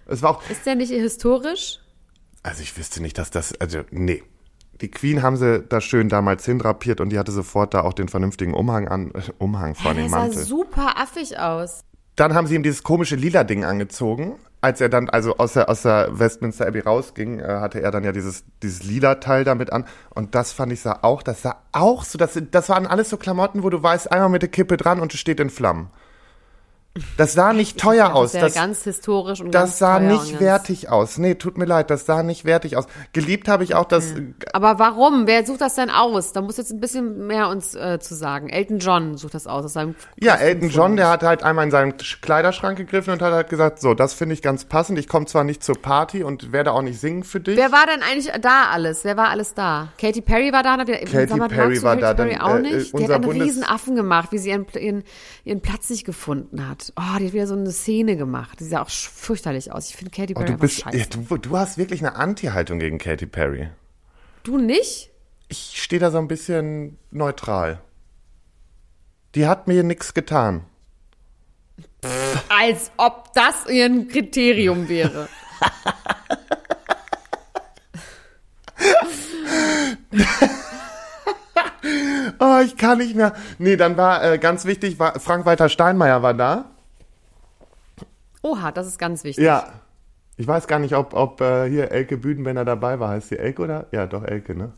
Es 0.05 0.21
war 0.21 0.31
auch, 0.31 0.49
Ist 0.49 0.65
der 0.65 0.75
nicht 0.75 0.91
historisch? 0.91 1.79
also 2.43 2.61
ich 2.61 2.77
wüsste 2.77 3.01
nicht, 3.01 3.17
dass 3.17 3.31
das, 3.31 3.53
also 3.61 3.83
nee. 3.89 4.21
Die 4.81 4.89
Queen 4.89 5.21
haben 5.21 5.37
sie 5.37 5.61
da 5.61 5.79
schön 5.79 6.09
damals 6.09 6.43
hindrapiert 6.45 7.01
und 7.01 7.09
die 7.09 7.19
hatte 7.19 7.31
sofort 7.31 7.73
da 7.73 7.81
auch 7.81 7.93
den 7.93 8.07
vernünftigen 8.09 8.53
Umhang 8.53 8.87
an, 8.87 9.11
äh, 9.11 9.21
Umhang 9.37 9.75
vor 9.75 9.93
der 9.93 10.03
dem 10.03 10.09
sah 10.09 10.19
Mantel. 10.19 10.43
super 10.43 10.97
affig 10.99 11.37
aus. 11.37 11.83
Dann 12.15 12.33
haben 12.33 12.47
sie 12.47 12.55
ihm 12.55 12.63
dieses 12.63 12.83
komische 12.83 13.15
lila 13.15 13.43
Ding 13.43 13.63
angezogen. 13.63 14.35
Als 14.59 14.79
er 14.81 14.89
dann 14.89 15.09
also 15.09 15.37
aus 15.37 15.53
der, 15.53 15.69
aus 15.69 15.83
der 15.83 16.19
Westminster 16.19 16.67
Abbey 16.67 16.81
rausging, 16.81 17.39
äh, 17.39 17.43
hatte 17.45 17.81
er 17.81 17.91
dann 17.91 18.03
ja 18.03 18.11
dieses, 18.11 18.43
dieses 18.61 18.83
lila 18.83 19.15
Teil 19.15 19.43
damit 19.43 19.71
an. 19.71 19.85
Und 20.09 20.35
das 20.35 20.51
fand 20.51 20.71
ich 20.73 20.81
sah 20.81 20.99
auch, 21.03 21.23
das 21.23 21.41
sah 21.41 21.61
auch 21.71 22.03
so, 22.03 22.17
das, 22.17 22.39
das 22.51 22.69
waren 22.69 22.85
alles 22.85 23.09
so 23.09 23.17
Klamotten, 23.17 23.63
wo 23.63 23.69
du 23.69 23.81
weißt, 23.81 24.11
einmal 24.11 24.29
mit 24.29 24.41
der 24.41 24.49
Kippe 24.49 24.77
dran 24.77 24.99
und 24.99 25.13
es 25.13 25.19
steht 25.19 25.39
in 25.39 25.49
Flammen. 25.49 25.89
Das 27.15 27.31
sah 27.31 27.53
nicht 27.53 27.79
teuer 27.79 28.07
Das 28.09 28.13
aus. 28.13 28.31
Das, 28.33 28.53
ganz 28.53 28.83
historisch 28.83 29.39
und 29.39 29.55
das 29.55 29.79
sah 29.79 30.01
nicht 30.01 30.41
wertig 30.41 30.89
aus. 30.89 31.17
Nee, 31.17 31.35
tut 31.35 31.57
mir 31.57 31.63
leid, 31.63 31.89
das 31.89 32.05
sah 32.05 32.21
nicht 32.21 32.43
wertig 32.43 32.75
aus. 32.75 32.85
Geliebt 33.13 33.47
habe 33.47 33.63
ich 33.63 33.75
auch 33.75 33.85
das, 33.85 34.13
Aber 34.51 34.77
warum? 34.77 35.25
Wer 35.25 35.45
sucht 35.45 35.61
das 35.61 35.75
denn 35.75 35.89
aus? 35.89 36.33
Da 36.33 36.41
muss 36.41 36.57
jetzt 36.57 36.71
ein 36.71 36.81
bisschen 36.81 37.27
mehr 37.27 37.47
uns 37.47 37.75
äh, 37.75 37.99
zu 38.01 38.13
sagen. 38.13 38.49
Elton 38.49 38.79
John 38.79 39.15
sucht 39.17 39.35
das 39.35 39.47
aus. 39.47 39.63
aus 39.63 39.71
seinem 39.71 39.95
Ja, 40.19 40.35
Elton 40.35 40.69
John, 40.69 40.97
der 40.97 41.07
hat 41.07 41.23
halt 41.23 41.43
einmal 41.43 41.63
in 41.63 41.71
seinen 41.71 41.95
Kleiderschrank 41.95 42.77
gegriffen 42.77 43.13
und 43.13 43.21
hat 43.21 43.31
halt 43.31 43.47
gesagt, 43.49 43.79
so, 43.79 43.93
das 43.93 44.13
finde 44.13 44.33
ich 44.33 44.41
ganz 44.41 44.65
passend. 44.65 44.99
Ich 44.99 45.07
komme 45.07 45.27
zwar 45.27 45.45
nicht 45.45 45.63
zur 45.63 45.81
Party 45.81 46.23
und 46.25 46.51
werde 46.51 46.73
auch 46.73 46.81
nicht 46.81 46.99
singen 46.99 47.23
für 47.23 47.39
dich. 47.39 47.55
Wer 47.55 47.71
war 47.71 47.85
denn 47.85 48.01
eigentlich 48.03 48.33
da 48.41 48.65
alles? 48.69 49.05
Wer 49.05 49.15
war 49.15 49.29
alles 49.29 49.53
da? 49.53 49.87
Katy 49.97 50.19
Perry 50.19 50.51
war 50.51 50.61
da. 50.63 50.71
Hat 50.77 50.87
Katy 50.87 51.27
sag 51.27 51.37
mal, 51.37 51.47
Perry 51.47 51.81
war 51.83 51.95
Katy 51.95 52.01
da, 52.01 52.13
Perry 52.15 52.33
dann, 52.33 52.41
auch 52.41 52.55
äh, 52.55 52.61
nicht. 52.61 52.93
äh, 52.93 52.97
die 52.97 53.03
hat 53.05 53.11
einen 53.11 53.23
Bundes- 53.23 53.47
riesen 53.47 53.63
Affen 53.63 53.95
gemacht, 53.95 54.33
wie 54.33 54.39
sie 54.39 54.49
ihren, 54.49 54.65
ihren, 54.77 55.03
ihren 55.45 55.61
Platz 55.61 55.89
nicht 55.89 56.03
gefunden 56.05 56.67
hat. 56.67 56.80
Oh, 56.95 57.17
die 57.19 57.25
hat 57.27 57.33
wieder 57.33 57.47
so 57.47 57.53
eine 57.55 57.71
Szene 57.71 58.15
gemacht. 58.17 58.59
Die 58.59 58.65
sah 58.65 58.81
auch 58.81 58.89
fürchterlich 58.89 59.71
aus. 59.71 59.89
Ich 59.89 59.95
finde 59.95 60.11
Katy 60.11 60.33
Oh, 60.33 60.39
Perry 60.39 60.45
du 60.47 60.53
einfach 60.53 60.61
bist, 60.61 60.79
scheiße. 60.81 60.97
ja, 60.97 61.05
du, 61.05 61.37
du 61.37 61.57
hast 61.57 61.77
wirklich 61.77 62.01
eine 62.01 62.15
Anti-Haltung 62.15 62.79
gegen 62.79 62.97
Katy 62.97 63.25
Perry. 63.27 63.69
du 64.43 64.57
nicht? 64.57 65.11
Ich 65.47 65.81
stehe 65.81 65.99
da 65.99 66.11
so 66.11 66.17
ein 66.17 66.27
bisschen 66.27 66.97
neutral. 67.11 67.81
Die 69.35 69.47
hat 69.47 69.67
mir 69.67 69.83
nichts 69.83 70.13
getan. 70.13 70.65
Als 72.49 72.91
ob 72.97 73.31
das 73.33 73.67
ihr 73.69 74.07
Kriterium 74.07 74.89
wäre. 74.89 75.27
Oh, 82.43 82.59
ich 82.65 82.75
kann 82.75 82.97
nicht 82.97 83.15
mehr. 83.15 83.33
Nee, 83.59 83.75
dann 83.75 83.97
war 83.97 84.23
äh, 84.23 84.39
ganz 84.39 84.65
wichtig, 84.65 84.97
war, 84.97 85.19
Frank-Walter 85.19 85.69
Steinmeier 85.69 86.23
war 86.23 86.33
da. 86.33 86.65
Oha, 88.41 88.71
das 88.71 88.87
ist 88.87 88.97
ganz 88.97 89.23
wichtig. 89.23 89.45
Ja. 89.45 89.67
Ich 90.37 90.47
weiß 90.47 90.65
gar 90.65 90.79
nicht, 90.79 90.95
ob, 90.95 91.13
ob 91.13 91.39
äh, 91.39 91.69
hier 91.69 91.91
Elke 91.91 92.17
Büdenbender 92.17 92.65
dabei 92.65 92.99
war. 92.99 93.09
Heißt 93.09 93.29
sie 93.29 93.37
Elke 93.37 93.61
oder? 93.61 93.85
Ja, 93.91 94.07
doch 94.07 94.23
Elke, 94.23 94.55
ne? 94.55 94.73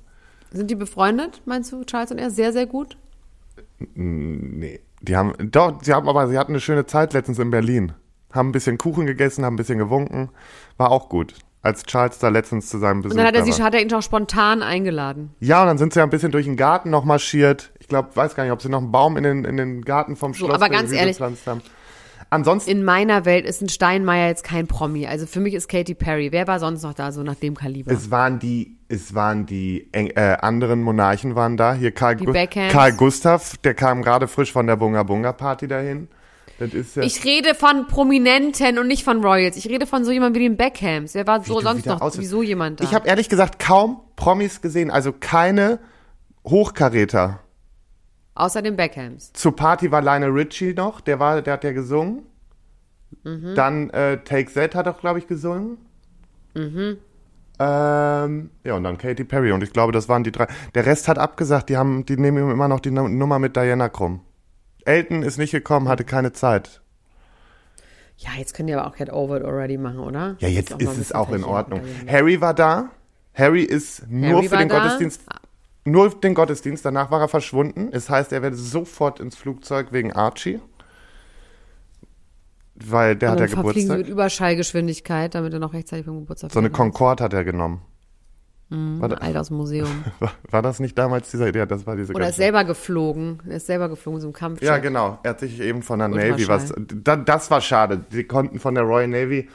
Sind 0.52 0.72
die 0.72 0.76
befreundet, 0.76 1.42
meinst 1.46 1.72
du, 1.72 1.86
Charles 1.86 2.12
und 2.12 2.18
er? 2.18 2.32
Sehr, 2.32 2.52
sehr 2.52 2.66
gut? 2.66 2.98
Nee. 3.96 4.82
Die 5.00 5.16
haben, 5.16 5.34
doch, 5.50 5.82
sie 5.82 5.94
haben 5.94 6.10
aber, 6.10 6.28
sie 6.28 6.38
hatten 6.38 6.52
eine 6.52 6.60
schöne 6.60 6.86
Zeit 6.86 7.14
letztens 7.14 7.40
in 7.40 7.50
Berlin. 7.50 7.94
Haben 8.34 8.50
ein 8.50 8.52
bisschen 8.52 8.78
Kuchen 8.78 9.06
gegessen, 9.06 9.46
haben 9.46 9.54
ein 9.54 9.58
bisschen 9.58 9.80
gewunken. 9.80 10.32
War 10.76 10.92
auch 10.92 11.08
gut. 11.08 11.34
Als 11.64 11.84
Charles 11.84 12.20
da 12.20 12.28
letztens 12.28 12.68
zu 12.68 12.78
seinem 12.78 13.02
Besuch 13.02 13.14
Und 13.14 13.18
dann 13.20 13.28
hat 13.28 13.36
er, 13.36 13.48
war. 13.48 13.66
hat 13.66 13.74
er 13.74 13.82
ihn 13.82 13.94
auch 13.94 14.02
spontan 14.02 14.62
eingeladen. 14.62 15.34
Ja, 15.40 15.62
und 15.62 15.68
dann 15.68 15.78
sind 15.78 15.94
sie 15.94 16.00
ja 16.00 16.04
ein 16.04 16.10
bisschen 16.10 16.32
durch 16.34 16.44
den 16.46 16.58
Garten 16.58 16.90
noch 16.90 17.06
marschiert. 17.06 17.72
Ich 17.80 17.88
glaube, 17.88 18.14
weiß 18.14 18.36
gar 18.36 18.44
nicht, 18.44 18.52
ob 18.52 18.62
sie 18.62 18.68
noch 18.68 18.80
einen 18.80 18.92
Baum 18.92 19.16
in 19.16 19.24
den, 19.24 19.46
in 19.46 19.56
den 19.56 19.82
Garten 19.82 20.18
vom 20.18 20.34
So, 20.34 20.46
Schloss 20.46 20.56
aber 20.56 20.68
ganz 20.68 20.92
ehrlich, 20.92 21.16
gepflanzt 21.16 21.48
haben. 21.48 21.62
Ansonsten, 22.30 22.70
In 22.72 22.84
meiner 22.84 23.24
Welt 23.26 23.46
ist 23.46 23.62
ein 23.62 23.70
Steinmeier 23.70 24.28
jetzt 24.28 24.44
kein 24.44 24.68
Promi. 24.68 25.08
Also 25.08 25.26
für 25.26 25.40
mich 25.40 25.54
ist 25.54 25.70
Katy 25.70 25.94
Perry. 25.94 26.32
Wer 26.34 26.48
war 26.48 26.60
sonst 26.60 26.84
noch 26.84 26.94
da, 26.94 27.12
so 27.14 27.24
nach 27.24 27.36
dem 27.36 27.56
Kaliber? 27.56 27.92
es 27.92 28.12
waren 28.12 28.40
die, 28.40 28.76
es 28.90 29.14
waren 29.16 29.46
die 29.46 29.88
äh, 29.94 30.36
anderen 30.42 30.82
Monarchen 30.82 31.36
waren 31.36 31.56
da. 31.56 31.76
Hier 31.76 31.92
Karl, 31.92 32.18
Gu 32.18 32.34
Beckhams. 32.34 32.74
Karl 32.74 32.92
Gustav, 32.94 33.56
der 33.64 33.74
kam 33.74 34.02
gerade 34.02 34.28
frisch 34.28 34.52
von 34.52 34.68
der 34.68 34.76
Bunga 34.76 35.04
Bunga 35.04 35.32
Party 35.32 35.68
dahin. 35.68 36.10
Ja, 36.60 37.02
Ich 37.04 37.24
rede 37.26 37.56
von 37.56 37.88
Prominenten 37.88 38.78
und 38.78 38.88
nicht 38.88 39.04
von 39.04 39.24
Royals. 39.24 39.58
Ich 39.58 39.68
rede 39.70 39.86
von 39.88 40.06
so 40.06 40.12
jemand 40.12 40.36
wie 40.36 40.40
den 40.40 40.56
Beckhams. 40.56 41.14
Wer 41.16 41.26
war 41.28 41.44
so 41.44 41.60
sonst 41.62 41.86
noch 41.86 42.00
aussiehst. 42.02 42.22
wieso 42.22 42.44
jemand 42.44 42.80
da? 42.80 42.84
Ich 42.84 42.94
habe 42.94 43.08
ehrlich 43.08 43.28
gesagt 43.30 43.60
kaum 43.60 44.00
Promis 44.16 44.62
gesehen, 44.62 44.92
also 44.92 45.12
keine 45.12 45.80
Hochkaräter. 46.48 47.40
Außer 48.36 48.62
den 48.62 48.76
Beckhams. 48.76 49.34
Zur 49.34 49.56
Party 49.56 49.92
war 49.92 50.02
Lionel 50.02 50.30
Richie 50.32 50.74
noch, 50.74 51.02
der 51.02 51.20
war, 51.20 51.42
der 51.42 51.54
hat 51.54 51.64
ja 51.64 51.72
gesungen. 51.72 52.24
Mhm. 53.24 53.54
Dann 53.56 53.90
äh, 53.92 54.18
Take 54.24 54.52
That 54.54 54.76
hat 54.76 54.88
auch, 54.88 55.00
glaube 55.00 55.20
ich, 55.20 55.28
gesungen. 55.28 55.78
Mhm. 56.56 56.98
Ähm, 57.60 58.50
ja, 58.64 58.74
und 58.76 58.84
dann 58.84 58.98
Katy 58.98 59.24
Perry. 59.24 59.52
Und 59.52 59.62
ich 59.64 59.72
glaube, 59.72 59.92
das 59.92 60.10
waren 60.10 60.24
die 60.24 60.32
drei. 60.32 60.48
Der 60.74 60.86
Rest 60.86 61.08
hat 61.08 61.20
abgesagt, 61.20 61.70
die 61.70 61.78
haben, 61.78 62.06
die 62.06 62.18
nehmen 62.18 62.50
immer 62.50 62.68
noch 62.68 62.80
die 62.80 62.90
Nu- 62.92 63.08
Nummer 63.08 63.38
mit 63.40 63.56
Diana 63.56 63.90
Krumm. 63.90 64.22
Elton 64.86 65.24
ist 65.24 65.38
nicht 65.38 65.52
gekommen, 65.52 65.88
hatte 65.88 66.04
keine 66.04 66.34
Zeit. 66.34 66.82
Ja, 68.18 68.30
jetzt 68.38 68.54
können 68.54 68.68
die 68.68 68.74
aber 68.74 68.88
auch 68.88 68.96
Get 68.96 69.12
Over 69.12 69.38
It 69.38 69.44
Already 69.44 69.78
machen, 69.78 70.00
oder? 70.00 70.36
Ja, 70.40 70.48
jetzt 70.48 70.72
ist 70.72 70.98
es 70.98 71.12
auch 71.12 71.32
in 71.32 71.44
Ordnung. 71.44 71.82
Harry 72.08 72.40
war 72.42 72.54
da. 72.54 72.92
Harry 73.34 73.64
ist 73.64 74.08
nur 74.10 74.38
Harry 74.38 74.50
für 74.50 74.58
den 74.58 74.70
da. 74.70 74.80
Gottesdienst, 74.80 75.22
nur 75.86 76.10
den 76.10 76.34
Gottesdienst. 76.36 76.86
Danach 76.86 77.12
war 77.12 77.22
er 77.22 77.28
verschwunden. 77.28 77.90
Es 77.92 78.10
heißt, 78.10 78.32
er 78.32 78.42
werde 78.42 78.56
sofort 78.56 79.20
ins 79.20 79.36
Flugzeug 79.36 79.92
wegen 79.92 80.14
Archie. 80.14 80.60
Weil 82.76 83.16
der 83.16 83.32
hat 83.32 83.40
ja 83.40 83.48
Geburtstag. 83.48 83.98
mit 84.00 84.08
Überschallgeschwindigkeit, 84.08 85.36
damit 85.36 85.54
er 85.54 85.60
noch 85.60 85.74
rechtzeitig 85.74 86.06
beim 86.06 86.20
Geburtstag 86.20 86.52
So 86.52 86.60
eine. 86.60 86.70
Concorde 86.70 87.24
hat 87.24 87.34
er 87.34 87.44
genommen. 87.44 87.82
War, 89.00 89.10
da, 89.10 89.16
Alt 89.18 89.38
aus 89.38 89.48
dem 89.50 89.58
Museum. 89.58 89.90
war, 90.20 90.32
war 90.50 90.62
das 90.62 90.80
nicht 90.80 90.98
damals 90.98 91.30
dieser, 91.32 91.56
ja, 91.56 91.66
das 91.66 91.86
war 91.86 91.96
diese 91.96 92.14
Oder 92.14 92.30
ist 92.30 92.38
selber 92.38 92.64
geflogen. 92.64 93.42
Er 93.48 93.58
ist 93.58 93.68
selber 93.68 93.90
geflogen, 93.90 94.20
so 94.22 94.32
Kampf. 94.32 94.62
Ja, 94.62 94.78
genau. 94.80 95.20
Er 95.24 95.32
hat 95.32 95.40
sich 95.40 95.60
eben 95.60 95.82
von 95.84 96.00
der. 96.00 96.08
Navy 96.08 96.48
was. 96.48 96.74
Da, 97.04 97.16
das 97.16 97.50
war 97.52 97.62
schade. 97.62 98.02
Die 98.12 98.24
konnten 98.24 98.60
von 98.60 98.76
der 98.76 98.84
Royal 98.84 99.08
Navy 99.08 99.50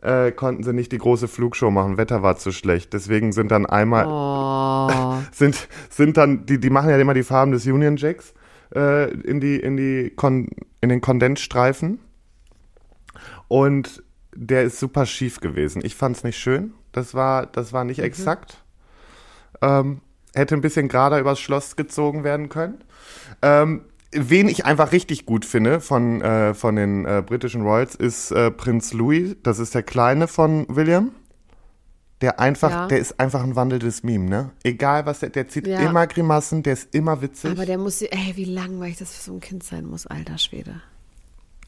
äh, 0.00 0.32
konnten 0.32 0.62
sie 0.64 0.72
nicht 0.72 0.90
die 0.92 0.98
große 0.98 1.28
Flugshow 1.28 1.70
machen. 1.70 1.96
Wetter 1.96 2.22
war 2.22 2.36
zu 2.36 2.50
schlecht. 2.50 2.92
Deswegen 2.92 3.32
sind 3.32 3.50
dann 3.52 3.66
einmal 3.66 4.06
Oh. 4.08 5.18
sind 5.32 5.68
sind 5.90 6.16
dann 6.16 6.44
die 6.46 6.58
die 6.58 6.70
machen 6.70 6.90
ja 6.90 6.98
immer 6.98 7.14
die 7.14 7.22
Farben 7.22 7.52
des 7.52 7.66
Union 7.66 7.96
Jacks 7.96 8.34
äh, 8.74 9.10
in 9.12 9.40
die 9.40 9.56
in 9.60 9.76
die 9.76 10.10
Kon 10.16 10.48
in 10.80 10.88
den 10.88 11.00
Kondensstreifen 11.00 12.00
und 13.48 14.02
der 14.34 14.62
ist 14.64 14.78
super 14.80 15.06
schief 15.06 15.40
gewesen. 15.40 15.82
Ich 15.84 15.94
fand's 15.94 16.24
nicht 16.24 16.38
schön. 16.38 16.72
Das 16.92 17.14
war 17.14 17.46
das 17.46 17.72
war 17.72 17.84
nicht 17.84 17.98
Mhm. 17.98 18.04
exakt. 18.04 18.61
Ähm, 19.62 20.00
hätte 20.34 20.54
ein 20.54 20.60
bisschen 20.60 20.88
gerader 20.88 21.18
übers 21.20 21.40
Schloss 21.40 21.76
gezogen 21.76 22.24
werden 22.24 22.48
können. 22.48 22.78
Ähm, 23.42 23.84
wen 24.12 24.48
ich 24.48 24.66
einfach 24.66 24.92
richtig 24.92 25.24
gut 25.26 25.44
finde 25.44 25.80
von, 25.80 26.20
äh, 26.20 26.52
von 26.54 26.76
den 26.76 27.04
äh, 27.06 27.22
britischen 27.24 27.62
Royals 27.62 27.94
ist 27.94 28.30
äh, 28.32 28.50
Prinz 28.50 28.92
Louis. 28.92 29.36
Das 29.42 29.58
ist 29.58 29.74
der 29.74 29.82
Kleine 29.82 30.28
von 30.28 30.66
William. 30.68 31.12
Der 32.20 32.38
einfach, 32.38 32.70
Ja. 32.70 32.86
der 32.86 32.98
ist 33.00 33.18
einfach 33.18 33.42
ein 33.42 33.56
wandelndes 33.56 34.04
Meme, 34.04 34.26
ne? 34.30 34.50
Egal 34.62 35.06
was 35.06 35.18
der, 35.20 35.30
der 35.30 35.48
zieht 35.48 35.66
Ja. 35.66 35.80
immer 35.80 36.06
Grimassen, 36.06 36.62
der 36.62 36.74
ist 36.74 36.94
immer 36.94 37.20
witzig. 37.20 37.50
Aber 37.50 37.66
der 37.66 37.78
muss, 37.78 38.00
ey, 38.00 38.32
wie 38.36 38.44
langweilig 38.44 38.98
das 38.98 39.12
für 39.12 39.22
so 39.22 39.32
ein 39.32 39.40
Kind 39.40 39.64
sein 39.64 39.86
muss, 39.86 40.06
alter 40.06 40.38
Schwede. 40.38 40.80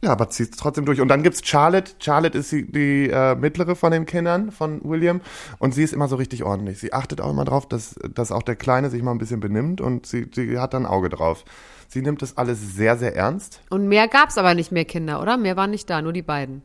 Ja, 0.04 0.12
aber 0.12 0.28
zieht 0.30 0.52
es 0.52 0.56
trotzdem 0.56 0.84
durch. 0.84 1.00
Und 1.00 1.08
dann 1.08 1.22
gibt's 1.22 1.40
Charlotte. 1.44 1.92
Charlotte 1.98 2.38
ist 2.38 2.52
die, 2.52 2.70
die 2.70 3.10
äh, 3.10 3.34
mittlere 3.34 3.74
von 3.74 3.90
den 3.92 4.06
Kindern 4.06 4.52
von 4.52 4.80
William. 4.84 5.20
Und 5.58 5.74
sie 5.74 5.82
ist 5.82 5.92
immer 5.92 6.08
so 6.08 6.16
richtig 6.16 6.44
ordentlich. 6.44 6.78
Sie 6.78 6.92
achtet 6.92 7.20
auch 7.20 7.30
immer 7.30 7.44
drauf, 7.44 7.66
dass, 7.68 7.96
dass 8.14 8.30
auch 8.30 8.42
der 8.42 8.56
Kleine 8.56 8.90
sich 8.90 9.02
mal 9.02 9.10
ein 9.10 9.18
bisschen 9.18 9.40
benimmt 9.40 9.80
und 9.80 10.06
sie, 10.06 10.30
sie 10.32 10.58
hat 10.58 10.74
dann 10.74 10.84
ein 10.84 10.90
Auge 10.90 11.08
drauf. 11.08 11.44
Sie 11.88 12.02
nimmt 12.02 12.22
das 12.22 12.36
alles 12.36 12.74
sehr, 12.76 12.96
sehr 12.96 13.16
ernst. 13.16 13.60
Und 13.70 13.88
mehr 13.88 14.08
gab's 14.08 14.38
aber 14.38 14.54
nicht 14.54 14.72
mehr 14.72 14.84
Kinder, 14.84 15.20
oder? 15.20 15.36
Mehr 15.36 15.56
waren 15.56 15.70
nicht 15.70 15.88
da, 15.90 16.02
nur 16.02 16.12
die 16.12 16.22
beiden. 16.22 16.62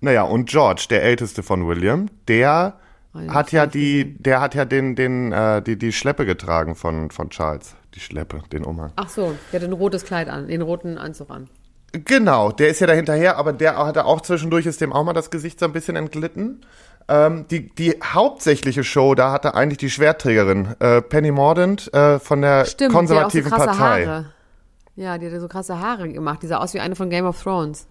Naja, 0.00 0.22
und 0.22 0.48
George, 0.48 0.86
der 0.90 1.02
älteste 1.02 1.42
von 1.42 1.66
William, 1.66 2.08
der 2.28 2.78
Oh, 3.14 3.32
hat 3.32 3.52
ja 3.52 3.66
die, 3.66 4.16
der 4.18 4.40
hat 4.40 4.54
ja 4.54 4.64
den, 4.64 4.94
den, 4.94 5.32
äh, 5.32 5.62
die, 5.62 5.76
die 5.76 5.92
Schleppe 5.92 6.26
getragen 6.26 6.74
von, 6.74 7.10
von 7.10 7.30
Charles. 7.30 7.74
Die 7.94 8.00
Schleppe, 8.00 8.42
den 8.52 8.64
Umhang. 8.64 8.92
Ach 8.96 9.08
so, 9.08 9.34
der 9.50 9.60
hat 9.60 9.66
ein 9.66 9.72
rotes 9.72 10.04
Kleid 10.04 10.28
an, 10.28 10.46
den 10.46 10.60
roten 10.60 10.98
Anzug 10.98 11.30
an. 11.30 11.48
Genau, 11.92 12.52
der 12.52 12.68
ist 12.68 12.80
ja 12.80 12.86
da 12.86 12.92
hinterher, 12.92 13.38
aber 13.38 13.52
der 13.52 13.78
hatte 13.78 14.04
auch 14.04 14.20
zwischendurch, 14.20 14.66
ist 14.66 14.80
dem 14.80 14.92
auch 14.92 15.04
mal 15.04 15.14
das 15.14 15.30
Gesicht 15.30 15.58
so 15.58 15.66
ein 15.66 15.72
bisschen 15.72 15.96
entglitten. 15.96 16.64
Ähm, 17.08 17.46
die, 17.48 17.74
die 17.74 17.98
hauptsächliche 18.04 18.84
Show, 18.84 19.14
da 19.14 19.32
hatte 19.32 19.54
eigentlich 19.54 19.78
die 19.78 19.88
Schwertträgerin, 19.88 20.74
äh, 20.80 21.00
Penny 21.00 21.30
Mordaunt 21.30 21.92
äh, 21.94 22.18
von 22.18 22.42
der 22.42 22.66
Stimmt, 22.66 22.92
konservativen 22.92 23.48
die 23.48 23.54
hat 23.54 23.60
auch 23.60 23.64
so 23.64 23.70
krasse 23.70 23.80
Partei. 23.80 24.06
Haare. 24.06 24.32
Ja, 24.96 25.16
die 25.16 25.26
hatte 25.26 25.40
so 25.40 25.48
krasse 25.48 25.80
Haare 25.80 26.08
gemacht. 26.12 26.42
Die 26.42 26.48
sah 26.48 26.58
aus 26.58 26.74
wie 26.74 26.80
eine 26.80 26.96
von 26.96 27.08
Game 27.08 27.24
of 27.24 27.42
Thrones. 27.42 27.86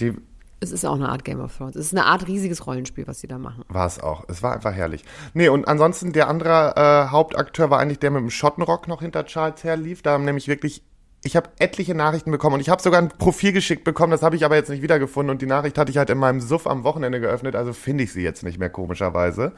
Die 0.00 0.14
Es 0.60 0.72
ist 0.72 0.86
auch 0.86 0.94
eine 0.94 1.08
Art 1.10 1.24
Game 1.24 1.40
of 1.40 1.54
Thrones. 1.54 1.76
Es 1.76 1.86
ist 1.86 1.92
eine 1.92 2.06
Art 2.06 2.28
riesiges 2.28 2.66
Rollenspiel, 2.66 3.06
was 3.06 3.20
die 3.20 3.26
da 3.26 3.38
machen. 3.38 3.64
war 3.68 3.86
es 3.86 4.00
auch. 4.00 4.24
Es 4.28 4.42
war 4.42 4.54
einfach 4.54 4.72
herrlich. 4.72 5.04
Nee, 5.34 5.48
und 5.48 5.68
ansonsten 5.68 6.12
der 6.12 6.28
andere 6.28 6.74
äh, 6.76 7.10
Hauptakteur 7.10 7.68
war 7.68 7.80
eigentlich 7.80 7.98
der 7.98 8.12
mit 8.12 8.22
dem 8.22 8.30
Schottenrock 8.30 8.88
noch 8.88 9.02
hinter 9.02 9.26
Charles 9.26 9.64
herlief. 9.64 10.00
Da 10.02 10.12
haben 10.12 10.24
nämlich 10.24 10.48
wirklich, 10.48 10.82
ich 11.24 11.36
habe 11.36 11.50
etliche 11.58 11.94
Nachrichten 11.94 12.30
bekommen 12.30 12.54
und 12.54 12.60
ich 12.60 12.68
habe 12.68 12.82
sogar 12.82 13.00
ein 13.00 13.08
Profil 13.08 13.52
geschickt 13.52 13.84
bekommen, 13.84 14.10
das 14.10 14.22
habe 14.22 14.36
ich 14.36 14.44
aber 14.44 14.56
jetzt 14.56 14.70
nicht 14.70 14.82
wiedergefunden 14.82 15.30
und 15.30 15.42
die 15.42 15.46
Nachricht 15.46 15.78
hatte 15.78 15.90
ich 15.90 15.98
halt 15.98 16.10
in 16.10 16.18
meinem 16.18 16.40
Suff 16.40 16.66
am 16.66 16.84
Wochenende 16.84 17.20
geöffnet, 17.20 17.54
also 17.54 17.72
finde 17.72 18.04
ich 18.04 18.12
sie 18.12 18.22
jetzt 18.22 18.42
nicht 18.42 18.58
mehr 18.58 18.70
komischerweise. 18.70 19.52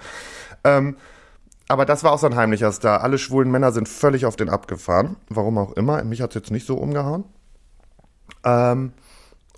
Ähm, 0.63 0.97
aber 1.69 1.87
das 1.87 2.05
war 2.05 2.13
auch 2.13 2.19
so 2.19 2.27
ein 2.27 2.37
heimlicher 2.37 2.73
Star. 2.73 3.03
Alle 3.03 3.19
schwulen 3.19 3.51
Männer 3.51 3.73
sind 3.73 3.89
völlig 3.89 4.27
auf 4.27 4.37
den 4.37 4.51
abgefahren. 4.51 5.17
Warum 5.29 5.57
auch 5.57 5.73
immer. 5.73 6.05
Mich 6.05 6.21
hat's 6.21 6.35
jetzt 6.35 6.51
nicht 6.51 6.67
so 6.67 6.77
umgehauen. 6.77 7.25
Ähm, 8.45 8.93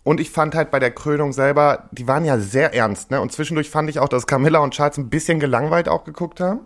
und 0.04 0.20
ich 0.20 0.30
fand 0.30 0.54
halt 0.54 0.70
bei 0.70 0.78
der 0.78 0.92
Krönung 0.92 1.32
selber, 1.32 1.88
die 1.90 2.06
waren 2.06 2.24
ja 2.24 2.38
sehr 2.38 2.72
ernst, 2.74 3.10
ne? 3.10 3.20
Und 3.20 3.32
zwischendurch 3.32 3.70
fand 3.70 3.90
ich 3.90 3.98
auch, 3.98 4.08
dass 4.08 4.28
Camilla 4.28 4.60
und 4.60 4.72
Charles 4.72 4.98
ein 4.98 5.10
bisschen 5.10 5.40
gelangweilt 5.40 5.88
auch 5.88 6.04
geguckt 6.04 6.38
haben. 6.40 6.60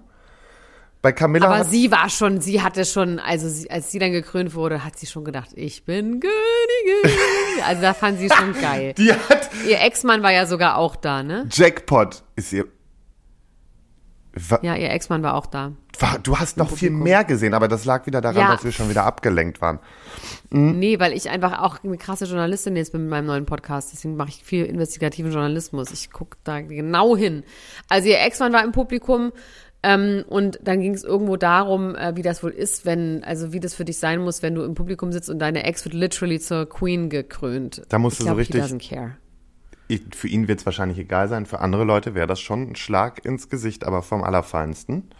Bei 1.02 1.12
Camilla 1.12 1.46
Aber 1.46 1.64
sie 1.64 1.90
war 1.90 2.10
schon, 2.10 2.40
sie 2.42 2.60
hatte 2.60 2.84
schon, 2.84 3.18
also 3.20 3.48
sie, 3.48 3.70
als 3.70 3.90
sie 3.90 3.98
dann 3.98 4.12
gekrönt 4.12 4.54
wurde, 4.54 4.84
hat 4.84 4.98
sie 4.98 5.06
schon 5.06 5.24
gedacht, 5.24 5.50
ich 5.54 5.84
bin 5.84 6.20
Königin. 6.20 7.16
Also 7.66 7.82
da 7.82 7.92
fand 7.94 8.18
sie 8.18 8.28
schon 8.30 8.52
geil. 8.60 8.94
die 8.96 9.12
hat 9.12 9.50
Ihr 9.68 9.80
Ex-Mann 9.80 10.22
war 10.22 10.32
ja 10.32 10.46
sogar 10.46 10.76
auch 10.76 10.96
da, 10.96 11.22
ne? 11.22 11.46
Jackpot 11.52 12.22
ist 12.36 12.52
ihr. 12.52 12.66
Wa- 14.32 14.60
Ja, 14.62 14.76
ihr 14.76 14.90
Ex-Mann 14.90 15.22
war 15.22 15.34
auch 15.34 15.46
da. 15.46 15.72
Du 16.22 16.38
hast 16.38 16.56
noch 16.56 16.70
viel 16.70 16.90
mehr 16.90 17.24
gesehen, 17.24 17.52
aber 17.52 17.68
das 17.68 17.84
lag 17.84 18.06
wieder 18.06 18.20
daran, 18.22 18.40
Ja. 18.40 18.52
dass 18.52 18.64
wir 18.64 18.72
schon 18.72 18.88
wieder 18.88 19.04
abgelenkt 19.04 19.60
waren. 19.60 19.80
Nee, 20.50 20.98
weil 20.98 21.12
ich 21.12 21.28
einfach 21.28 21.60
auch 21.60 21.82
eine 21.84 21.98
krasse 21.98 22.24
Journalistin 22.24 22.74
jetzt 22.76 22.92
bin 22.92 23.02
mit 23.02 23.10
meinem 23.10 23.26
neuen 23.26 23.44
Podcast. 23.44 23.92
Deswegen 23.92 24.16
mache 24.16 24.30
ich 24.30 24.42
viel 24.44 24.64
investigativen 24.64 25.30
Journalismus. 25.32 25.90
Ich 25.92 26.10
gucke 26.10 26.38
da 26.44 26.60
genau 26.62 27.16
hin. 27.16 27.42
Also 27.88 28.08
ihr 28.08 28.20
Ex-Mann 28.20 28.52
war 28.52 28.64
im 28.64 28.72
Publikum 28.72 29.32
ähm, 29.82 30.24
und 30.28 30.58
dann 30.62 30.80
ging 30.80 30.92
es 30.94 31.04
irgendwo 31.04 31.36
darum, 31.36 31.94
äh, 31.94 32.14
wie 32.16 32.22
das 32.22 32.42
wohl 32.42 32.50
ist, 32.50 32.84
wenn, 32.84 33.24
also 33.24 33.52
wie 33.52 33.60
das 33.60 33.74
für 33.74 33.84
dich 33.84 33.98
sein 33.98 34.20
muss, 34.20 34.42
wenn 34.42 34.54
du 34.54 34.62
im 34.62 34.74
Publikum 34.74 35.12
sitzt 35.12 35.30
und 35.30 35.38
deine 35.38 35.64
Ex 35.64 35.84
wird 35.84 35.94
literally 35.94 36.38
zur 36.40 36.68
Queen 36.68 37.08
gekrönt. 37.08 37.82
Da 37.88 37.98
musst 37.98 38.14
ich 38.14 38.18
du 38.18 38.24
so 38.24 38.28
glaub, 38.28 38.38
richtig- 38.38 38.62
doesn't 38.62 38.88
care. 38.88 39.16
Ich, 39.88 40.02
für 40.14 40.28
ihn 40.28 40.46
wird 40.46 40.60
es 40.60 40.66
wahrscheinlich 40.66 40.98
egal 40.98 41.28
sein, 41.28 41.46
für 41.46 41.58
andere 41.60 41.82
Leute 41.84 42.14
wäre 42.14 42.28
das 42.28 42.40
schon 42.40 42.70
ein 42.70 42.76
Schlag 42.76 43.24
ins 43.24 43.48
Gesicht, 43.48 43.84
aber 43.84 44.02
vom 44.02 44.22
Allerfeinsten. 44.22 45.10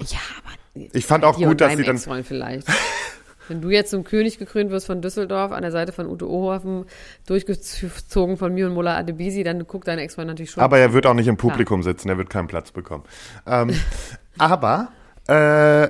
Ja, 0.00 0.18
aber 0.44 0.86
Ich 0.92 1.06
fand 1.06 1.24
auch 1.24 1.38
gut, 1.38 1.60
dass 1.62 1.76
sie 1.76 1.82
dann. 1.84 2.24
Vielleicht. 2.24 2.68
Wenn 3.48 3.60
du 3.60 3.70
jetzt 3.70 3.90
zum 3.90 4.04
König 4.04 4.38
gekrönt 4.38 4.70
wirst 4.70 4.86
von 4.86 5.02
Düsseldorf, 5.02 5.52
an 5.52 5.62
der 5.62 5.72
Seite 5.72 5.92
von 5.92 6.06
Ute 6.06 6.28
Ohofen, 6.28 6.84
durchgezogen 7.26 8.36
von 8.36 8.54
mir 8.54 8.66
und 8.66 8.74
Mola 8.74 8.96
Adebisi, 8.96 9.42
dann 9.42 9.66
guckt 9.66 9.88
dein 9.88 9.98
Ex-Freund 9.98 10.28
natürlich 10.28 10.50
schon. 10.50 10.62
Aber 10.62 10.78
er 10.78 10.92
wird 10.92 11.06
auch 11.06 11.14
nicht 11.14 11.28
im 11.28 11.36
Publikum 11.36 11.82
sitzen, 11.82 12.08
er 12.08 12.18
wird 12.18 12.30
keinen 12.30 12.48
Platz 12.48 12.70
bekommen. 12.70 13.04
Ähm, 13.46 13.70
aber, 14.38 14.88
äh, 15.26 15.88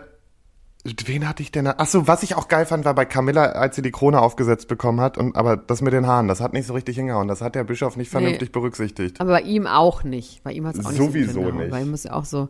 wen 1.07 1.29
hatte 1.29 1.43
ich 1.43 1.53
denn? 1.53 1.67
da? 1.67 1.75
Ach 1.79 1.87
so, 1.87 2.07
was 2.07 2.23
ich 2.23 2.35
auch 2.35 2.49
geil 2.49 2.67
fand, 2.67 2.85
war 2.85 2.95
bei 2.95 3.05
Camilla, 3.05 3.47
als 3.47 3.77
sie 3.77 3.83
die 3.83 3.91
Krone 3.91 4.21
aufgesetzt 4.21 4.69
bekommen 4.69 5.01
hat, 5.01 5.19
und 5.19 5.37
aber 5.37 5.57
das 5.57 5.83
mit 5.83 5.93
den 5.93 6.07
Haaren, 6.07 6.29
das 6.29 6.41
hat 6.41 6.53
nicht 6.53 6.67
so 6.67 6.75
richtig 6.75 6.97
hingehauen. 6.97 7.29
Das 7.29 7.41
hat 7.41 7.55
der 7.55 7.65
Bischof 7.65 7.97
nicht 7.97 8.11
vernünftig 8.11 8.53
berücksichtigt. 8.53 9.21
Aber 9.21 9.33
bei 9.33 9.43
ihm 9.43 9.67
auch 9.67 10.05
nicht. 10.05 10.43
Bei 10.43 10.53
ihm 10.53 10.67
hat 10.67 10.77
es 10.77 10.85
auch 10.85 10.91
nicht 10.91 10.99
so 10.99 11.07
Sowieso 11.07 11.51
nicht. 11.51 11.71
Bei 11.71 11.83
ihm 11.83 11.95
ist 11.95 12.05
ja 12.05 12.13
auch 12.13 12.25
so. 12.25 12.49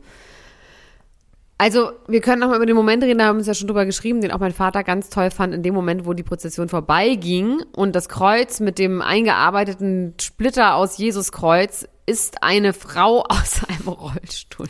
Also, 1.61 1.91
wir 2.07 2.21
können 2.21 2.41
noch 2.41 2.49
mal 2.49 2.57
über 2.57 2.67
den 2.67 2.77
Moment 2.77 3.03
reden, 3.03 3.19
da 3.19 3.27
haben 3.27 3.35
wir 3.37 3.39
uns 3.41 3.49
ja 3.49 3.55
schon 3.55 3.67
drüber 3.67 3.85
geschrieben, 3.85 4.21
den 4.21 4.31
auch 4.31 4.39
mein 4.39 4.53
Vater 4.53 4.85
ganz 4.85 5.09
toll 5.11 5.33
fand, 5.33 5.53
in 5.53 5.65
dem 5.65 5.75
Moment, 5.75 6.07
wo 6.07 6.13
die 6.13 6.23
Prozession 6.23 6.69
vorbeiging 6.69 7.61
und 7.75 7.97
das 7.97 8.09
Kreuz 8.09 8.61
mit 8.61 8.79
dem 8.79 9.03
eingearbeiteten 9.03 10.15
Splitter 10.21 10.77
aus 10.77 10.99
Jesuskreuz 10.99 11.89
ist 12.07 12.43
eine 12.45 12.73
Frau 12.73 13.23
aus 13.29 13.61
einem 13.69 13.89
Rollstuhl. 13.89 14.67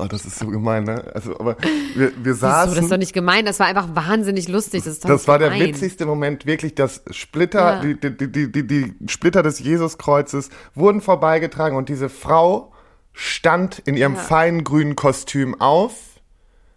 Oh, 0.00 0.04
das 0.06 0.24
ist 0.24 0.40
so 0.40 0.48
gemein, 0.48 0.82
ne? 0.82 1.04
Also, 1.14 1.38
aber 1.38 1.56
wir, 1.94 2.08
wir 2.08 2.12
Wieso, 2.24 2.40
saßen. 2.40 2.74
das 2.74 2.84
ist 2.84 2.90
doch 2.92 2.96
nicht 2.98 3.12
gemein, 3.14 3.46
das 3.46 3.60
war 3.60 3.66
einfach 3.68 3.94
wahnsinnig 3.94 4.48
lustig. 4.48 4.82
Das, 4.82 4.98
Das 4.98 5.28
war 5.28 5.38
der 5.38 5.50
gemein. 5.50 5.68
witzigste 5.68 6.06
Moment, 6.06 6.44
wirklich, 6.44 6.74
das 6.74 7.02
Splitter, 7.12 7.76
Ja. 7.76 7.80
die, 7.94 7.94
die, 8.16 8.30
die, 8.32 8.50
die, 8.52 8.66
die 8.66 8.94
Splitter 9.06 9.44
des 9.44 9.60
Jesuskreuzes 9.60 10.50
wurden 10.74 11.00
vorbeigetragen 11.00 11.76
und 11.76 11.88
diese 11.88 12.08
Frau 12.08 12.72
stand 13.12 13.78
in 13.84 13.96
ihrem 13.96 14.14
Ja. 14.16 14.20
feinen 14.20 14.64
grünen 14.64 14.96
Kostüm 14.96 15.60
auf, 15.60 16.11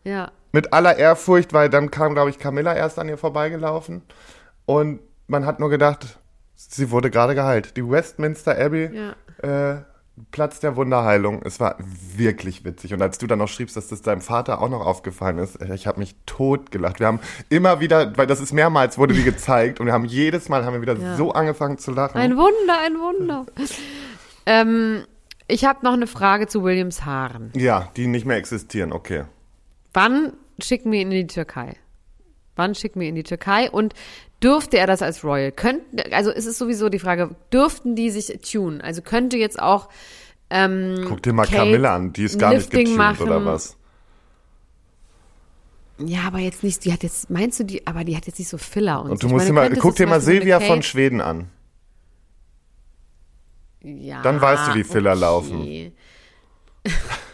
Ja. 0.06 0.32
mit 0.54 0.72
aller 0.72 0.98
Ehrfurcht, 0.98 1.52
weil 1.52 1.70
dann 1.70 1.92
kam, 1.92 2.14
glaube 2.14 2.30
ich, 2.30 2.40
Camilla 2.40 2.74
erst 2.74 2.98
an 3.00 3.10
ihr 3.10 3.18
vorbeigelaufen 3.18 4.04
und 4.66 5.00
man 5.28 5.46
hat 5.46 5.60
nur 5.60 5.70
gedacht, 5.70 6.18
sie 6.56 6.92
wurde 6.92 7.10
gerade 7.12 7.36
geheilt. 7.36 7.76
Die 7.76 7.90
Westminster 7.90 8.58
Abbey, 8.58 8.90
äh, 9.42 9.76
Platz 10.32 10.62
der 10.62 10.78
Wunderheilung. 10.78 11.42
Es 11.44 11.60
war 11.60 11.76
wirklich 12.16 12.64
witzig. 12.64 12.94
Und 12.94 13.02
als 13.02 13.18
du 13.18 13.28
dann 13.28 13.40
noch 13.40 13.50
schriebst, 13.50 13.76
dass 13.76 13.90
das 13.90 14.02
deinem 14.02 14.22
Vater 14.22 14.62
auch 14.62 14.70
noch 14.70 14.86
aufgefallen 14.86 15.40
ist, 15.40 15.58
äh, 15.62 15.76
ich 15.76 15.88
habe 15.88 16.00
mich 16.00 16.16
tot 16.26 16.72
gelacht. 16.72 17.02
Wir 17.02 17.08
haben 17.08 17.20
immer 17.50 17.82
wieder, 17.82 18.16
weil 18.18 18.26
das 18.28 18.40
ist 18.40 18.54
mehrmals, 18.54 18.98
wurde 18.98 19.14
die 19.14 19.24
gezeigt 19.24 19.82
und 19.82 19.88
wir 19.88 19.94
haben 19.94 20.06
jedes 20.06 20.48
Mal 20.48 20.64
haben 20.64 20.74
wir 20.76 20.82
wieder 20.82 20.96
Ja. 20.96 21.18
so 21.18 21.34
angefangen 21.34 21.78
zu 21.80 21.92
lachen. 21.92 22.18
Ein 22.18 22.38
Wunder, 22.38 22.78
ein 22.86 22.94
Wunder. 22.94 23.46
ähm, 24.46 25.04
ich 25.48 25.66
habe 25.66 25.80
noch 25.84 25.94
eine 25.94 26.08
Frage 26.08 26.48
zu 26.48 26.64
Williams 26.64 27.04
Haaren. 27.06 27.52
ja, 27.56 27.90
die 27.98 28.08
nicht 28.08 28.26
mehr 28.26 28.38
existieren, 28.38 28.94
okay. 28.94 29.26
Wann 29.96 30.34
schicken 30.60 30.92
wir 30.92 31.00
ihn 31.00 31.10
in 31.10 31.28
die 31.28 31.34
Türkei? 31.34 31.78
Wann 32.58 32.76
schicken 32.76 33.00
wir 33.00 33.08
ihn 33.08 33.12
in 33.12 33.16
die 33.16 33.24
Türkei? 33.24 33.72
Und 33.72 33.94
dürfte 34.44 34.78
er 34.78 34.88
das 34.88 35.02
als 35.02 35.24
Royal? 35.24 35.54
Könnten, 35.54 36.14
also 36.14 36.32
es 36.32 36.46
ist 36.46 36.58
sowieso 36.58 36.90
die 36.90 37.00
Frage, 37.00 37.34
dürften 37.54 37.96
die 37.96 38.10
sich 38.10 38.28
tunen? 38.42 38.82
Also 38.82 39.02
könnte 39.02 39.38
jetzt 39.38 39.58
auch 39.58 39.88
ähm, 40.50 41.06
Guck 41.08 41.24
dir 41.24 41.32
mal 41.32 41.46
Kate 41.46 41.58
Camilla 41.58 41.96
an, 41.96 42.12
die 42.12 42.24
ist 42.26 42.38
gar 42.38 42.50
nicht 42.50 42.72
Lifting 42.74 42.80
getuned 42.80 42.98
machen. 42.98 43.24
oder 43.24 43.46
was? 43.46 43.78
Ja, 45.98 46.24
aber 46.28 46.40
jetzt 46.40 46.62
nicht, 46.62 46.84
die 46.84 46.92
hat 46.92 47.04
jetzt, 47.04 47.30
meinst 47.30 47.58
du 47.62 47.64
die, 47.64 47.88
aber 47.88 48.04
die 48.04 48.18
hat 48.18 48.28
jetzt 48.28 48.38
nicht 48.38 48.50
so 48.50 48.58
Filler 48.58 49.02
und, 49.02 49.12
Und 49.12 49.24
du 49.24 49.30
musst 49.30 49.48
dir 49.48 49.54
meine, 49.54 49.54
mal, 49.54 49.62
könntest 49.68 49.82
guck 49.82 49.96
dir 49.96 50.08
mal 50.08 50.20
Silvia 50.20 50.60
von 50.60 50.84
Schweden 50.84 51.22
an. 51.22 51.50
Ja, 53.82 54.22
Dann 54.22 54.42
weißt 54.42 54.68
du, 54.68 54.76
wie 54.76 54.84
Filler 54.84 55.12
okay. 55.14 55.22
laufen. 55.22 55.94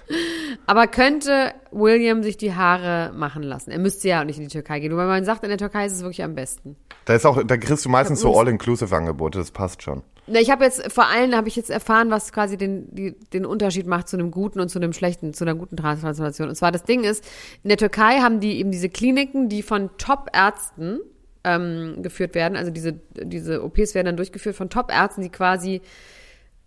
Aber 0.72 0.88
könnte 0.88 1.54
William 1.72 2.24
sich 2.24 2.38
die 2.38 2.54
Haare 2.54 3.12
machen 3.14 3.44
lassen? 3.44 3.72
Er 3.72 3.78
müsste 3.78 4.08
ja 4.08 4.22
auch 4.22 4.24
nicht 4.24 4.38
in 4.38 4.44
die 4.44 4.50
Türkei 4.50 4.80
gehen. 4.80 4.96
Weil 4.96 5.06
man 5.06 5.26
sagt, 5.26 5.44
in 5.44 5.50
der 5.50 5.58
Türkei 5.58 5.86
ist 5.86 5.92
es 5.92 6.02
wirklich 6.02 6.24
am 6.24 6.34
besten. 6.34 6.78
Da 7.04 7.14
ist 7.14 7.26
auch, 7.26 7.44
da 7.44 7.58
kriegst 7.58 7.84
du 7.84 7.90
meistens 7.90 8.22
so 8.22 8.40
All-Inclusive-Angebote, 8.40 9.38
das 9.38 9.52
passt 9.52 9.84
schon. 9.84 10.02
Na, 10.28 10.40
Ich 10.40 10.50
habe 10.50 10.64
jetzt 10.64 10.90
vor 10.90 11.08
allem 11.08 11.36
habe 11.36 11.50
ich 11.50 11.58
jetzt 11.58 11.70
erfahren, 11.70 12.10
was 12.10 12.32
quasi 12.32 12.56
den, 12.56 12.88
die, 12.96 13.20
den 13.34 13.46
Unterschied 13.46 13.86
macht 13.86 14.08
zu 14.08 14.16
einem 14.16 14.32
guten 14.32 14.62
und 14.62 14.70
zu 14.70 14.80
einem 14.80 14.94
schlechten, 14.94 15.34
zu 15.34 15.44
einer 15.44 15.56
guten 15.56 15.76
Transplantation. 15.76 16.48
Und 16.48 16.56
zwar 16.56 16.72
das 16.72 16.86
Ding 16.86 17.04
ist, 17.04 17.26
in 17.64 17.68
der 17.68 17.78
Türkei 17.78 18.20
haben 18.22 18.40
die 18.40 18.58
eben 18.58 18.72
diese 18.72 18.88
Kliniken, 18.88 19.50
die 19.50 19.64
von 19.64 19.90
Top-Ärzten 19.98 21.02
ähm, 21.44 21.98
geführt 22.02 22.34
werden. 22.34 22.56
Also 22.56 22.72
diese, 22.72 22.94
diese 23.22 23.62
OPs 23.62 23.94
werden 23.94 24.06
dann 24.06 24.16
durchgeführt 24.16 24.56
von 24.56 24.70
Top-Ärzten, 24.70 25.22
die 25.22 25.32
quasi 25.32 25.82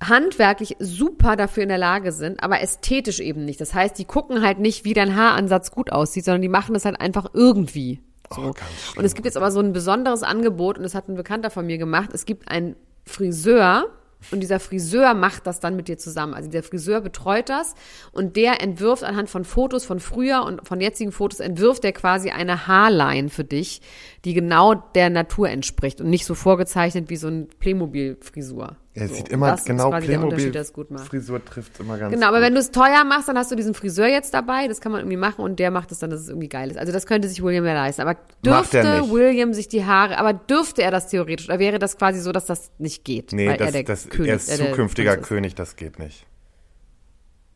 handwerklich 0.03 0.77
super 0.79 1.37
dafür 1.37 1.63
in 1.63 1.69
der 1.69 1.79
Lage 1.79 2.13
sind, 2.13 2.43
aber 2.43 2.61
ästhetisch 2.61 3.21
eben 3.21 3.45
nicht. 3.45 3.61
Das 3.61 3.75
heißt, 3.75 3.99
die 3.99 4.05
gucken 4.05 4.43
halt 4.43 4.59
nicht, 4.59 4.85
wie 4.85 4.95
dein 4.95 5.17
Haaransatz 5.17 5.71
gut 5.71 5.91
aussieht, 5.93 6.25
sondern 6.25 6.43
die 6.43 6.49
machen 6.49 6.75
das 6.75 6.85
halt 6.85 7.01
einfach 7.01 7.31
irgendwie. 7.33 8.01
So. 8.35 8.43
Oh, 8.43 8.55
und 8.97 9.05
es 9.05 9.15
gibt 9.15 9.27
jetzt 9.27 9.37
aber 9.37 9.51
so 9.51 9.61
ein 9.61 9.73
besonderes 9.73 10.23
Angebot 10.23 10.77
und 10.77 10.83
das 10.83 10.95
hat 10.95 11.09
ein 11.09 11.15
Bekannter 11.15 11.51
von 11.51 11.67
mir 11.67 11.79
gemacht. 11.79 12.11
Es 12.13 12.27
gibt 12.27 12.49
einen 12.49 12.77
Friseur 13.05 13.87
und 14.31 14.41
dieser 14.41 14.61
Friseur 14.61 15.15
macht 15.15 15.47
das 15.47 15.61
dann 15.61 15.77
mit 15.77 15.89
dir 15.89 15.99
zusammen. 15.99 16.35
Also 16.35 16.51
der 16.51 16.63
Friseur 16.63 17.01
betreut 17.01 17.49
das 17.49 17.75
und 18.13 18.37
der 18.37 18.63
entwirft 18.63 19.05
anhand 19.05 19.29
von 19.29 19.45
Fotos 19.45 19.85
von 19.85 20.01
früher 20.01 20.43
und 20.45 20.67
von 20.67 20.81
jetzigen 20.81 21.13
Fotos 21.13 21.41
entwirft 21.41 21.85
der 21.85 21.93
quasi 21.93 22.31
eine 22.31 22.67
Haarline 22.67 23.29
für 23.29 23.45
dich, 23.45 23.83
die 24.25 24.33
genau 24.33 24.75
der 24.75 25.11
Natur 25.11 25.51
entspricht 25.51 26.01
und 26.01 26.09
nicht 26.09 26.25
so 26.25 26.35
vorgezeichnet 26.35 27.11
wie 27.11 27.17
so 27.17 27.29
ein 27.29 27.49
Playmobil-Frisur. 27.59 28.77
Er 28.95 29.09
so. 29.09 29.15
sieht 29.15 29.29
immer 29.29 29.51
das 29.51 29.65
genau 29.65 29.91
macht. 29.91 30.05
Frisur 31.09 31.45
trifft 31.45 31.81
immer 31.81 31.99
ganz 31.99 32.15
Genau, 32.15 32.29
aber 32.29 32.39
gut. 32.39 32.47
wenn 32.47 32.55
du 32.55 32.61
es 32.61 32.71
teuer 32.71 33.05
machst, 33.05 33.29
dann 33.29 33.37
hast 33.37 33.51
du 33.51 33.57
diesen 33.57 33.75
Friseur 33.75 34.07
jetzt 34.07 34.33
dabei, 34.33 34.69
das 34.69 34.81
kann 34.81 34.93
man 34.93 35.01
irgendwie 35.01 35.17
machen 35.17 35.43
und 35.43 35.59
der 35.59 35.71
macht 35.71 35.93
es 35.93 35.99
dann, 35.99 36.11
dass 36.11 36.21
es 36.21 36.29
irgendwie 36.29 36.49
geil 36.49 36.71
ist. 36.71 36.79
Also 36.79 36.93
das 36.93 37.05
könnte 37.05 37.29
sich 37.29 37.43
William 37.43 37.67
ja 37.67 37.75
leisten. 37.75 38.03
Aber 38.03 38.13
Macht 38.47 38.73
er 38.73 38.83
dürfte 38.83 39.01
nicht. 39.03 39.13
William 39.13 39.53
sich 39.53 39.69
die 39.69 39.85
Haare, 39.85 40.17
aber 40.17 40.33
dürfte 40.33 40.83
er 40.83 40.91
das 40.91 41.09
theoretisch? 41.09 41.49
Oder 41.49 41.59
wäre 41.59 41.79
das 41.79 41.99
quasi 41.99 42.21
so, 42.21 42.33
dass 42.33 42.47
das 42.47 42.71
nicht 42.79 43.05
geht? 43.05 43.33
Nee, 43.33 43.49
weil 43.49 43.57
das, 43.59 43.67
er 43.67 43.73
der 43.73 43.83
das, 43.83 44.09
König, 44.09 44.31
er 44.31 44.37
ist 44.37 44.49
äh, 44.49 44.65
zukünftiger 44.71 45.19
ist. 45.19 45.27
König, 45.27 45.55
das 45.55 45.77
geht 45.77 45.99
nicht. 45.99 46.25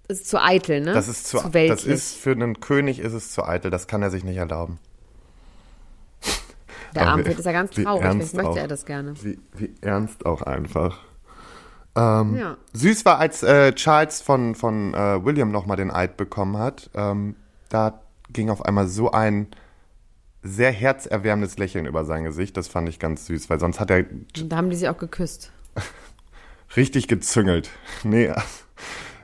Das 0.08 0.20
ist 0.20 0.28
zu 0.28 0.42
eitel, 0.42 0.80
ne? 0.80 0.92
Das 0.92 1.06
ist 1.06 1.26
zu, 1.26 1.38
zu 1.38 1.54
weltlich. 1.54 1.84
das 1.84 1.84
ist 1.84 2.16
für 2.16 2.32
einen 2.32 2.60
König 2.60 2.98
ist 2.98 3.12
es 3.12 3.30
zu 3.30 3.44
eitel, 3.44 3.70
das 3.70 3.86
kann 3.86 4.02
er 4.02 4.10
sich 4.10 4.24
nicht 4.24 4.38
erlauben. 4.38 4.78
Der 6.94 7.02
aber 7.02 7.10
Arme 7.12 7.26
wie- 7.26 7.30
ist 7.32 7.44
ja 7.44 7.52
ganz 7.52 7.70
traurig, 7.72 8.02
ernst 8.04 8.30
vielleicht 8.30 8.34
möchte 8.34 8.50
auch. 8.50 8.56
er 8.56 8.68
das 8.68 8.84
gerne. 8.86 9.14
Wie, 9.22 9.38
wie 9.54 9.74
ernst 9.80 10.26
auch 10.26 10.42
einfach. 10.42 10.98
Ähm, 11.96 12.36
Ja. 12.36 12.56
Süß 12.72 13.04
war, 13.04 13.18
als 13.18 13.42
äh, 13.42 13.72
Charles 13.74 14.20
von, 14.22 14.54
von 14.54 14.94
äh, 14.94 15.24
William 15.24 15.50
nochmal 15.50 15.76
den 15.76 15.90
Eid 15.90 16.16
bekommen 16.16 16.56
hat. 16.58 16.90
Ähm, 16.94 17.34
da 17.68 18.00
ging 18.32 18.50
auf 18.50 18.64
einmal 18.64 18.86
so 18.88 19.10
ein 19.10 19.48
sehr 20.42 20.70
herzerwärmendes 20.70 21.58
Lächeln 21.58 21.86
über 21.86 22.04
sein 22.04 22.24
Gesicht. 22.24 22.56
Das 22.56 22.68
fand 22.68 22.88
ich 22.88 22.98
ganz 22.98 23.26
süß, 23.26 23.50
weil 23.50 23.58
sonst 23.58 23.80
hat 23.80 23.90
er 23.90 23.98
Und 24.08 24.48
da 24.50 24.56
haben 24.56 24.70
die 24.70 24.76
sich 24.76 24.88
auch 24.88 24.98
geküsst. 24.98 25.50
richtig 26.76 27.08
gezüngelt. 27.08 27.70
Nee, 28.04 28.32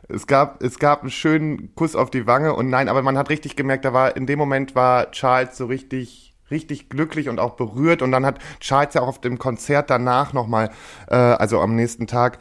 es 0.09 0.27
gab, 0.27 0.62
es 0.62 0.79
gab 0.79 1.01
einen 1.03 1.11
schönen 1.11 1.75
Kuss 1.77 1.95
auf 1.97 2.11
die 2.11 2.27
Wange 2.27 2.55
und 2.55 2.69
nein, 2.69 2.89
aber 2.89 3.03
man 3.03 3.17
hat 3.17 3.31
richtig 3.31 3.57
gemerkt, 3.57 3.85
da 3.85 3.93
war, 3.93 4.17
in 4.17 4.27
dem 4.27 4.39
Moment 4.39 4.75
war 4.75 5.11
Charles 5.12 5.57
so 5.57 5.67
richtig, 5.67 6.24
richtig 6.51 6.89
glücklich 6.89 7.29
und 7.29 7.41
auch 7.41 7.55
berührt 7.55 8.03
und 8.03 8.13
dann 8.13 8.27
hat 8.27 8.39
Charles 8.61 8.95
ja 8.95 9.03
auch 9.03 9.09
auf 9.09 9.21
dem 9.21 9.39
Konzert 9.39 9.91
danach 9.91 10.33
nochmal, 10.33 10.71
äh, 11.09 11.15
also 11.15 11.61
am 11.61 11.75
nächsten 11.75 12.07
Tag, 12.07 12.39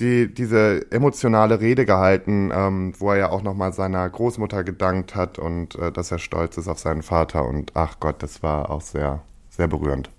die, 0.00 0.32
diese 0.32 0.90
emotionale 0.90 1.60
Rede 1.60 1.86
gehalten, 1.86 2.50
ähm, 2.52 2.92
wo 2.98 3.10
er 3.10 3.16
ja 3.16 3.30
auch 3.30 3.42
nochmal 3.42 3.72
seiner 3.72 4.08
Großmutter 4.08 4.62
gedankt 4.62 5.14
hat 5.14 5.38
und 5.38 5.74
äh, 5.76 5.90
dass 5.90 6.10
er 6.10 6.18
stolz 6.18 6.58
ist 6.58 6.68
auf 6.68 6.78
seinen 6.78 7.02
Vater 7.02 7.46
und 7.46 7.72
ach 7.74 7.98
Gott, 8.00 8.22
das 8.22 8.42
war 8.42 8.70
auch 8.70 8.82
sehr, 8.82 9.22
sehr 9.48 9.68
berührend. 9.68 10.10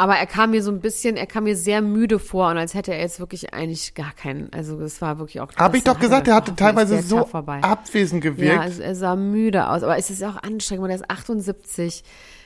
Aber 0.00 0.14
er 0.14 0.26
kam 0.26 0.52
mir 0.52 0.62
so 0.62 0.70
ein 0.70 0.80
bisschen, 0.80 1.16
er 1.16 1.26
kam 1.26 1.42
mir 1.42 1.56
sehr 1.56 1.82
müde 1.82 2.20
vor 2.20 2.50
und 2.50 2.56
als 2.56 2.72
hätte 2.72 2.94
er 2.94 3.00
jetzt 3.00 3.18
wirklich 3.18 3.52
eigentlich 3.52 3.94
gar 3.94 4.12
keinen, 4.12 4.48
also 4.52 4.78
das 4.78 5.02
war 5.02 5.18
wirklich 5.18 5.40
auch. 5.40 5.52
Habe 5.56 5.76
ich 5.76 5.82
doch 5.82 5.98
gesagt, 5.98 6.28
er 6.28 6.36
hatte 6.36 6.54
teilweise 6.54 7.02
so 7.02 7.28
abwesend 7.32 8.22
gewirkt. 8.22 8.54
Ja, 8.54 8.60
also 8.60 8.80
er 8.80 8.94
sah 8.94 9.16
müde 9.16 9.68
aus, 9.68 9.82
aber 9.82 9.98
es 9.98 10.08
ist 10.08 10.20
ja 10.20 10.30
auch 10.30 10.40
anstrengend, 10.40 10.84
weil 10.84 10.90
er 10.90 10.96
ist 10.96 11.10
78. 11.10 12.04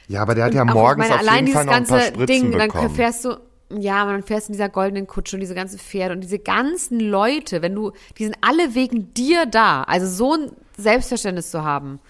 Ja, 0.09 0.23
aber 0.23 0.35
der 0.35 0.47
hat 0.47 0.55
ja 0.55 0.63
Und 0.63 0.71
auch, 0.71 0.75
morgens 0.75 1.09
meine, 1.09 1.15
auf 1.15 1.21
allein 1.21 1.47
jeden 1.47 1.53
Fall 1.53 1.67
dieses 1.67 1.67
noch 1.67 1.75
ein 1.75 1.87
paar 1.87 1.99
ganze 1.99 2.15
Spritzen 2.15 2.27
Ding, 2.27 2.59
dann 2.59 2.69
bekommen. 2.69 2.95
fährst 2.95 3.25
du, 3.27 3.37
ja, 3.79 3.97
aber 3.97 4.13
dann 4.13 4.23
fährst 4.23 4.49
du 4.49 4.53
in 4.53 4.55
dieser 4.55 4.69
goldenen 4.71 5.07
Kutsche 5.07 5.37
und 5.37 5.41
diese 5.41 5.55
ganzen 5.55 5.79
Pferde 5.79 6.15
und 6.15 6.23
diese 6.23 6.39
ganzen 6.39 7.01
Leute, 7.01 7.61
wenn 7.61 7.75
du, 7.75 7.93
die 8.17 8.25
sind 8.25 8.37
alle 8.41 8.75
wegen 8.75 9.13
dir 9.13 9.45
da. 9.45 9.83
Also 9.83 10.07
so 10.07 10.33
ein 10.33 10.53
Selbstverständnis 10.79 11.51
zu 11.51 11.63
haben, 11.63 12.01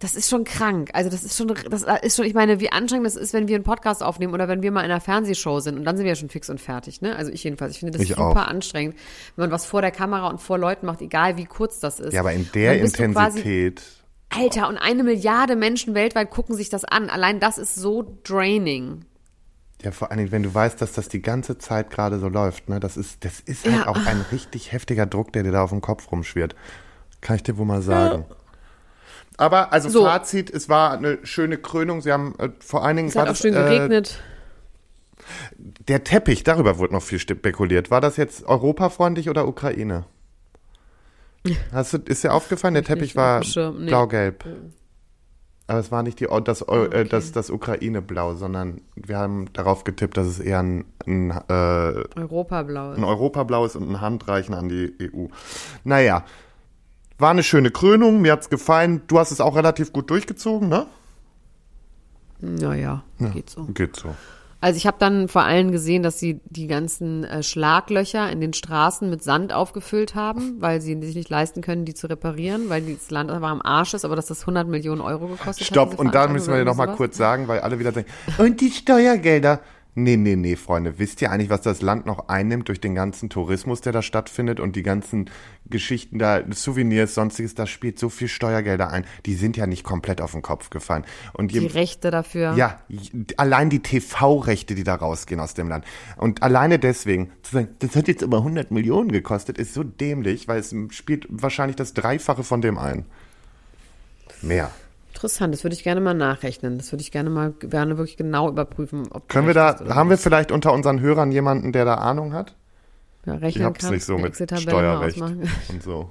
das 0.00 0.14
ist 0.16 0.28
schon 0.28 0.44
krank. 0.44 0.90
Also 0.94 1.08
das 1.10 1.22
ist 1.22 1.36
schon, 1.36 1.48
das 1.48 1.84
ist 2.02 2.16
schon, 2.16 2.24
ich 2.24 2.34
meine, 2.34 2.58
wie 2.58 2.72
anstrengend 2.72 3.06
das 3.06 3.16
ist, 3.16 3.32
wenn 3.32 3.46
wir 3.48 3.54
einen 3.54 3.64
Podcast 3.64 4.02
aufnehmen 4.02 4.34
oder 4.34 4.48
wenn 4.48 4.62
wir 4.62 4.72
mal 4.72 4.80
in 4.80 4.90
einer 4.90 5.00
Fernsehshow 5.00 5.60
sind 5.60 5.78
und 5.78 5.84
dann 5.84 5.96
sind 5.96 6.04
wir 6.04 6.10
ja 6.12 6.16
schon 6.16 6.30
fix 6.30 6.50
und 6.50 6.60
fertig, 6.60 7.00
ne? 7.02 7.14
Also 7.14 7.30
ich 7.30 7.44
jedenfalls. 7.44 7.72
Ich 7.74 7.78
finde 7.80 7.92
das 7.98 8.02
Ich 8.02 8.08
super 8.08 8.22
auch. 8.30 8.36
anstrengend, 8.36 8.96
wenn 9.36 9.44
man 9.44 9.50
was 9.52 9.66
vor 9.66 9.82
der 9.82 9.90
Kamera 9.92 10.28
und 10.28 10.40
vor 10.40 10.58
Leuten 10.58 10.86
macht, 10.86 11.00
egal 11.02 11.36
wie 11.36 11.44
kurz 11.44 11.78
das 11.80 12.00
ist. 12.00 12.12
Ja, 12.12 12.20
aber 12.20 12.32
in 12.32 12.48
der 12.54 12.78
quasi- 12.80 13.04
Intensität. 13.04 13.82
Alter, 14.30 14.68
und 14.68 14.78
eine 14.78 15.02
Milliarde 15.02 15.54
Menschen 15.56 15.94
weltweit 15.94 16.30
gucken 16.30 16.54
sich 16.56 16.68
das 16.70 16.84
an. 16.84 17.10
Allein 17.10 17.40
das 17.40 17.58
ist 17.58 17.74
so 17.74 18.18
draining. 18.24 19.04
Ja, 19.82 19.90
vor 19.90 20.10
allen 20.10 20.18
Dingen, 20.18 20.30
wenn 20.32 20.42
du 20.44 20.54
weißt, 20.54 20.80
dass 20.80 20.92
das 20.92 21.08
die 21.08 21.20
ganze 21.22 21.58
Zeit 21.58 21.90
gerade 21.90 22.18
so 22.20 22.28
läuft, 22.28 22.68
ne, 22.68 22.80
das 22.80 22.96
ist, 22.96 23.24
das 23.24 23.40
ist 23.40 23.66
Ja. 23.66 23.72
halt 23.72 23.88
auch 23.88 24.06
ein 24.06 24.24
richtig 24.30 24.72
heftiger 24.72 25.06
Druck, 25.06 25.32
der 25.32 25.42
dir 25.42 25.52
da 25.52 25.62
auf 25.64 25.70
dem 25.70 25.80
Kopf 25.80 26.12
rumschwirrt. 26.12 26.54
Kann 27.20 27.36
ich 27.36 27.42
dir 27.42 27.56
wohl 27.58 27.66
mal 27.66 27.82
sagen. 27.82 28.24
Aber, 29.36 29.72
also 29.72 29.88
So. 29.88 30.04
Fazit, 30.04 30.50
es 30.50 30.68
war 30.68 30.92
eine 30.92 31.18
schöne 31.24 31.56
Krönung. 31.58 32.02
Sie 32.02 32.12
haben 32.12 32.34
äh, 32.38 32.50
vor 32.60 32.84
allen 32.84 32.96
Dingen, 32.96 33.08
Es 33.08 33.16
hat 33.16 33.24
auch 33.24 33.28
das, 33.30 33.38
schön 33.40 33.54
äh, 33.54 33.58
geregnet. 33.58 34.20
der 35.88 36.04
Teppich, 36.04 36.44
darüber 36.44 36.78
wurde 36.78 36.92
noch 36.94 37.02
viel 37.02 37.18
spekuliert. 37.18 37.90
War 37.90 38.00
das 38.00 38.16
jetzt 38.16 38.44
europafreundlich 38.44 39.28
oder 39.30 39.48
Ukraine? 39.48 40.04
Hast 41.72 41.94
du, 41.94 41.98
ist 41.98 42.22
dir 42.24 42.34
aufgefallen, 42.34 42.74
der 42.74 42.82
ich 42.82 42.88
Teppich 42.88 43.16
war 43.16 43.40
nee. 43.40 43.86
blau-gelb. 43.86 44.44
Aber 45.66 45.78
es 45.78 45.92
war 45.92 46.02
nicht 46.02 46.18
die, 46.18 46.26
das, 46.44 46.66
Eu- 46.68 46.86
okay. 46.86 47.02
äh, 47.02 47.04
das, 47.04 47.30
das 47.30 47.48
Ukraine-Blau, 47.48 48.34
sondern 48.34 48.80
wir 48.96 49.18
haben 49.18 49.52
darauf 49.52 49.84
getippt, 49.84 50.16
dass 50.16 50.26
es 50.26 50.40
eher 50.40 50.58
ein, 50.58 50.84
ein, 51.06 51.30
äh, 51.30 52.18
Europablau. 52.18 52.90
ein 52.90 53.04
Europablau 53.04 53.64
ist 53.64 53.76
und 53.76 53.88
ein 53.88 54.00
Handreichen 54.00 54.52
an 54.52 54.68
die 54.68 54.92
EU. 55.00 55.26
Naja, 55.84 56.24
War 57.20 57.30
eine 57.30 57.42
schöne 57.42 57.70
Krönung, 57.70 58.20
mir 58.20 58.32
hat's 58.32 58.48
gefallen. 58.50 59.02
Du 59.06 59.18
hast 59.18 59.30
es 59.30 59.40
auch 59.40 59.54
relativ 59.56 59.92
gut 59.92 60.10
durchgezogen, 60.10 60.68
ne? 60.68 60.86
Naja, 62.40 63.02
geht 63.34 63.50
so. 63.50 63.64
Geht 63.64 63.96
so. 63.96 64.14
Also 64.62 64.76
ich 64.76 64.86
habe 64.86 64.98
dann 64.98 65.28
vor 65.28 65.42
allem 65.42 65.72
gesehen, 65.72 66.02
dass 66.02 66.18
sie 66.18 66.40
die 66.44 66.66
ganzen 66.66 67.24
äh, 67.24 67.42
Schlaglöcher 67.42 68.30
in 68.30 68.40
den 68.40 68.52
Straßen 68.52 69.08
mit 69.08 69.22
Sand 69.22 69.54
aufgefüllt 69.54 70.14
haben, 70.14 70.56
weil 70.60 70.82
sie 70.82 71.00
sich 71.00 71.14
nicht 71.14 71.30
leisten 71.30 71.62
können, 71.62 71.86
die 71.86 71.94
zu 71.94 72.08
reparieren, 72.08 72.68
weil 72.68 72.82
das 72.82 73.10
Land 73.10 73.30
aber 73.30 73.48
am 73.48 73.62
Arsch 73.62 73.94
ist, 73.94 74.04
aber 74.04 74.16
dass 74.16 74.26
das 74.26 74.42
100 74.42 74.68
Millionen 74.68 75.00
Euro 75.00 75.28
gekostet 75.28 75.66
hat. 75.66 75.74
Stopp, 75.74 75.98
und 75.98 76.14
da 76.14 76.28
müssen 76.28 76.48
wir 76.48 76.56
oder 76.56 76.64
noch 76.66 76.76
mal 76.76 76.86
sowas. 76.86 76.96
kurz 76.98 77.16
sagen, 77.16 77.48
weil 77.48 77.60
alle 77.60 77.78
wieder 77.78 77.92
denken, 77.92 78.10
und 78.38 78.60
die 78.60 78.70
Steuergelder. 78.70 79.60
Nee, 79.94 80.16
nee, 80.16 80.36
nee, 80.36 80.54
Freunde. 80.54 80.98
Wisst 80.98 81.20
ihr 81.20 81.32
eigentlich, 81.32 81.50
was 81.50 81.62
das 81.62 81.82
Land 81.82 82.06
noch 82.06 82.28
einnimmt 82.28 82.68
durch 82.68 82.80
den 82.80 82.94
ganzen 82.94 83.28
Tourismus, 83.28 83.80
der 83.80 83.92
da 83.92 84.02
stattfindet 84.02 84.60
und 84.60 84.76
die 84.76 84.84
ganzen 84.84 85.28
Geschichten 85.68 86.18
da, 86.18 86.42
Souvenirs, 86.52 87.14
sonstiges, 87.14 87.54
da 87.56 87.66
spielt 87.66 87.98
so 87.98 88.08
viel 88.08 88.28
Steuergelder 88.28 88.90
ein. 88.90 89.04
Die 89.26 89.34
sind 89.34 89.56
ja 89.56 89.66
nicht 89.66 89.82
komplett 89.82 90.20
auf 90.20 90.32
den 90.32 90.42
Kopf 90.42 90.70
gefallen. 90.70 91.04
Und 91.32 91.50
Die 91.52 91.58
je, 91.58 91.66
Rechte 91.66 92.10
dafür. 92.12 92.54
ja, 92.54 92.80
allein 93.36 93.68
die 93.68 93.80
TV-Rechte, 93.80 94.76
die 94.76 94.84
da 94.84 94.94
rausgehen 94.94 95.40
aus 95.40 95.54
dem 95.54 95.68
Land. 95.68 95.84
Und 96.16 96.42
alleine 96.42 96.78
deswegen, 96.78 97.32
zu 97.42 97.56
sagen, 97.56 97.68
das 97.80 97.96
hat 97.96 98.06
jetzt 98.06 98.22
aber 98.22 98.38
100 98.38 98.70
Millionen 98.70 99.10
gekostet, 99.10 99.58
ist 99.58 99.74
so 99.74 99.82
dämlich, 99.82 100.46
weil 100.46 100.60
es 100.60 100.74
spielt 100.90 101.26
wahrscheinlich 101.28 101.76
das 101.76 101.94
Dreifache 101.94 102.44
von 102.44 102.60
dem 102.60 102.78
ein. 102.78 103.06
Mehr. 104.40 104.70
Interessant, 105.20 105.52
das 105.52 105.64
würde 105.64 105.74
ich 105.74 105.82
gerne 105.82 106.00
mal 106.00 106.14
nachrechnen. 106.14 106.78
Das 106.78 106.90
würde 106.92 107.02
ich 107.02 107.12
gerne 107.12 107.28
mal 107.28 107.52
gerne 107.60 107.98
wirklich 107.98 108.16
genau 108.16 108.48
überprüfen. 108.48 109.06
Ob 109.10 109.28
Können 109.28 109.46
wir 109.46 109.52
da, 109.52 109.78
haben 109.90 110.08
wir 110.08 110.14
nicht. 110.14 110.22
vielleicht 110.22 110.50
unter 110.50 110.72
unseren 110.72 110.98
Hörern 111.00 111.30
jemanden, 111.30 111.72
der 111.72 111.84
da 111.84 111.96
Ahnung 111.96 112.32
hat? 112.32 112.56
ja, 113.26 113.34
Ich 113.34 113.42
rechnen 113.42 113.66
hab's 113.66 113.80
kann, 113.80 113.92
nicht 113.92 114.04
so 114.06 114.16
mit 114.16 114.34
Steuerrecht 114.34 115.20
und 115.68 115.82
so. 115.82 116.10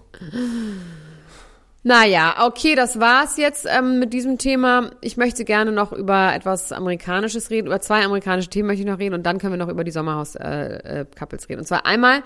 Naja, 1.81 2.35
okay, 2.45 2.75
das 2.75 2.99
war's 2.99 3.37
jetzt 3.37 3.65
ähm, 3.67 3.97
mit 3.97 4.13
diesem 4.13 4.37
Thema. 4.37 4.91
Ich 5.01 5.17
möchte 5.17 5.43
gerne 5.43 5.71
noch 5.71 5.91
über 5.91 6.35
etwas 6.35 6.71
Amerikanisches 6.71 7.49
reden, 7.49 7.65
über 7.65 7.79
zwei 7.79 8.03
amerikanische 8.03 8.49
Themen 8.49 8.67
möchte 8.67 8.83
ich 8.83 8.87
noch 8.87 8.99
reden 8.99 9.15
und 9.15 9.25
dann 9.25 9.39
können 9.39 9.53
wir 9.53 9.57
noch 9.57 9.71
über 9.71 9.83
die 9.83 9.91
Sommerhaus-Couples 9.91 10.83
äh, 10.83 11.05
Couples 11.17 11.49
reden. 11.49 11.61
Und 11.61 11.65
zwar 11.65 11.87
einmal, 11.87 12.21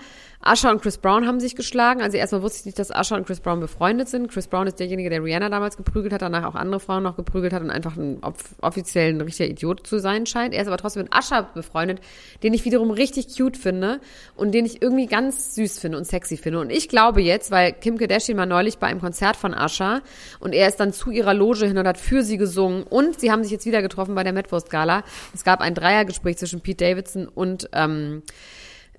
Usher 0.46 0.70
und 0.70 0.82
Chris 0.82 0.98
Brown 0.98 1.26
haben 1.26 1.40
sich 1.40 1.56
geschlagen. 1.56 2.02
Also 2.02 2.18
erstmal 2.18 2.42
wusste 2.42 2.60
ich 2.60 2.66
nicht, 2.66 2.78
dass 2.78 2.90
Usher 2.90 3.16
und 3.16 3.26
Chris 3.26 3.40
Brown 3.40 3.60
befreundet 3.60 4.08
sind. 4.08 4.30
Chris 4.30 4.46
Brown 4.46 4.66
ist 4.66 4.78
derjenige, 4.78 5.08
der 5.08 5.24
Rihanna 5.24 5.48
damals 5.48 5.78
geprügelt 5.78 6.12
hat, 6.12 6.20
danach 6.20 6.44
auch 6.44 6.54
andere 6.54 6.80
Frauen 6.80 7.02
noch 7.02 7.16
geprügelt 7.16 7.54
hat 7.54 7.62
und 7.62 7.70
einfach 7.70 7.96
ein 7.96 8.18
off 8.22 8.54
offiziell 8.60 9.14
ein 9.14 9.20
richtiger 9.22 9.48
Idiot 9.48 9.86
zu 9.86 9.98
sein 9.98 10.26
scheint. 10.26 10.52
Er 10.52 10.60
ist 10.60 10.68
aber 10.68 10.76
trotzdem 10.76 11.04
mit 11.04 11.14
Usher 11.16 11.48
befreundet, 11.54 12.00
den 12.42 12.52
ich 12.52 12.64
wiederum 12.66 12.90
richtig 12.90 13.34
cute 13.34 13.56
finde 13.56 14.00
und 14.36 14.52
den 14.52 14.66
ich 14.66 14.82
irgendwie 14.82 15.06
ganz 15.06 15.54
süß 15.54 15.78
finde 15.78 15.96
und 15.96 16.06
sexy 16.06 16.36
finde. 16.36 16.60
Und 16.60 16.70
ich 16.70 16.88
glaube 16.88 17.22
jetzt, 17.22 17.50
weil 17.50 17.72
Kim 17.72 17.96
Kardashian 17.96 18.36
war 18.36 18.46
neulich 18.46 18.76
bei 18.76 18.88
einem 18.88 19.00
Konzert 19.00 19.36
von 19.36 19.54
Usher 19.54 20.02
und 20.40 20.52
er 20.52 20.68
ist 20.68 20.78
dann 20.78 20.92
zu 20.92 21.10
ihrer 21.10 21.32
Loge 21.32 21.66
hin 21.66 21.78
und 21.78 21.88
hat 21.88 21.98
für 21.98 22.22
sie 22.22 22.36
gesungen 22.36 22.82
und 22.82 23.18
sie 23.18 23.32
haben 23.32 23.42
sich 23.42 23.52
jetzt 23.52 23.64
wieder 23.64 23.80
getroffen 23.80 24.14
bei 24.14 24.24
der 24.24 24.34
Metwurst 24.34 24.68
Gala. 24.68 25.04
Es 25.32 25.42
gab 25.42 25.60
ein 25.60 25.74
Dreiergespräch 25.74 26.36
zwischen 26.36 26.60
Pete 26.60 26.84
Davidson 26.84 27.28
und 27.28 27.70
ähm, 27.72 28.22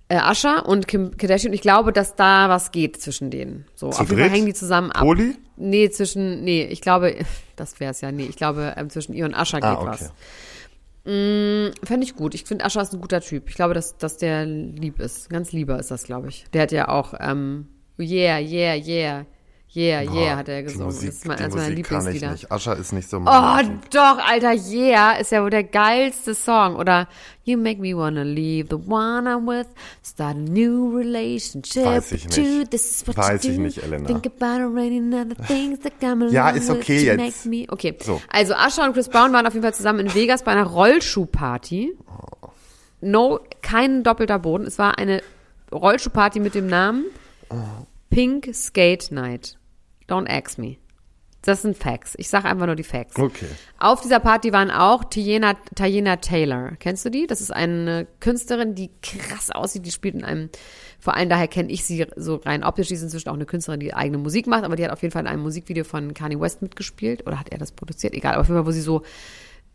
äh, 0.09 0.19
Usher 0.31 0.67
und 0.67 0.87
Kim 0.87 1.17
Kardashian. 1.17 1.51
Und 1.51 1.55
ich 1.55 1.61
glaube, 1.61 1.91
dass 1.91 2.15
da 2.15 2.49
was 2.49 2.71
geht 2.71 3.01
zwischen 3.01 3.31
denen. 3.31 3.65
So, 3.75 3.89
auf 3.89 3.99
jeden 3.99 4.19
Fall 4.19 4.29
hängen 4.29 4.45
die 4.45 4.53
zusammen 4.53 4.91
ab. 4.91 5.01
Poli? 5.01 5.35
Nee, 5.57 5.89
zwischen, 5.89 6.43
nee, 6.43 6.63
ich 6.65 6.81
glaube, 6.81 7.15
das 7.55 7.79
wäre 7.79 7.91
es 7.91 8.01
ja, 8.01 8.11
nee, 8.11 8.25
ich 8.25 8.35
glaube, 8.35 8.73
ähm, 8.77 8.89
zwischen 8.89 9.13
ihr 9.13 9.25
und 9.25 9.31
geht 9.35 9.63
Ah, 9.63 9.81
okay. 9.81 9.87
was. 9.87 10.13
Mm, 11.05 11.85
Fände 11.85 12.03
ich 12.03 12.15
gut. 12.15 12.33
Ich 12.33 12.45
finde, 12.45 12.65
Usher 12.65 12.81
ist 12.81 12.93
ein 12.93 13.01
guter 13.01 13.21
Typ. 13.21 13.49
Ich 13.49 13.55
glaube, 13.55 13.73
dass, 13.73 13.97
dass 13.97 14.17
der 14.17 14.45
lieb 14.45 14.99
ist. 14.99 15.29
Ganz 15.29 15.51
lieber 15.51 15.79
ist 15.79 15.91
das, 15.91 16.03
glaube 16.03 16.29
ich. 16.29 16.45
Der 16.53 16.63
hat 16.63 16.71
ja 16.71 16.87
auch, 16.87 17.13
ähm, 17.19 17.67
yeah, 17.99 18.39
yeah, 18.39 18.75
yeah, 18.75 19.25
yeah, 19.75 20.01
yeah, 20.01 20.11
Boah, 20.11 20.35
hat 20.37 20.49
er 20.49 20.63
gesungen. 20.63 20.85
Musik, 20.87 21.09
das 21.09 21.15
ist 21.17 21.25
mein, 21.27 21.37
die 21.37 21.43
meiner 21.43 21.69
Musik 21.69 21.85
kann 21.87 22.07
ich 22.15 22.21
nicht. 22.21 22.51
Ascher 22.51 22.77
ist 22.77 22.93
nicht 22.93 23.09
so 23.09 23.17
Oh, 23.17 23.21
mein 23.21 23.81
Typ. 23.81 23.91
doch, 23.91 24.17
Alter, 24.27 24.53
yeah, 24.53 25.13
ist 25.13 25.31
ja 25.31 25.41
wohl 25.43 25.49
der 25.49 25.63
geilste 25.63 26.33
Song. 26.35 26.75
Oder 26.75 27.07
You 27.47 27.57
make 27.59 27.79
me 27.79 27.95
wanna 27.95 28.23
leave 28.23 28.69
the 28.71 28.89
one 28.89 29.29
I'm 29.29 29.45
with, 29.45 29.67
start 30.03 30.35
a 30.35 30.39
new 30.39 30.97
relationship 30.97 31.85
Weiß 31.85 32.11
ich 32.13 32.25
with 32.25 32.37
you. 32.37 32.43
nicht. 32.43 32.71
This 32.71 32.89
is 33.01 33.07
what 33.07 33.17
Weiß 33.17 33.43
you 33.43 33.51
ich 33.51 33.57
do. 33.57 33.61
nicht, 33.61 33.83
Elena. 33.83 34.07
Think 34.07 34.25
about 34.25 34.63
already 34.63 34.99
other 35.13 35.35
things 35.45 35.79
that 35.81 35.99
come 35.99 36.27
Ja, 36.31 36.49
ist 36.49 36.69
with 36.69 36.77
okay 36.77 36.99
you 37.05 37.13
jetzt. 37.13 37.45
Me. 37.45 37.65
Okay, 37.69 37.95
So. 38.01 38.19
also 38.31 38.55
Usher 38.55 38.85
und 38.85 38.93
Chris 38.93 39.09
Brown 39.09 39.31
waren 39.31 39.45
auf 39.45 39.53
jeden 39.53 39.61
Fall 39.63 39.75
zusammen 39.75 39.99
in 40.07 40.13
Vegas 40.15 40.41
bei 40.43 40.53
einer 40.53 40.63
Rollschuhparty. 40.65 41.95
No, 43.01 43.39
kein 43.61 44.03
doppelter 44.03 44.39
Boden. 44.39 44.65
Es 44.65 44.79
war 44.79 44.97
eine 44.97 45.21
Rollschuhparty 45.71 46.39
mit 46.39 46.55
dem 46.55 46.65
Namen 46.65 47.05
Pink 48.09 48.49
Skate 48.55 49.11
Night. 49.11 49.57
Don't 50.07 50.27
ask 50.29 50.57
me. 50.57 50.77
Das 51.45 51.61
sind 51.61 51.77
Facts. 51.77 52.15
Ich 52.17 52.27
sage 52.27 52.45
einfach 52.45 52.65
nur 52.65 52.75
die 52.75 52.83
Facts. 52.83 53.19
Okay. 53.19 53.45
Auf 53.77 54.01
dieser 54.01 54.19
Party 54.19 54.51
waren 54.51 54.71
auch 54.71 55.03
Tiana, 55.03 55.53
Tiana 55.75 56.15
Taylor. 56.15 56.71
Kennst 56.79 57.05
du 57.05 57.11
die? 57.11 57.27
Das 57.27 57.39
ist 57.39 57.53
eine 57.53 58.07
Künstlerin, 58.19 58.73
die 58.73 58.89
krass 59.03 59.51
aussieht. 59.51 59.85
Die 59.85 59.91
spielt 59.91 60.15
in 60.15 60.25
einem, 60.25 60.49
vor 60.99 61.15
allem 61.15 61.29
daher 61.29 61.47
kenne 61.47 61.71
ich 61.71 61.85
sie 61.85 62.07
so 62.15 62.37
rein 62.37 62.63
optisch. 62.63 62.87
Die 62.87 62.95
ist 62.95 63.03
inzwischen 63.03 63.29
auch 63.29 63.35
eine 63.35 63.45
Künstlerin, 63.45 63.79
die 63.79 63.93
eigene 63.93 64.17
Musik 64.17 64.47
macht, 64.47 64.63
aber 64.63 64.75
die 64.75 64.83
hat 64.83 64.91
auf 64.91 65.03
jeden 65.03 65.11
Fall 65.11 65.21
in 65.21 65.27
einem 65.27 65.43
Musikvideo 65.43 65.83
von 65.83 66.15
Kanye 66.15 66.39
West 66.39 66.63
mitgespielt. 66.63 67.27
Oder 67.27 67.39
hat 67.39 67.49
er 67.49 67.59
das 67.59 67.71
produziert? 67.71 68.15
Egal, 68.15 68.33
aber 68.33 68.41
auf 68.41 68.47
jeden 68.47 68.57
Fall, 68.57 68.65
wo 68.65 68.71
sie 68.71 68.81
so 68.81 69.03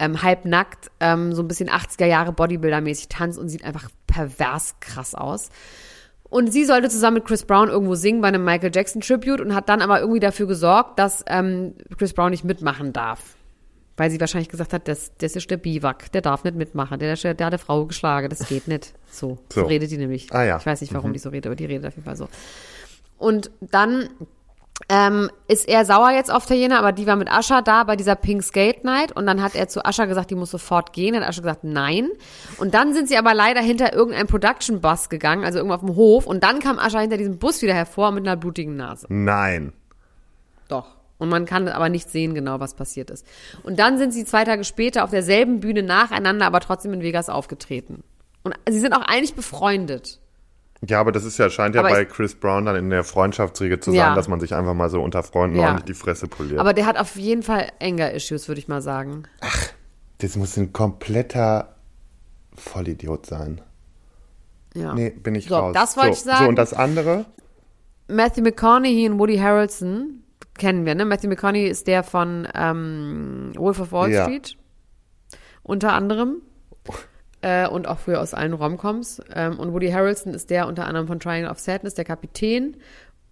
ähm, 0.01 0.23
halbnackt, 0.23 0.91
ähm, 0.99 1.33
so 1.33 1.43
ein 1.43 1.49
bisschen 1.49 1.71
80er 1.71 2.07
Jahre 2.07 2.33
Bodybuilder-mäßig 2.33 3.09
tanzt 3.11 3.39
und 3.39 3.49
sieht 3.49 3.63
einfach 3.63 3.91
pervers 4.09 4.75
krass 4.81 5.15
aus. 5.15 5.51
Und 6.31 6.53
sie 6.53 6.65
sollte 6.65 6.89
zusammen 6.89 7.17
mit 7.17 7.25
Chris 7.25 7.45
Brown 7.45 7.69
irgendwo 7.69 7.97
singen 7.97 8.21
bei 8.21 8.29
einem 8.29 8.45
Michael 8.45 8.71
Jackson 8.73 9.03
Tribute 9.03 9.41
und 9.41 9.55
hat 9.55 9.69
dann 9.69 9.83
aber 9.83 10.01
irgendwie 10.01 10.21
dafür 10.21 10.47
gesorgt, 10.47 10.99
dass 10.99 11.25
ähm, 11.27 11.75
Chris 11.99 12.13
Brown 12.13 12.31
nicht 12.31 12.45
mitmachen 12.45 12.93
darf. 12.93 13.35
Weil 13.97 14.11
sie 14.11 14.21
wahrscheinlich 14.21 14.49
gesagt 14.49 14.73
hat, 14.73 14.89
das, 14.89 15.11
das 15.19 15.37
ist 15.37 15.51
der 15.51 15.57
Biwak, 15.59 16.11
der 16.13 16.23
darf 16.23 16.45
nicht 16.45 16.57
mitmachen, 16.57 16.99
der, 17.01 17.17
der, 17.17 17.35
der 17.35 17.47
hat 17.47 17.53
eine 17.53 17.59
Frau 17.59 17.85
geschlagen, 17.85 18.31
das 18.31 18.49
geht 18.49 18.67
nicht. 18.69 18.95
So, 19.11 19.39
so, 19.53 19.63
So. 19.63 19.67
redet 19.67 19.91
die 19.91 19.99
nämlich. 19.99 20.33
Ah 20.33 20.45
ja. 20.45 20.57
Ich 20.57 20.65
weiß 20.65 20.81
nicht, 20.81 20.95
warum 20.95 21.13
die 21.13 21.19
so 21.19 21.29
redet, 21.31 21.47
aber 21.47 21.57
die 21.57 21.67
redet 21.67 21.85
auf 21.87 21.95
jeden 21.97 22.05
Fall 22.07 22.17
so. 22.17 22.29
Und 23.19 23.51
dann 23.61 24.09
ähm, 24.89 25.31
ist 25.47 25.69
er 25.69 25.85
sauer 25.85 26.11
jetzt 26.11 26.33
auf 26.33 26.47
Tajena, 26.47 26.79
aber 26.79 26.93
die 26.93 27.07
war 27.07 27.17
mit 27.17 27.31
Ascha 27.31 27.63
da 27.63 27.85
bei 27.85 27.97
dieser 27.97 28.17
Pink 28.17 28.43
Skate 28.43 28.85
Night 28.85 29.13
und 29.13 29.27
dann 29.27 29.43
hat 29.43 29.55
er 29.55 29.69
zu 29.69 29.85
Ascha 29.85 30.07
gesagt, 30.07 30.31
die 30.31 30.35
muss 30.35 30.51
sofort 30.51 30.93
gehen. 30.93 31.15
Dann 31.15 31.23
hat 31.23 31.31
Ascha 31.31 31.43
gesagt, 31.43 31.65
nein. 31.65 32.09
Und 32.59 32.75
dann 32.75 32.93
sind 32.93 33.09
sie 33.09 33.17
aber 33.17 33.35
leider 33.35 33.61
hinter 33.61 33.93
irgendeinem 33.93 34.27
Production 34.27 34.81
Bus 34.81 35.09
gegangen, 35.09 35.45
also 35.45 35.59
irgendwo 35.59 35.75
auf 35.75 35.81
dem 35.81 35.97
Hof 35.97 36.27
und 36.27 36.43
dann 36.43 36.61
kam 36.61 36.79
Ascha 36.79 37.01
hinter 37.01 37.17
diesem 37.17 37.39
Bus 37.39 37.63
wieder 37.63 37.75
hervor 37.75 38.11
mit 38.11 38.27
einer 38.27 38.37
blutigen 38.37 38.77
Nase. 38.77 39.07
Nein. 39.09 39.73
Doch. 40.69 40.97
Und 41.19 41.29
man 41.29 41.45
kann 41.45 41.69
aber 41.69 41.91
nicht 41.91 42.09
sehen 42.09 42.35
genau, 42.35 42.61
was 42.61 42.75
passiert 42.75 43.11
ist. 43.11 43.27
Und 43.63 43.79
dann 43.79 43.99
sind 43.99 44.13
sie 44.13 44.25
zwei 44.25 44.45
Tage 44.45 44.65
später 44.65 45.05
auf 45.05 45.11
derselben 45.11 45.61
Bühne 45.61 45.83
nacheinander, 45.83 46.47
aber 46.47 46.61
trotzdem 46.61 46.95
in 46.95 47.03
Vegas 47.03 47.29
aufgetreten. 47.29 48.03
Und 48.43 48.55
sie 48.69 48.81
sind 48.81 48.95
auch 48.95 49.03
eigentlich 49.03 49.35
befreundet. 49.35 50.20
Ja, 50.87 50.99
aber 51.01 51.13
das 51.13 51.25
ist 51.25 51.37
ja, 51.39 51.51
scheint 51.51 51.75
ja 51.75 51.83
Aber 51.83 51.91
bei 51.91 52.05
Chris 52.07 52.35
Brown 52.35 52.65
dann 52.65 52.75
in 52.77 52.89
der 52.89 53.05
Freundschaftsriege 53.05 53.81
zu 53.81 53.91
sein, 53.91 53.99
Ja. 53.99 54.15
dass 54.15 54.29
man 54.29 54.41
sich 54.41 54.55
einfach 54.55 54.73
mal 54.75 54.89
so 54.89 55.03
unter 55.03 55.23
Freunden 55.23 55.57
Ja. 55.59 55.67
ordentlich 55.67 55.85
die 55.85 55.95
Fresse 55.95 56.27
poliert. 56.27 56.59
Aber 56.59 56.73
der 56.73 56.87
hat 56.87 56.97
auf 56.99 57.17
jeden 57.17 57.43
Fall 57.43 57.69
Anger-Issues, 57.83 58.49
würde 58.49 58.61
ich 58.61 58.69
mal 58.69 58.81
sagen. 58.81 59.25
das 60.19 60.37
muss 60.37 60.57
ein 60.57 60.73
kompletter 60.73 61.77
Vollidiot 62.57 63.27
sein. 63.27 63.61
Ja. 64.75 64.95
Nee, 64.95 65.11
bin 65.11 65.35
ich 65.35 65.49
So, 65.49 65.57
raus. 65.57 65.75
das 65.75 65.97
wollte 65.97 66.15
so, 66.15 66.19
ich 66.19 66.21
sagen. 66.25 66.45
So, 66.45 66.49
und 66.49 66.57
das 66.57 66.73
andere? 66.73 67.27
Matthew 68.09 68.43
McConaughey 68.43 69.09
und 69.09 69.19
Woody 69.19 69.37
Harrelson 69.39 70.23
kennen 70.57 70.85
wir, 70.87 70.95
ne? 70.95 71.05
Matthew 71.05 71.29
McConaughey 71.29 71.69
ist 71.69 71.87
der 71.87 72.03
von 72.03 72.49
ähm, 72.55 73.53
Wolf 73.57 73.81
of 73.81 73.93
Wall 73.93 74.11
Ja. 74.11 74.25
Street. 74.25 74.57
Unter 75.63 75.93
anderem. 75.93 76.43
Äh, 77.43 77.67
und 77.69 77.89
auch 77.89 77.99
früher 77.99 78.21
aus 78.21 78.35
allen 78.35 78.53
Romcoms. 78.53 79.23
Ähm, 79.35 79.59
und 79.59 79.73
Woody 79.73 79.91
Harrelson 79.91 80.35
ist 80.35 80.51
der 80.51 80.67
unter 80.67 80.87
anderem 80.87 81.07
von 81.07 81.21
Triangle 81.21 81.51
of 81.51 81.59
Sadness, 81.59 81.95
der 81.95 82.05
Kapitän. 82.05 82.77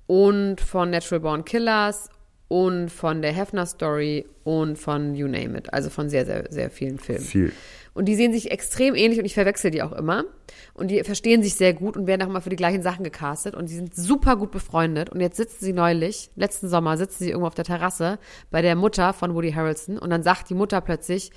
Und 0.06 0.60
von 0.60 0.90
Natural 0.90 1.20
Born 1.20 1.44
Killers. 1.44 2.08
Und 2.48 2.88
von 2.88 3.20
der 3.20 3.32
Hefner 3.32 3.66
Story. 3.66 4.26
Und 4.44 4.78
von 4.78 5.14
You 5.14 5.28
Name 5.28 5.58
It. 5.58 5.72
Also 5.74 5.90
von 5.90 6.08
sehr, 6.08 6.24
sehr, 6.24 6.44
sehr 6.50 6.70
vielen 6.70 6.98
Filmen. 6.98 7.24
Viel. 7.24 7.52
Und 7.98 8.04
die 8.04 8.14
sehen 8.14 8.32
sich 8.32 8.52
extrem 8.52 8.94
ähnlich 8.94 9.18
und 9.18 9.24
ich 9.24 9.34
verwechsel 9.34 9.72
die 9.72 9.82
auch 9.82 9.90
immer. 9.90 10.24
Und 10.72 10.92
die 10.92 11.02
verstehen 11.02 11.42
sich 11.42 11.56
sehr 11.56 11.74
gut 11.74 11.96
und 11.96 12.06
werden 12.06 12.22
auch 12.22 12.28
immer 12.28 12.40
für 12.40 12.48
die 12.48 12.54
gleichen 12.54 12.80
Sachen 12.80 13.02
gecastet. 13.02 13.56
Und 13.56 13.68
die 13.68 13.74
sind 13.74 13.92
super 13.94 14.36
gut 14.36 14.52
befreundet. 14.52 15.10
Und 15.10 15.20
jetzt 15.20 15.36
sitzen 15.36 15.64
sie 15.64 15.72
neulich, 15.72 16.30
letzten 16.36 16.68
Sommer, 16.68 16.96
sitzen 16.96 17.24
sie 17.24 17.30
irgendwo 17.30 17.48
auf 17.48 17.56
der 17.56 17.64
Terrasse 17.64 18.20
bei 18.52 18.62
der 18.62 18.76
Mutter 18.76 19.12
von 19.12 19.34
Woody 19.34 19.50
Harrelson. 19.50 19.98
Und 19.98 20.10
dann 20.10 20.22
sagt 20.22 20.48
die 20.48 20.54
Mutter 20.54 20.80
plötzlich, 20.80 21.32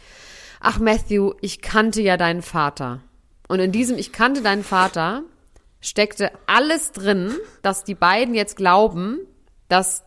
ach 0.61 0.79
Matthew, 0.79 1.33
ich 1.41 1.61
kannte 1.61 2.01
ja 2.01 2.17
deinen 2.17 2.41
Vater. 2.41 3.01
Und 3.47 3.59
in 3.59 3.71
diesem 3.71 3.97
Ich 3.97 4.11
kannte 4.11 4.41
deinen 4.41 4.63
Vater 4.63 5.23
steckte 5.81 6.31
alles 6.45 6.91
drin, 6.91 7.33
dass 7.63 7.83
die 7.83 7.95
beiden 7.95 8.35
jetzt 8.35 8.55
glauben, 8.55 9.17
dass 9.67 10.03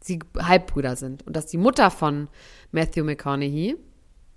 sie 0.00 0.18
Halbbrüder 0.36 0.96
sind. 0.96 1.26
Und 1.26 1.36
dass 1.36 1.46
die 1.46 1.58
Mutter 1.58 1.90
von 1.90 2.28
Matthew 2.72 3.04
McConaughey 3.04 3.76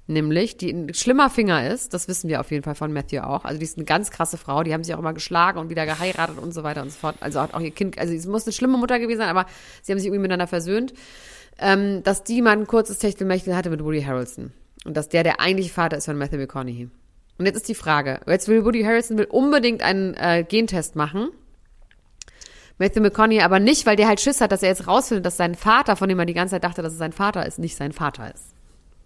nämlich, 0.08 0.58
die 0.58 0.72
ein 0.72 0.94
schlimmer 0.94 1.30
Finger 1.30 1.68
ist, 1.70 1.94
das 1.94 2.08
wissen 2.08 2.30
wir 2.30 2.40
auf 2.40 2.52
jeden 2.52 2.64
Fall 2.64 2.76
von 2.76 2.92
Matthew 2.94 3.22
auch. 3.22 3.46
Also 3.46 3.60
die 3.60 3.66
ist 3.66 3.78
eine 3.78 3.86
ganz 3.86 4.12
krasse 4.12 4.38
Frau, 4.38 4.64
die 4.64 4.74
haben 4.74 4.84
sich 4.84 4.94
auch 4.94 5.00
immer 5.00 5.14
geschlagen 5.14 5.58
und 5.60 5.70
wieder 5.70 5.86
geheiratet 5.86 6.38
und 6.38 6.54
so 6.54 6.64
weiter 6.64 6.82
und 6.82 6.92
so 6.92 7.00
fort. 7.00 7.16
Also 7.20 7.40
hat 7.40 7.54
auch 7.54 7.62
ihr 7.62 7.72
Kind, 7.72 7.98
also 7.98 8.14
es 8.14 8.28
muss 8.28 8.46
eine 8.46 8.54
schlimme 8.54 8.78
Mutter 8.78 9.00
gewesen 9.00 9.20
sein, 9.20 9.30
aber 9.30 9.46
sie 9.82 9.92
haben 9.92 10.00
sich 10.00 10.08
irgendwie 10.08 10.22
miteinander 10.22 10.48
versöhnt. 10.48 10.94
Ähm, 11.60 12.02
dass 12.04 12.24
die 12.24 12.42
mal 12.42 12.58
ein 12.58 12.66
kurzes 12.66 12.98
Techtelmechtel 12.98 13.56
hatte 13.56 13.70
mit 13.70 13.84
Woody 13.84 14.02
Harrelson. 14.02 14.52
Und 14.86 14.98
dass 14.98 15.10
der 15.10 15.24
der 15.24 15.40
eigentliche 15.40 15.74
Vater 15.74 15.98
ist 15.98 16.06
von 16.06 16.18
Matthew 16.18 16.38
McConaughey. 16.38 16.90
Und 17.38 17.46
jetzt 17.46 17.58
ist 17.58 17.70
die 17.70 17.76
Frage, 17.76 18.20
jetzt 18.28 18.48
will 18.48 18.66
Woody 18.66 18.84
Harrelson 18.84 19.18
will 19.18 19.26
unbedingt 19.26 19.82
einen 19.82 20.14
äh, 20.16 20.44
Gentest 20.48 20.96
machen. 20.96 21.30
Matthew 22.78 23.02
McConaughey 23.02 23.42
aber 23.42 23.60
nicht, 23.60 23.86
weil 23.86 23.96
der 23.96 24.08
halt 24.08 24.20
Schiss 24.20 24.42
hat, 24.42 24.52
dass 24.52 24.64
er 24.64 24.70
jetzt 24.70 24.88
rausfindet, 24.88 25.26
dass 25.26 25.38
sein 25.38 25.56
Vater, 25.56 25.96
von 25.96 26.10
dem 26.10 26.20
er 26.20 26.26
die 26.26 26.34
ganze 26.34 26.56
Zeit 26.56 26.64
dachte, 26.64 26.82
dass 26.82 26.94
es 26.94 27.00
sein 27.00 27.14
Vater 27.14 27.46
ist, 27.46 27.60
nicht 27.60 27.76
sein 27.76 27.92
Vater 27.92 28.34
ist. 28.34 28.56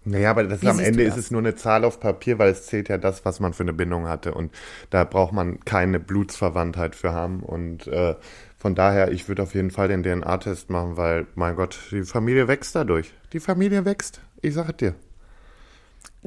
Naja, 0.06 0.30
aber 0.30 0.44
das 0.44 0.62
Wie 0.62 0.68
am 0.68 0.78
Ende 0.78 1.02
ist 1.02 1.16
es 1.16 1.32
nur 1.32 1.40
eine 1.40 1.56
Zahl 1.56 1.84
auf 1.84 1.98
Papier, 1.98 2.38
weil 2.38 2.50
es 2.50 2.66
zählt 2.66 2.88
ja 2.88 2.96
das, 2.96 3.24
was 3.24 3.40
man 3.40 3.52
für 3.52 3.64
eine 3.64 3.72
Bindung 3.72 4.06
hatte. 4.06 4.34
Und 4.34 4.52
da 4.90 5.02
braucht 5.02 5.32
man 5.32 5.60
keine 5.64 5.98
Blutsverwandtheit 5.98 6.94
für 6.94 7.12
haben. 7.12 7.42
Und 7.42 7.88
äh, 7.88 8.14
von 8.56 8.76
daher, 8.76 9.10
ich 9.10 9.28
würde 9.28 9.42
auf 9.42 9.54
jeden 9.54 9.72
Fall 9.72 9.88
den 9.88 10.04
DNA-Test 10.04 10.70
machen, 10.70 10.96
weil, 10.96 11.26
mein 11.34 11.56
Gott, 11.56 11.78
die 11.90 12.02
Familie 12.02 12.46
wächst 12.46 12.76
dadurch. 12.76 13.12
Die 13.32 13.40
Familie 13.40 13.84
wächst. 13.84 14.20
Ich 14.42 14.54
sage 14.54 14.70
es 14.70 14.76
dir. 14.76 14.94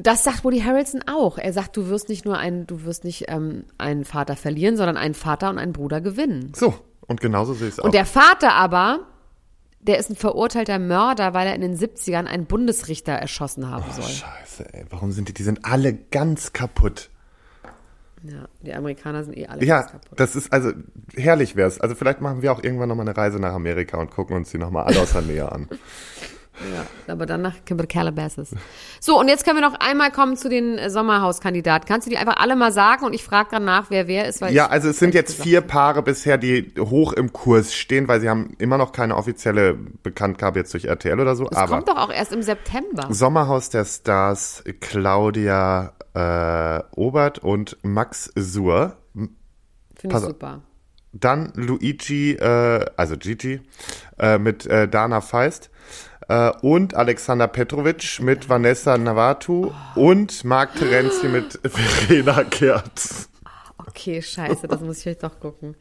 Das 0.02 0.24
sagt 0.24 0.44
Woody 0.44 0.62
Harrelson 0.62 1.04
auch. 1.08 1.38
Er 1.38 1.52
sagt, 1.54 1.76
du 1.76 1.90
wirst 1.90 2.10
nicht 2.10 2.26
nur 2.26 2.38
einen, 2.38 2.68
du 2.68 2.84
wirst 2.86 3.04
nicht 3.04 3.26
ähm, 3.28 3.66
einen 3.78 4.06
Vater 4.06 4.36
verlieren, 4.36 4.78
sondern 4.78 4.98
einen 4.98 5.14
Vater 5.14 5.50
und 5.50 5.58
einen 5.58 5.74
Bruder 5.74 6.00
gewinnen. 6.02 6.52
So, 6.56 6.74
und 7.08 7.22
genauso 7.22 7.54
sehe 7.54 7.68
ich 7.68 7.74
es 7.74 7.80
auch. 7.80 7.86
Und 7.86 7.94
der 7.94 8.06
Vater 8.06 8.54
aber, 8.54 9.02
der 9.82 9.98
ist 9.98 10.10
ein 10.10 10.16
verurteilter 10.16 10.80
Mörder, 10.80 11.34
weil 11.34 11.48
er 11.48 11.56
in 11.56 11.62
den 11.62 11.78
70ern 11.78 12.26
einen 12.26 12.46
Bundesrichter 12.46 13.14
erschossen 13.14 13.70
haben 13.70 13.92
soll. 13.92 14.04
Scheiße, 14.10 14.74
ey. 14.74 14.86
Warum 14.90 15.12
sind 15.12 15.28
die? 15.28 15.34
Die 15.34 15.44
sind 15.44 15.66
alle 15.66 15.94
ganz 15.94 16.54
kaputt. 16.54 17.10
Ja, 18.24 18.50
die 18.62 18.74
Amerikaner 18.74 19.24
sind 19.24 19.38
eh 19.38 19.48
alle 19.48 19.64
Ja, 19.64 19.80
ganz 19.80 19.92
kaputt. 19.94 20.20
das 20.20 20.36
ist, 20.36 20.52
also, 20.52 20.72
herrlich 21.16 21.56
wär's. 21.56 21.80
Also, 21.80 21.96
vielleicht 21.96 22.20
machen 22.22 22.42
wir 22.42 22.52
auch 22.52 22.62
irgendwann 22.62 22.90
nochmal 22.90 23.08
eine 23.08 23.16
Reise 23.18 23.40
nach 23.40 23.54
Amerika 23.54 23.98
und 23.98 24.12
gucken 24.12 24.36
uns 24.36 24.52
die 24.52 24.58
nochmal 24.58 24.86
alle 24.86 25.00
aus 25.02 25.14
der 25.14 25.22
Nähe 25.22 25.52
an. 25.52 25.68
Ja, 26.74 27.14
aber 27.14 27.26
dann 27.26 27.42
nach 27.42 27.56
Kimber 27.66 27.86
Calabasas. 27.86 28.52
So, 29.00 29.20
und 29.20 29.28
jetzt 29.28 29.46
können 29.46 29.58
wir 29.58 29.68
noch 29.68 29.80
einmal 29.80 30.12
kommen 30.12 30.36
zu 30.36 30.50
den 30.50 30.78
äh, 30.78 30.90
Sommerhauskandidaten. 30.90 31.88
Kannst 31.88 32.08
du 32.08 32.12
die 32.12 32.18
einfach 32.18 32.38
alle 32.38 32.56
mal 32.56 32.72
sagen 32.72 33.06
und 33.06 33.14
ich 33.14 33.24
frage 33.24 33.50
dann 33.52 33.66
nach, 33.66 33.90
wer 33.90 34.08
wer 34.08 34.28
ist? 34.28 34.42
Ja, 34.42 34.68
also 34.68 34.90
es 34.90 35.00
sind 35.00 35.14
jetzt 35.14 35.42
vier 35.42 35.62
Paare 35.62 36.04
bisher, 36.04 36.38
die 36.38 36.74
hoch 36.80 37.14
im 37.14 37.32
Kurs 37.32 37.74
stehen, 37.74 38.08
weil 38.08 38.20
sie 38.20 38.30
haben 38.30 38.56
immer 38.58 38.78
noch 38.78 38.92
keine 38.92 39.16
offizielle 39.16 39.74
Bekanntgabe 39.74 40.60
jetzt 40.60 40.74
durch 40.74 40.86
RTL 40.86 41.20
oder 41.20 41.36
so. 41.36 41.46
Das 41.46 41.58
aber 41.58 41.76
kommt 41.76 41.88
doch 41.88 41.98
auch 41.98 42.12
erst 42.12 42.34
im 42.34 42.42
September. 42.42 43.08
Sommerhaus 43.10 43.70
der 43.70 43.86
Stars, 43.86 44.64
Claudia 44.82 45.94
äh, 46.14 46.84
Obert 46.96 47.40
und 47.40 47.78
Max 47.84 48.32
Suhr. 48.36 48.98
Finde 49.14 50.18
ich 50.18 50.24
super. 50.24 50.62
Dann 51.12 51.52
Luigi, 51.56 52.34
äh, 52.34 52.86
also 52.96 53.18
Gigi, 53.18 53.62
äh, 54.20 54.38
mit 54.38 54.66
äh, 54.68 54.88
Dana 54.88 55.22
Feist. 55.22 55.72
Äh, 56.30 56.52
und 56.62 56.94
Alexander 56.94 57.48
Petrovic 57.48 58.20
mit 58.22 58.48
Vanessa 58.48 58.98
Navatu 58.98 59.72
und 59.96 60.44
Marc 60.46 60.76
Terenzi 60.76 61.28
mit 61.28 61.60
Verena 61.64 62.44
Gerz. 62.44 63.30
Okay, 63.78 64.22
scheiße, 64.22 64.68
das 64.68 64.80
muss 64.82 64.98
ich 64.98 65.04
vielleicht 65.04 65.24
doch 65.24 65.40
gucken. 65.40 65.76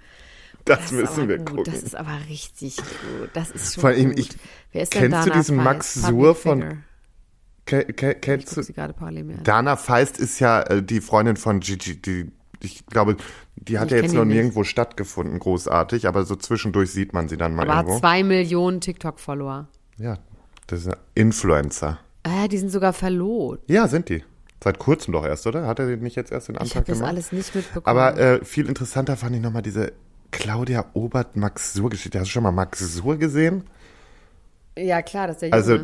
Das, 0.65 0.81
Das 0.81 0.93
müssen 0.93 1.21
aber 1.21 1.29
wir 1.29 1.39
gut, 1.39 1.47
gucken. 1.59 1.73
Das 1.73 1.83
ist 1.83 1.95
aber 1.95 2.19
richtig 2.29 2.77
gut. 2.79 3.31
Das 3.35 3.51
ist 3.51 3.75
schon 3.75 3.81
Vor 3.83 3.91
allem, 3.91 4.11
gut. 4.11 4.19
ich- 4.19 4.31
Wer 4.73 4.83
ist 4.83 4.95
denn 4.95 5.11
kennst 5.11 5.27
du 5.29 5.33
diesen 5.33 5.57
Feist? 5.57 5.65
Max 5.65 5.95
Suhr 5.95 6.35
von-. 6.35 6.83
Ke 7.67 7.85
ke 7.85 8.15
kennst 8.15 8.57
du? 8.57 8.63
Dana 9.45 9.77
Feist 9.77 10.19
ist 10.19 10.41
ja 10.41 10.63
äh, 10.63 10.83
die 10.83 11.03
Freundin 11.03 11.37
von 11.37 11.61
Gigi, 11.61 12.01
die 12.01 12.33
ich 12.61 12.87
glaube, 12.87 13.17
die 13.57 13.79
hat 13.79 13.87
Ich 13.87 13.93
ja 13.93 13.99
jetzt 13.99 14.15
noch 14.15 14.23
die 14.23 14.29
nicht. 14.29 14.37
nirgendwo 14.37 14.65
stattgefunden, 14.65 15.39
großartig, 15.39 16.09
aber 16.09 16.25
so 16.25 16.35
zwischendurch 16.35 16.91
sieht 16.91 17.13
man 17.13 17.29
sie 17.29 17.37
dann 17.37 17.55
mal 17.55 17.63
Aber 17.65 17.77
hat 17.77 17.85
irgendwo. 17.87 18.01
zwei 18.01 18.23
Millionen 18.25 18.81
TikTok-Follower. 18.81 19.69
Ja, 19.99 20.17
das 20.69 20.81
ist 20.81 20.89
ein 20.89 20.97
Influencer. 21.15 21.99
Äh, 22.23 22.49
die 22.49 22.59
sind 22.59 22.71
sogar 22.71 22.93
verlobt. 22.93 23.69
Ja, 23.69 23.89
sind 23.89 24.09
die. 24.09 24.23
Seit 24.63 24.79
kurzem 24.79 25.13
doch 25.13 25.25
erst, 25.25 25.47
oder? 25.47 25.67
Hat 25.67 25.79
er 25.79 25.87
nicht 25.97 26.17
jetzt 26.17 26.33
erst 26.33 26.49
den 26.49 26.55
Ich 26.57 26.61
Antrag 26.61 26.77
habe 26.77 26.87
das 26.87 26.99
gemacht? 26.99 27.11
alles 27.11 27.33
nicht 27.33 27.55
mitbekommen. 27.55 27.87
Aber 27.87 28.17
äh, 28.19 28.45
viel 28.45 28.69
interessanter 28.69 29.17
fand 29.17 29.37
ich 29.37 29.43
nochmal 29.43 29.63
diese 29.63 29.93
Claudia 30.31 30.85
Obert 30.95 31.37
Max 31.37 31.75
Sur 31.75 31.91
Geschichte. 31.91 32.19
Hast 32.19 32.27
du 32.29 32.33
schon 32.33 32.43
mal 32.43 32.53
Max 32.53 32.79
Sur 32.81 33.17
gesehen? 33.17 33.65
ja, 34.77 35.03
klar, 35.03 35.27
das 35.29 35.37
ist 35.37 35.43
der 35.43 35.49
Junge. 35.51 35.57
Also, 35.63 35.79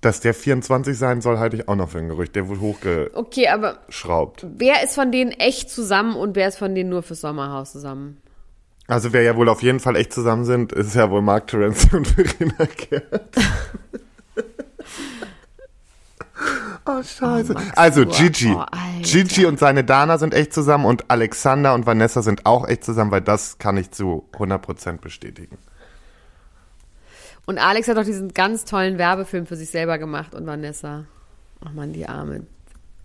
dass 0.00 0.20
der 0.20 0.32
24 0.32 0.96
sein 0.96 1.20
soll, 1.20 1.38
halte 1.38 1.56
ich 1.56 1.68
auch 1.68 1.76
noch 1.76 1.90
für 1.90 1.98
ein 1.98 2.08
Gerücht. 2.08 2.34
Der 2.34 2.48
wurde 2.48 3.10
okay, 3.14 3.48
aber 3.48 3.74
hochgeschraubt. 3.82 4.46
wer 4.56 4.82
ist 4.82 4.94
von 4.94 5.12
denen 5.12 5.30
echt 5.32 5.70
zusammen 5.70 6.16
und 6.16 6.36
wer 6.36 6.48
ist 6.48 6.56
von 6.56 6.74
denen 6.74 6.88
nur 6.88 7.02
fürs 7.02 7.20
Sommerhaus 7.20 7.72
zusammen? 7.72 8.16
Also, 8.90 9.12
wer 9.12 9.22
ja 9.22 9.36
wohl 9.36 9.48
auf 9.48 9.62
jeden 9.62 9.78
Fall 9.78 9.94
echt 9.94 10.12
zusammen 10.12 10.44
sind, 10.44 10.72
ist 10.72 10.96
ja 10.96 11.10
wohl 11.10 11.22
Mark 11.22 11.46
Terenzi 11.46 11.94
und 11.94 12.08
Verena 12.08 12.66
Gerd. 12.76 13.30
Oh, 16.86 17.02
scheiße. 17.02 17.54
Oh, 17.54 17.60
also. 17.76 18.06
Gigi. 18.06 18.52
Oh. 18.52 18.64
Gigi 19.02 19.44
und 19.44 19.58
seine 19.58 19.84
Dana 19.84 20.16
sind 20.16 20.32
echt 20.32 20.54
zusammen 20.54 20.86
und 20.86 21.10
Alexander 21.10 21.74
und 21.74 21.84
Vanessa 21.86 22.22
sind 22.22 22.46
auch 22.46 22.66
echt 22.66 22.84
zusammen, 22.84 23.10
weil 23.10 23.20
das 23.20 23.58
kann 23.58 23.76
ich 23.76 23.90
zu 23.90 24.24
100% 24.32 24.98
bestätigen. 24.98 25.58
Und 27.44 27.58
Alex 27.58 27.86
hat 27.86 27.98
doch 27.98 28.04
diesen 28.04 28.32
ganz 28.32 28.64
tollen 28.64 28.96
Werbefilm 28.96 29.46
für 29.46 29.56
sich 29.56 29.70
selber 29.70 29.98
gemacht 29.98 30.34
und 30.34 30.46
Vanessa. 30.46 31.04
Ach 31.64 31.72
man, 31.72 31.92
die 31.92 32.06
Arme. 32.06 32.46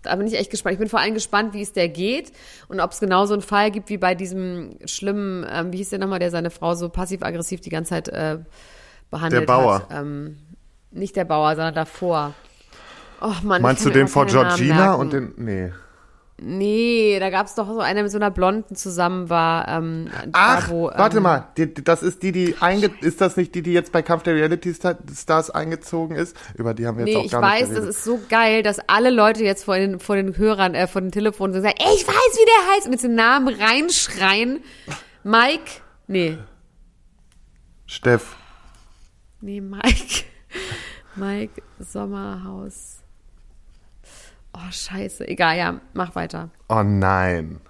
Da 0.06 0.16
bin 0.16 0.26
ich 0.26 0.34
echt 0.38 0.50
gespannt. 0.50 0.74
Ich 0.74 0.78
bin 0.78 0.88
vor 0.88 1.00
allem 1.00 1.14
gespannt, 1.14 1.54
wie 1.54 1.62
es 1.62 1.72
der 1.72 1.88
geht 1.88 2.32
und 2.68 2.80
ob 2.80 2.92
es 2.92 3.00
genauso 3.00 3.34
einen 3.34 3.42
Fall 3.42 3.70
gibt 3.70 3.88
wie 3.90 3.98
bei 3.98 4.14
diesem 4.14 4.76
schlimmen, 4.86 5.46
ähm, 5.50 5.72
wie 5.72 5.78
hieß 5.78 5.90
der 5.90 5.98
nochmal, 5.98 6.18
der 6.18 6.30
seine 6.30 6.50
Frau 6.50 6.74
so 6.74 6.88
passiv-aggressiv 6.88 7.60
die 7.60 7.70
ganze 7.70 7.90
Zeit 7.90 8.08
äh, 8.08 8.38
behandelt 9.10 9.42
Der 9.42 9.46
Bauer. 9.46 9.74
hat. 9.80 9.86
Ähm, 9.90 10.38
nicht 10.90 11.16
der 11.16 11.24
Bauer, 11.24 11.54
sondern 11.54 11.74
davor. 11.74 12.34
Oh 13.20 13.32
Mann, 13.42 13.62
Meinst 13.62 13.84
du 13.84 13.90
den 13.90 14.08
vor 14.08 14.26
Georgina 14.26 14.94
und 14.94 15.12
den. 15.12 15.32
Nee. 15.36 15.72
Nee, 16.38 17.16
da 17.18 17.30
gab 17.30 17.46
es 17.46 17.54
doch 17.54 17.66
so 17.66 17.80
einer 17.80 18.02
mit 18.02 18.12
so 18.12 18.18
einer 18.18 18.30
Blonden 18.30 18.76
zusammen 18.76 19.30
war. 19.30 19.66
Ähm, 19.68 20.10
Ach, 20.32 20.68
wo, 20.68 20.90
warte 20.94 21.16
ähm, 21.16 21.22
mal, 21.22 21.48
die, 21.56 21.72
das 21.72 22.02
ist 22.02 22.22
die, 22.22 22.30
die 22.30 22.56
einge 22.60 22.90
ist 23.00 23.22
das 23.22 23.38
nicht 23.38 23.54
die, 23.54 23.62
die 23.62 23.72
jetzt 23.72 23.90
bei 23.90 24.02
Kampf 24.02 24.22
der 24.24 24.34
Reality 24.34 24.74
Star- 24.74 24.98
Stars 25.14 25.48
eingezogen 25.50 26.14
ist? 26.14 26.36
Über 26.54 26.74
die 26.74 26.86
haben 26.86 26.98
wir 26.98 27.06
jetzt 27.06 27.14
Nee, 27.14 27.20
auch 27.20 27.24
ich 27.24 27.32
gar 27.32 27.40
weiß, 27.40 27.60
nicht 27.60 27.70
das 27.70 27.74
geredet. 27.76 27.90
ist 27.96 28.04
so 28.04 28.20
geil, 28.28 28.62
dass 28.62 28.80
alle 28.86 29.08
Leute 29.08 29.44
jetzt 29.44 29.64
vor 29.64 29.76
den, 29.78 29.98
vor 29.98 30.16
den 30.16 30.36
Hörern, 30.36 30.74
äh, 30.74 30.86
vor 30.86 31.00
den 31.00 31.10
Telefonen 31.10 31.54
so 31.54 31.62
sagen, 31.62 31.76
ich 31.78 32.06
weiß, 32.06 32.14
wie 32.14 32.44
der 32.44 32.74
heißt, 32.74 32.86
und 32.86 32.92
jetzt 32.92 33.04
den 33.04 33.14
Namen 33.14 33.48
reinschreien. 33.48 34.62
Mike, 35.24 35.80
nee, 36.06 36.36
Steff. 37.86 38.36
nee, 39.40 39.62
Mike. 39.62 40.24
Mike 41.16 41.62
Sommerhaus. 41.78 42.95
Oh, 44.56 44.70
scheiße. 44.70 45.28
Egal, 45.28 45.58
ja, 45.58 45.80
mach 45.92 46.14
weiter. 46.14 46.50
Oh 46.68 46.82
nein. 46.82 47.60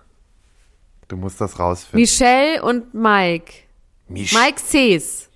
Du 1.09 1.17
musst 1.17 1.41
das 1.41 1.59
rausfinden. 1.59 2.01
Michelle 2.01 2.63
und 2.63 2.95
Mike. 2.95 3.53
Misch. 4.09 4.33
Mike 4.33 4.61
Sees. 4.61 5.29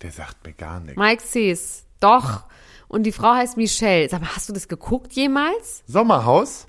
Der 0.00 0.12
sagt 0.12 0.46
mir 0.46 0.52
gar 0.52 0.78
nichts. 0.80 0.96
Mike 0.96 1.22
Sees. 1.24 1.84
Doch. 1.98 2.44
Und 2.86 3.02
die 3.02 3.12
Frau 3.12 3.34
heißt 3.34 3.56
Michelle. 3.56 4.08
Sag 4.08 4.20
mal, 4.20 4.34
hast 4.34 4.48
du 4.48 4.52
das 4.52 4.68
geguckt 4.68 5.12
jemals? 5.12 5.82
Sommerhaus? 5.86 6.66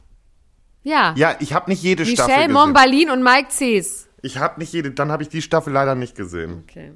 Ja. 0.82 1.14
Ja, 1.16 1.36
ich 1.40 1.54
habe 1.54 1.70
nicht 1.70 1.84
jede 1.84 2.06
Staffel 2.06 2.26
Michelle 2.26 2.48
gesehen. 2.48 2.54
Mombalin 2.54 3.12
und 3.12 3.24
Mike 3.24 3.52
Sees. 3.52 4.10
Ich 4.22 4.38
habe 4.38 4.60
nicht 4.60 4.74
jede, 4.74 4.92
dann 4.92 5.12
habe 5.12 5.24
ich 5.24 5.30
die 5.30 5.42
Staffel 5.42 5.74
leider 5.74 5.96
nicht 5.96 6.16
gesehen. 6.16 6.64
Okay. 6.68 6.94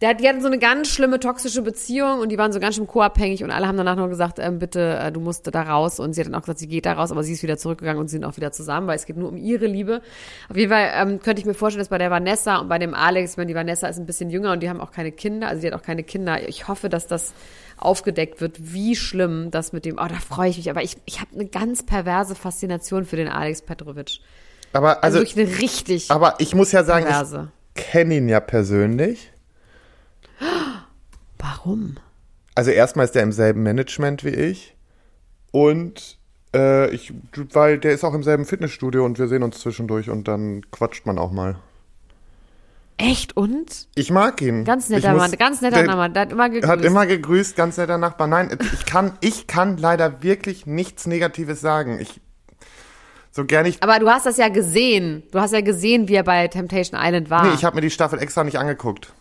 Der, 0.00 0.10
hat- 0.10 0.20
die 0.20 0.28
hatten 0.28 0.40
so 0.40 0.46
eine 0.46 0.58
ganz 0.60 0.88
schlimme 0.88 1.18
toxische 1.18 1.60
Beziehung 1.62 2.20
und 2.20 2.28
die 2.30 2.38
waren 2.38 2.52
so 2.52 2.60
ganz 2.60 2.76
schön 2.76 2.86
co-abhängig 2.86 3.42
und 3.42 3.50
alle 3.50 3.66
haben 3.66 3.76
danach 3.76 3.96
nur 3.96 4.08
gesagt, 4.08 4.38
ähm, 4.38 4.60
bitte, 4.60 4.96
äh, 4.96 5.10
du 5.10 5.18
musst 5.18 5.52
da 5.52 5.62
raus. 5.62 5.98
Und 5.98 6.12
sie 6.12 6.20
hat 6.20 6.28
dann 6.28 6.36
auch 6.36 6.42
gesagt, 6.42 6.60
sie 6.60 6.68
geht 6.68 6.86
da 6.86 6.92
raus, 6.92 7.10
aber 7.10 7.24
sie 7.24 7.32
ist 7.32 7.42
wieder 7.42 7.58
zurückgegangen 7.58 8.00
und 8.00 8.06
sie 8.06 8.12
sind 8.16 8.24
auch 8.24 8.36
wieder 8.36 8.52
zusammen, 8.52 8.86
weil 8.86 8.94
es 8.94 9.06
geht 9.06 9.16
nur 9.16 9.28
um 9.28 9.36
ihre 9.36 9.66
Liebe. 9.66 10.00
Auf 10.48 10.56
jeden 10.56 10.70
Fall 10.70 10.88
ähm, 10.94 11.20
könnte 11.20 11.40
ich 11.40 11.46
mir 11.46 11.54
vorstellen, 11.54 11.80
dass 11.80 11.88
bei 11.88 11.98
der 11.98 12.12
Vanessa 12.12 12.58
und 12.58 12.68
bei 12.68 12.78
dem 12.78 12.94
Alex, 12.94 13.36
meine, 13.36 13.48
die 13.48 13.56
Vanessa 13.56 13.88
ist 13.88 13.98
ein 13.98 14.06
bisschen 14.06 14.30
jünger 14.30 14.52
und 14.52 14.62
die 14.62 14.68
haben 14.70 14.80
auch 14.80 14.92
keine 14.92 15.10
Kinder, 15.10 15.48
also 15.48 15.60
sie 15.62 15.66
hat 15.66 15.74
auch 15.74 15.82
keine 15.82 16.04
Kinder. 16.04 16.48
Ich 16.48 16.68
hoffe, 16.68 16.88
dass 16.88 17.08
das 17.08 17.32
aufgedeckt 17.76 18.40
wird, 18.40 18.56
wie 18.72 18.94
schlimm 18.94 19.50
das 19.50 19.72
mit 19.72 19.84
dem, 19.84 19.94
oh, 19.98 20.06
da 20.08 20.14
freue 20.16 20.50
ich 20.50 20.58
mich, 20.58 20.70
aber 20.70 20.82
ich, 20.84 20.96
ich 21.06 21.20
habe 21.20 21.30
eine 21.34 21.46
ganz 21.46 21.82
perverse 21.84 22.36
Faszination 22.36 23.04
für 23.04 23.16
den 23.16 23.28
Alex 23.28 23.62
Petrovic. 23.62 24.18
Aber 24.72 25.02
Also, 25.02 25.18
also, 25.18 25.30
wirklich 25.36 25.48
eine 25.48 25.58
richtig 25.60 26.10
aber 26.12 26.36
ich 26.38 26.54
muss 26.54 26.70
ja 26.70 26.84
sagen, 26.84 27.04
perverse. 27.06 27.50
ich 27.74 27.82
kenne 27.84 28.14
ihn 28.16 28.28
ja 28.28 28.38
persönlich. 28.40 29.32
Warum? 31.38 31.96
Also 32.54 32.70
erstmal 32.70 33.04
ist 33.04 33.14
er 33.16 33.22
im 33.22 33.32
selben 33.32 33.62
Management 33.62 34.24
wie 34.24 34.30
ich. 34.30 34.74
Und 35.52 36.18
äh, 36.54 36.90
ich, 36.90 37.12
weil 37.52 37.78
der 37.78 37.92
ist 37.92 38.04
auch 38.04 38.14
im 38.14 38.22
selben 38.22 38.44
Fitnessstudio 38.44 39.04
und 39.04 39.18
wir 39.18 39.28
sehen 39.28 39.42
uns 39.42 39.58
zwischendurch 39.60 40.10
und 40.10 40.26
dann 40.28 40.62
quatscht 40.70 41.06
man 41.06 41.18
auch 41.18 41.30
mal. 41.30 41.56
Echt 43.00 43.36
und? 43.36 43.86
Ich 43.94 44.10
mag 44.10 44.42
ihn. 44.42 44.64
Ganz 44.64 44.88
netter 44.88 45.12
muss- 45.12 45.20
Mann, 45.22 45.32
ganz 45.32 45.60
netter 45.60 45.84
der 45.84 45.94
Mann. 45.94 46.12
Der 46.14 46.22
hat 46.22 46.32
immer 46.32 46.48
gegrüßt. 46.50 46.68
Hat 46.72 46.84
immer 46.84 47.06
gegrüßt, 47.06 47.54
ganz 47.54 47.76
netter 47.76 47.96
Nachbar. 47.96 48.26
Nein, 48.26 48.58
ich 48.72 48.86
kann, 48.86 49.12
ich 49.20 49.46
kann 49.46 49.76
leider 49.76 50.22
wirklich 50.24 50.66
nichts 50.66 51.06
Negatives 51.06 51.60
sagen. 51.60 52.00
Ich, 52.00 52.20
so 53.30 53.44
gern 53.44 53.66
ich, 53.66 53.80
Aber 53.84 54.00
du 54.00 54.08
hast 54.10 54.26
das 54.26 54.36
ja 54.36 54.48
gesehen. 54.48 55.22
Du 55.30 55.38
hast 55.38 55.52
ja 55.52 55.60
gesehen, 55.60 56.08
wie 56.08 56.14
er 56.14 56.24
bei 56.24 56.48
Temptation 56.48 57.00
Island 57.00 57.30
war. 57.30 57.46
nee, 57.46 57.54
ich 57.54 57.64
habe 57.64 57.76
mir 57.76 57.82
die 57.82 57.90
Staffel 57.90 58.18
extra 58.18 58.42
nicht 58.42 58.58
angeguckt. 58.58 59.12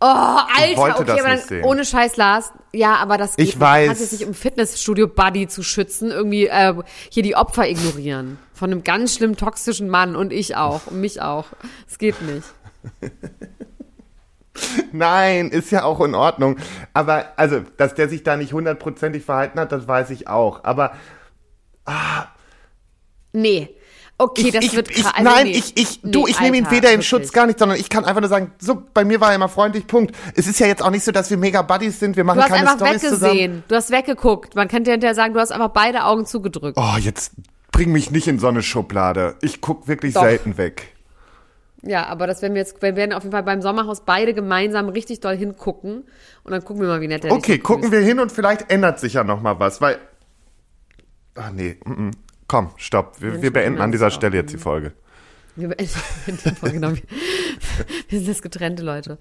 Oh, 0.00 0.06
Alter, 0.06 1.00
okay, 1.00 1.20
aber 1.20 1.36
dann, 1.36 1.62
ohne 1.64 1.84
Scheiß, 1.84 2.16
Lars. 2.16 2.52
Ja, 2.72 2.96
aber 2.96 3.18
das 3.18 3.36
geht 3.36 3.48
Ich 3.48 3.54
nicht. 3.54 3.60
weiß. 3.60 3.98
Du 3.98 4.06
kannst 4.08 4.24
um 4.24 4.34
Fitnessstudio-Buddy 4.34 5.48
zu 5.48 5.62
schützen, 5.62 6.10
irgendwie 6.10 6.46
äh, 6.46 6.74
hier 7.10 7.22
die 7.22 7.36
Opfer 7.36 7.68
ignorieren. 7.68 8.38
Von 8.52 8.70
einem 8.72 8.84
ganz 8.84 9.14
schlimm 9.14 9.36
toxischen 9.36 9.88
Mann 9.88 10.16
und 10.16 10.32
ich 10.32 10.56
auch. 10.56 10.86
Und 10.88 11.00
mich 11.00 11.22
auch. 11.22 11.46
Es 11.88 11.98
geht 11.98 12.20
nicht. 12.22 12.46
Nein, 14.92 15.48
ist 15.50 15.72
ja 15.72 15.82
auch 15.84 16.00
in 16.00 16.14
Ordnung. 16.14 16.58
Aber, 16.92 17.26
also, 17.36 17.60
dass 17.76 17.94
der 17.94 18.08
sich 18.08 18.22
da 18.22 18.36
nicht 18.36 18.52
hundertprozentig 18.52 19.24
verhalten 19.24 19.58
hat, 19.58 19.72
das 19.72 19.88
weiß 19.88 20.10
ich 20.10 20.28
auch. 20.28 20.62
Aber 20.64 20.92
Nee. 23.32 23.73
Okay, 24.16 24.52
das 24.52 24.64
ich, 24.64 24.76
wird 24.76 24.90
ich. 24.90 25.04
Also 25.04 25.22
nein, 25.22 25.46
nee. 25.46 25.52
ich, 25.52 25.76
ich, 25.76 26.00
du, 26.02 26.24
Nee, 26.24 26.30
ich 26.30 26.40
nehme 26.40 26.56
ihn 26.56 26.70
weder 26.70 26.88
in 26.88 26.94
wirklich. 26.94 27.08
Schutz, 27.08 27.32
gar 27.32 27.46
nicht, 27.46 27.58
sondern 27.58 27.78
ich 27.78 27.88
kann 27.88 28.04
einfach 28.04 28.20
nur 28.20 28.30
sagen, 28.30 28.52
so, 28.58 28.80
bei 28.94 29.04
mir 29.04 29.20
war 29.20 29.30
er 29.30 29.34
immer 29.34 29.48
freundlich, 29.48 29.88
Punkt. 29.88 30.14
Es 30.36 30.46
ist 30.46 30.60
ja 30.60 30.68
jetzt 30.68 30.82
auch 30.82 30.90
nicht 30.90 31.04
so, 31.04 31.10
dass 31.10 31.30
wir 31.30 31.36
mega 31.36 31.62
Buddies 31.62 31.98
sind, 31.98 32.16
wir 32.16 32.22
machen 32.22 32.38
Du 32.38 32.42
hast 32.44 32.50
keine 32.50 32.70
einfach 32.70 32.86
Storys 32.86 33.02
zusammen. 33.02 33.32
weggesehen. 33.32 33.64
Du 33.66 33.74
hast 33.74 33.90
weggeguckt. 33.90 34.54
Man 34.54 34.68
könnte 34.68 34.92
hinterher 34.92 35.16
sagen, 35.16 35.34
du 35.34 35.40
hast 35.40 35.50
einfach 35.50 35.70
beide 35.70 36.04
Augen 36.04 36.26
zugedrückt. 36.26 36.78
Oh, 36.80 36.96
jetzt 36.98 37.32
bring 37.72 37.90
mich 37.90 38.12
nicht 38.12 38.28
in 38.28 38.38
so 38.38 38.46
eine 38.46 38.62
Schublade. 38.62 39.34
Ich 39.40 39.60
guck 39.60 39.88
wirklich 39.88 40.14
Doch. 40.14 40.22
selten 40.22 40.56
weg. 40.58 40.94
Ja, 41.82 42.06
aber 42.06 42.26
das 42.26 42.40
werden 42.40 42.54
wir 42.54 42.60
jetzt, 42.62 42.80
wir 42.80 42.96
werden 42.96 43.12
auf 43.12 43.24
jeden 43.24 43.32
Fall 43.32 43.42
beim 43.42 43.60
Sommerhaus 43.60 44.04
beide 44.06 44.32
gemeinsam 44.32 44.88
richtig 44.88 45.20
doll 45.20 45.36
hingucken. 45.36 46.04
Und 46.44 46.52
dann 46.52 46.64
gucken 46.64 46.82
wir 46.82 46.88
mal, 46.88 47.00
wie 47.00 47.08
nett 47.08 47.24
der 47.24 47.30
dich 47.30 47.38
Okay, 47.38 47.58
gucken 47.58 47.90
wir 47.92 48.00
hin 48.00 48.20
und 48.20 48.30
vielleicht 48.32 48.70
ändert 48.70 49.00
sich 49.00 49.14
ja 49.14 49.24
noch 49.24 49.42
mal 49.42 49.58
was, 49.58 49.80
weil. 49.80 49.98
Ach 51.34 51.50
nee, 51.50 51.76
mm, 51.84 51.90
mm. 51.90 52.10
Komm, 52.54 52.70
stopp. 52.76 53.20
Wir, 53.20 53.42
wir 53.42 53.52
beenden 53.52 53.80
an 53.80 53.90
dieser. 53.90 54.10
Stelle 54.10 54.36
jetzt 54.36 54.52
die 54.52 54.58
Folge. 54.58 54.92
Wir, 55.56 55.68
beenden- 55.68 56.56
genau, 56.72 56.92
wir, 56.92 58.20
sind 58.20 58.28
das 58.28 58.42
getrennte 58.42 58.82
Leute. 58.84 59.18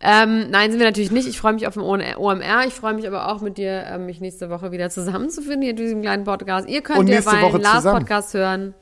Ähm, 0.00 0.50
nein, 0.50 0.70
sind 0.70 0.78
wir 0.78 0.86
natürlich 0.86 1.10
nicht. 1.10 1.26
Ich 1.28 1.38
freue 1.38 1.52
mich 1.54 1.66
auf 1.66 1.74
den 1.74 1.82
OMR. 1.82 2.64
Ich 2.66 2.74
freue 2.74 2.94
mich 2.94 3.08
aber 3.08 3.28
auch 3.32 3.40
mit 3.40 3.58
dir, 3.58 3.84
ähm, 3.86 4.06
mich 4.06 4.20
nächste 4.20 4.50
Woche 4.50 4.70
wieder 4.70 4.88
zusammenzufinden 4.88 5.62
hier 5.62 5.70
in 5.70 5.76
diesem 5.76 6.00
kleinen 6.00 6.24
Podcast. 6.24 6.68
Ihr 6.68 6.82
könnt 6.82 7.08
ja 7.08 7.20
meinen 7.22 7.42
Woche 7.42 7.58
Last 7.58 7.76
zusammen. 7.76 7.98
Podcast 7.98 8.34
hören. 8.34 8.74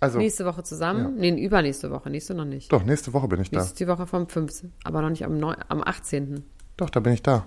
Also, 0.00 0.18
Nächste 0.18 0.44
Woche 0.46 0.62
zusammen. 0.62 1.16
Nee, 1.16 1.30
übernächste 1.42 1.90
Woche. 1.90 2.10
Nächste 2.10 2.34
noch 2.34 2.44
nicht. 2.44 2.72
doch, 2.72 2.82
nächste 2.84 3.12
Woche 3.12 3.28
bin 3.28 3.40
ich 3.40 3.50
da. 3.50 3.58
Nächste 3.58 3.72
ist 3.74 3.80
die 3.80 3.88
Woche 3.88 4.06
vom 4.06 4.26
15. 4.28 4.72
Aber 4.84 5.02
noch 5.02 5.10
nicht 5.10 5.24
am, 5.24 5.38
9, 5.38 5.56
am 5.68 5.82
18. 5.82 6.44
Doch, 6.76 6.90
da 6.90 7.00
bin 7.00 7.12
ich 7.12 7.22
da. 7.22 7.44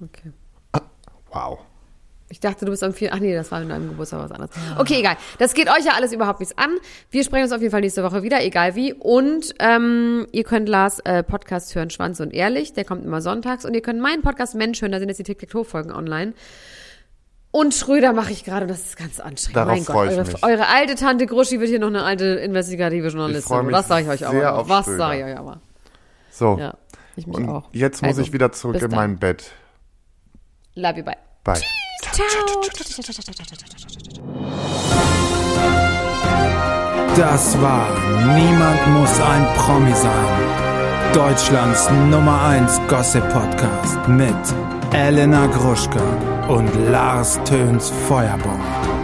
Okay. 0.00 0.32
Wow. 1.32 1.58
Ich 2.30 2.40
dachte, 2.40 2.66
du 2.66 2.70
bist 2.70 2.84
am 2.84 2.92
4. 2.92 3.14
Ach 3.14 3.20
nee, 3.20 3.34
das 3.34 3.50
war 3.50 3.62
in 3.62 3.70
deinem 3.70 3.88
Geburtstag 3.88 4.20
was 4.22 4.30
anderes. 4.32 4.50
Okay, 4.76 4.98
egal. 5.00 5.16
Das 5.38 5.54
geht 5.54 5.68
euch 5.70 5.84
ja 5.86 5.92
alles 5.96 6.12
überhaupt 6.12 6.40
nichts 6.40 6.58
an. 6.58 6.70
Wir 7.10 7.24
sprechen 7.24 7.44
uns 7.44 7.52
auf 7.52 7.60
jeden 7.62 7.70
Fall 7.70 7.80
nächste 7.80 8.02
Woche 8.04 8.22
wieder, 8.22 8.44
egal 8.44 8.74
wie. 8.74 8.92
Und 8.92 9.54
ähm, 9.60 10.26
ihr 10.32 10.44
könnt 10.44 10.68
Lars 10.68 10.98
äh, 11.00 11.22
Podcast 11.22 11.74
hören, 11.74 11.88
Schwanz 11.88 12.20
und 12.20 12.34
Ehrlich. 12.34 12.74
Der 12.74 12.84
kommt 12.84 13.02
immer 13.04 13.22
sonntags. 13.22 13.64
Und 13.64 13.72
ihr 13.74 13.80
könnt 13.80 14.00
meinen 14.00 14.20
Podcast 14.20 14.54
Mensch 14.54 14.82
hören. 14.82 14.92
Da 14.92 14.98
sind 14.98 15.08
jetzt 15.08 15.16
die 15.18 15.22
Tic-Tac-Toe-Folgen 15.24 15.90
online. 15.90 16.34
Und 17.50 17.72
Schröder 17.74 18.12
mache 18.12 18.30
ich 18.32 18.44
gerade. 18.44 18.64
und 18.66 18.68
Das 18.72 18.80
ist 18.82 18.98
ganz 18.98 19.20
anstrengend. 19.20 19.56
Darauf 19.56 19.72
mein 19.72 19.84
Gott, 19.86 19.96
eure, 19.96 20.24
mich. 20.24 20.44
eure 20.44 20.68
alte 20.68 20.96
Tante 20.96 21.24
Gruschi 21.24 21.60
wird 21.60 21.70
hier 21.70 21.78
noch 21.78 21.86
eine 21.88 22.02
alte 22.02 22.26
investigative 22.26 23.08
Journalistin. 23.08 23.64
mich 23.64 23.74
Was 23.74 23.88
sage 23.88 24.02
ich 24.02 24.08
euch 24.10 24.26
aber? 24.26 24.38
sehr 24.38 24.50
noch? 24.50 24.58
auf 24.58 24.68
Was 24.68 24.84
sage 24.84 25.18
ich 25.20 25.24
euch 25.24 25.38
aber? 25.38 25.60
So. 26.30 26.58
Ja, 26.58 26.74
ich 27.16 27.26
mich 27.26 27.36
Und 27.38 27.48
auch. 27.48 27.70
jetzt 27.72 28.02
muss 28.02 28.08
Also, 28.10 28.20
ich 28.20 28.34
wieder 28.34 28.52
zurück 28.52 28.82
in 28.82 28.90
mein 28.90 29.18
Bett. 29.18 29.50
Love 30.74 30.98
you, 30.98 31.04
bye. 31.04 31.16
Bye. 31.42 31.62
Ciao. 32.02 32.28
Das 37.16 37.60
war 37.60 37.88
Niemand 38.36 38.86
muss 38.88 39.20
ein 39.20 39.46
Promi 39.56 39.94
sein. 39.94 40.12
Deutschlands 41.12 41.88
Nummer 42.10 42.42
1 42.42 42.80
Gossip 42.88 43.28
Podcast 43.32 44.08
mit 44.08 44.34
Elena 44.92 45.46
Gruschka 45.46 46.00
und 46.48 46.72
Lars 46.90 47.40
Töns 47.44 47.90
Feuerbomb. 48.06 48.97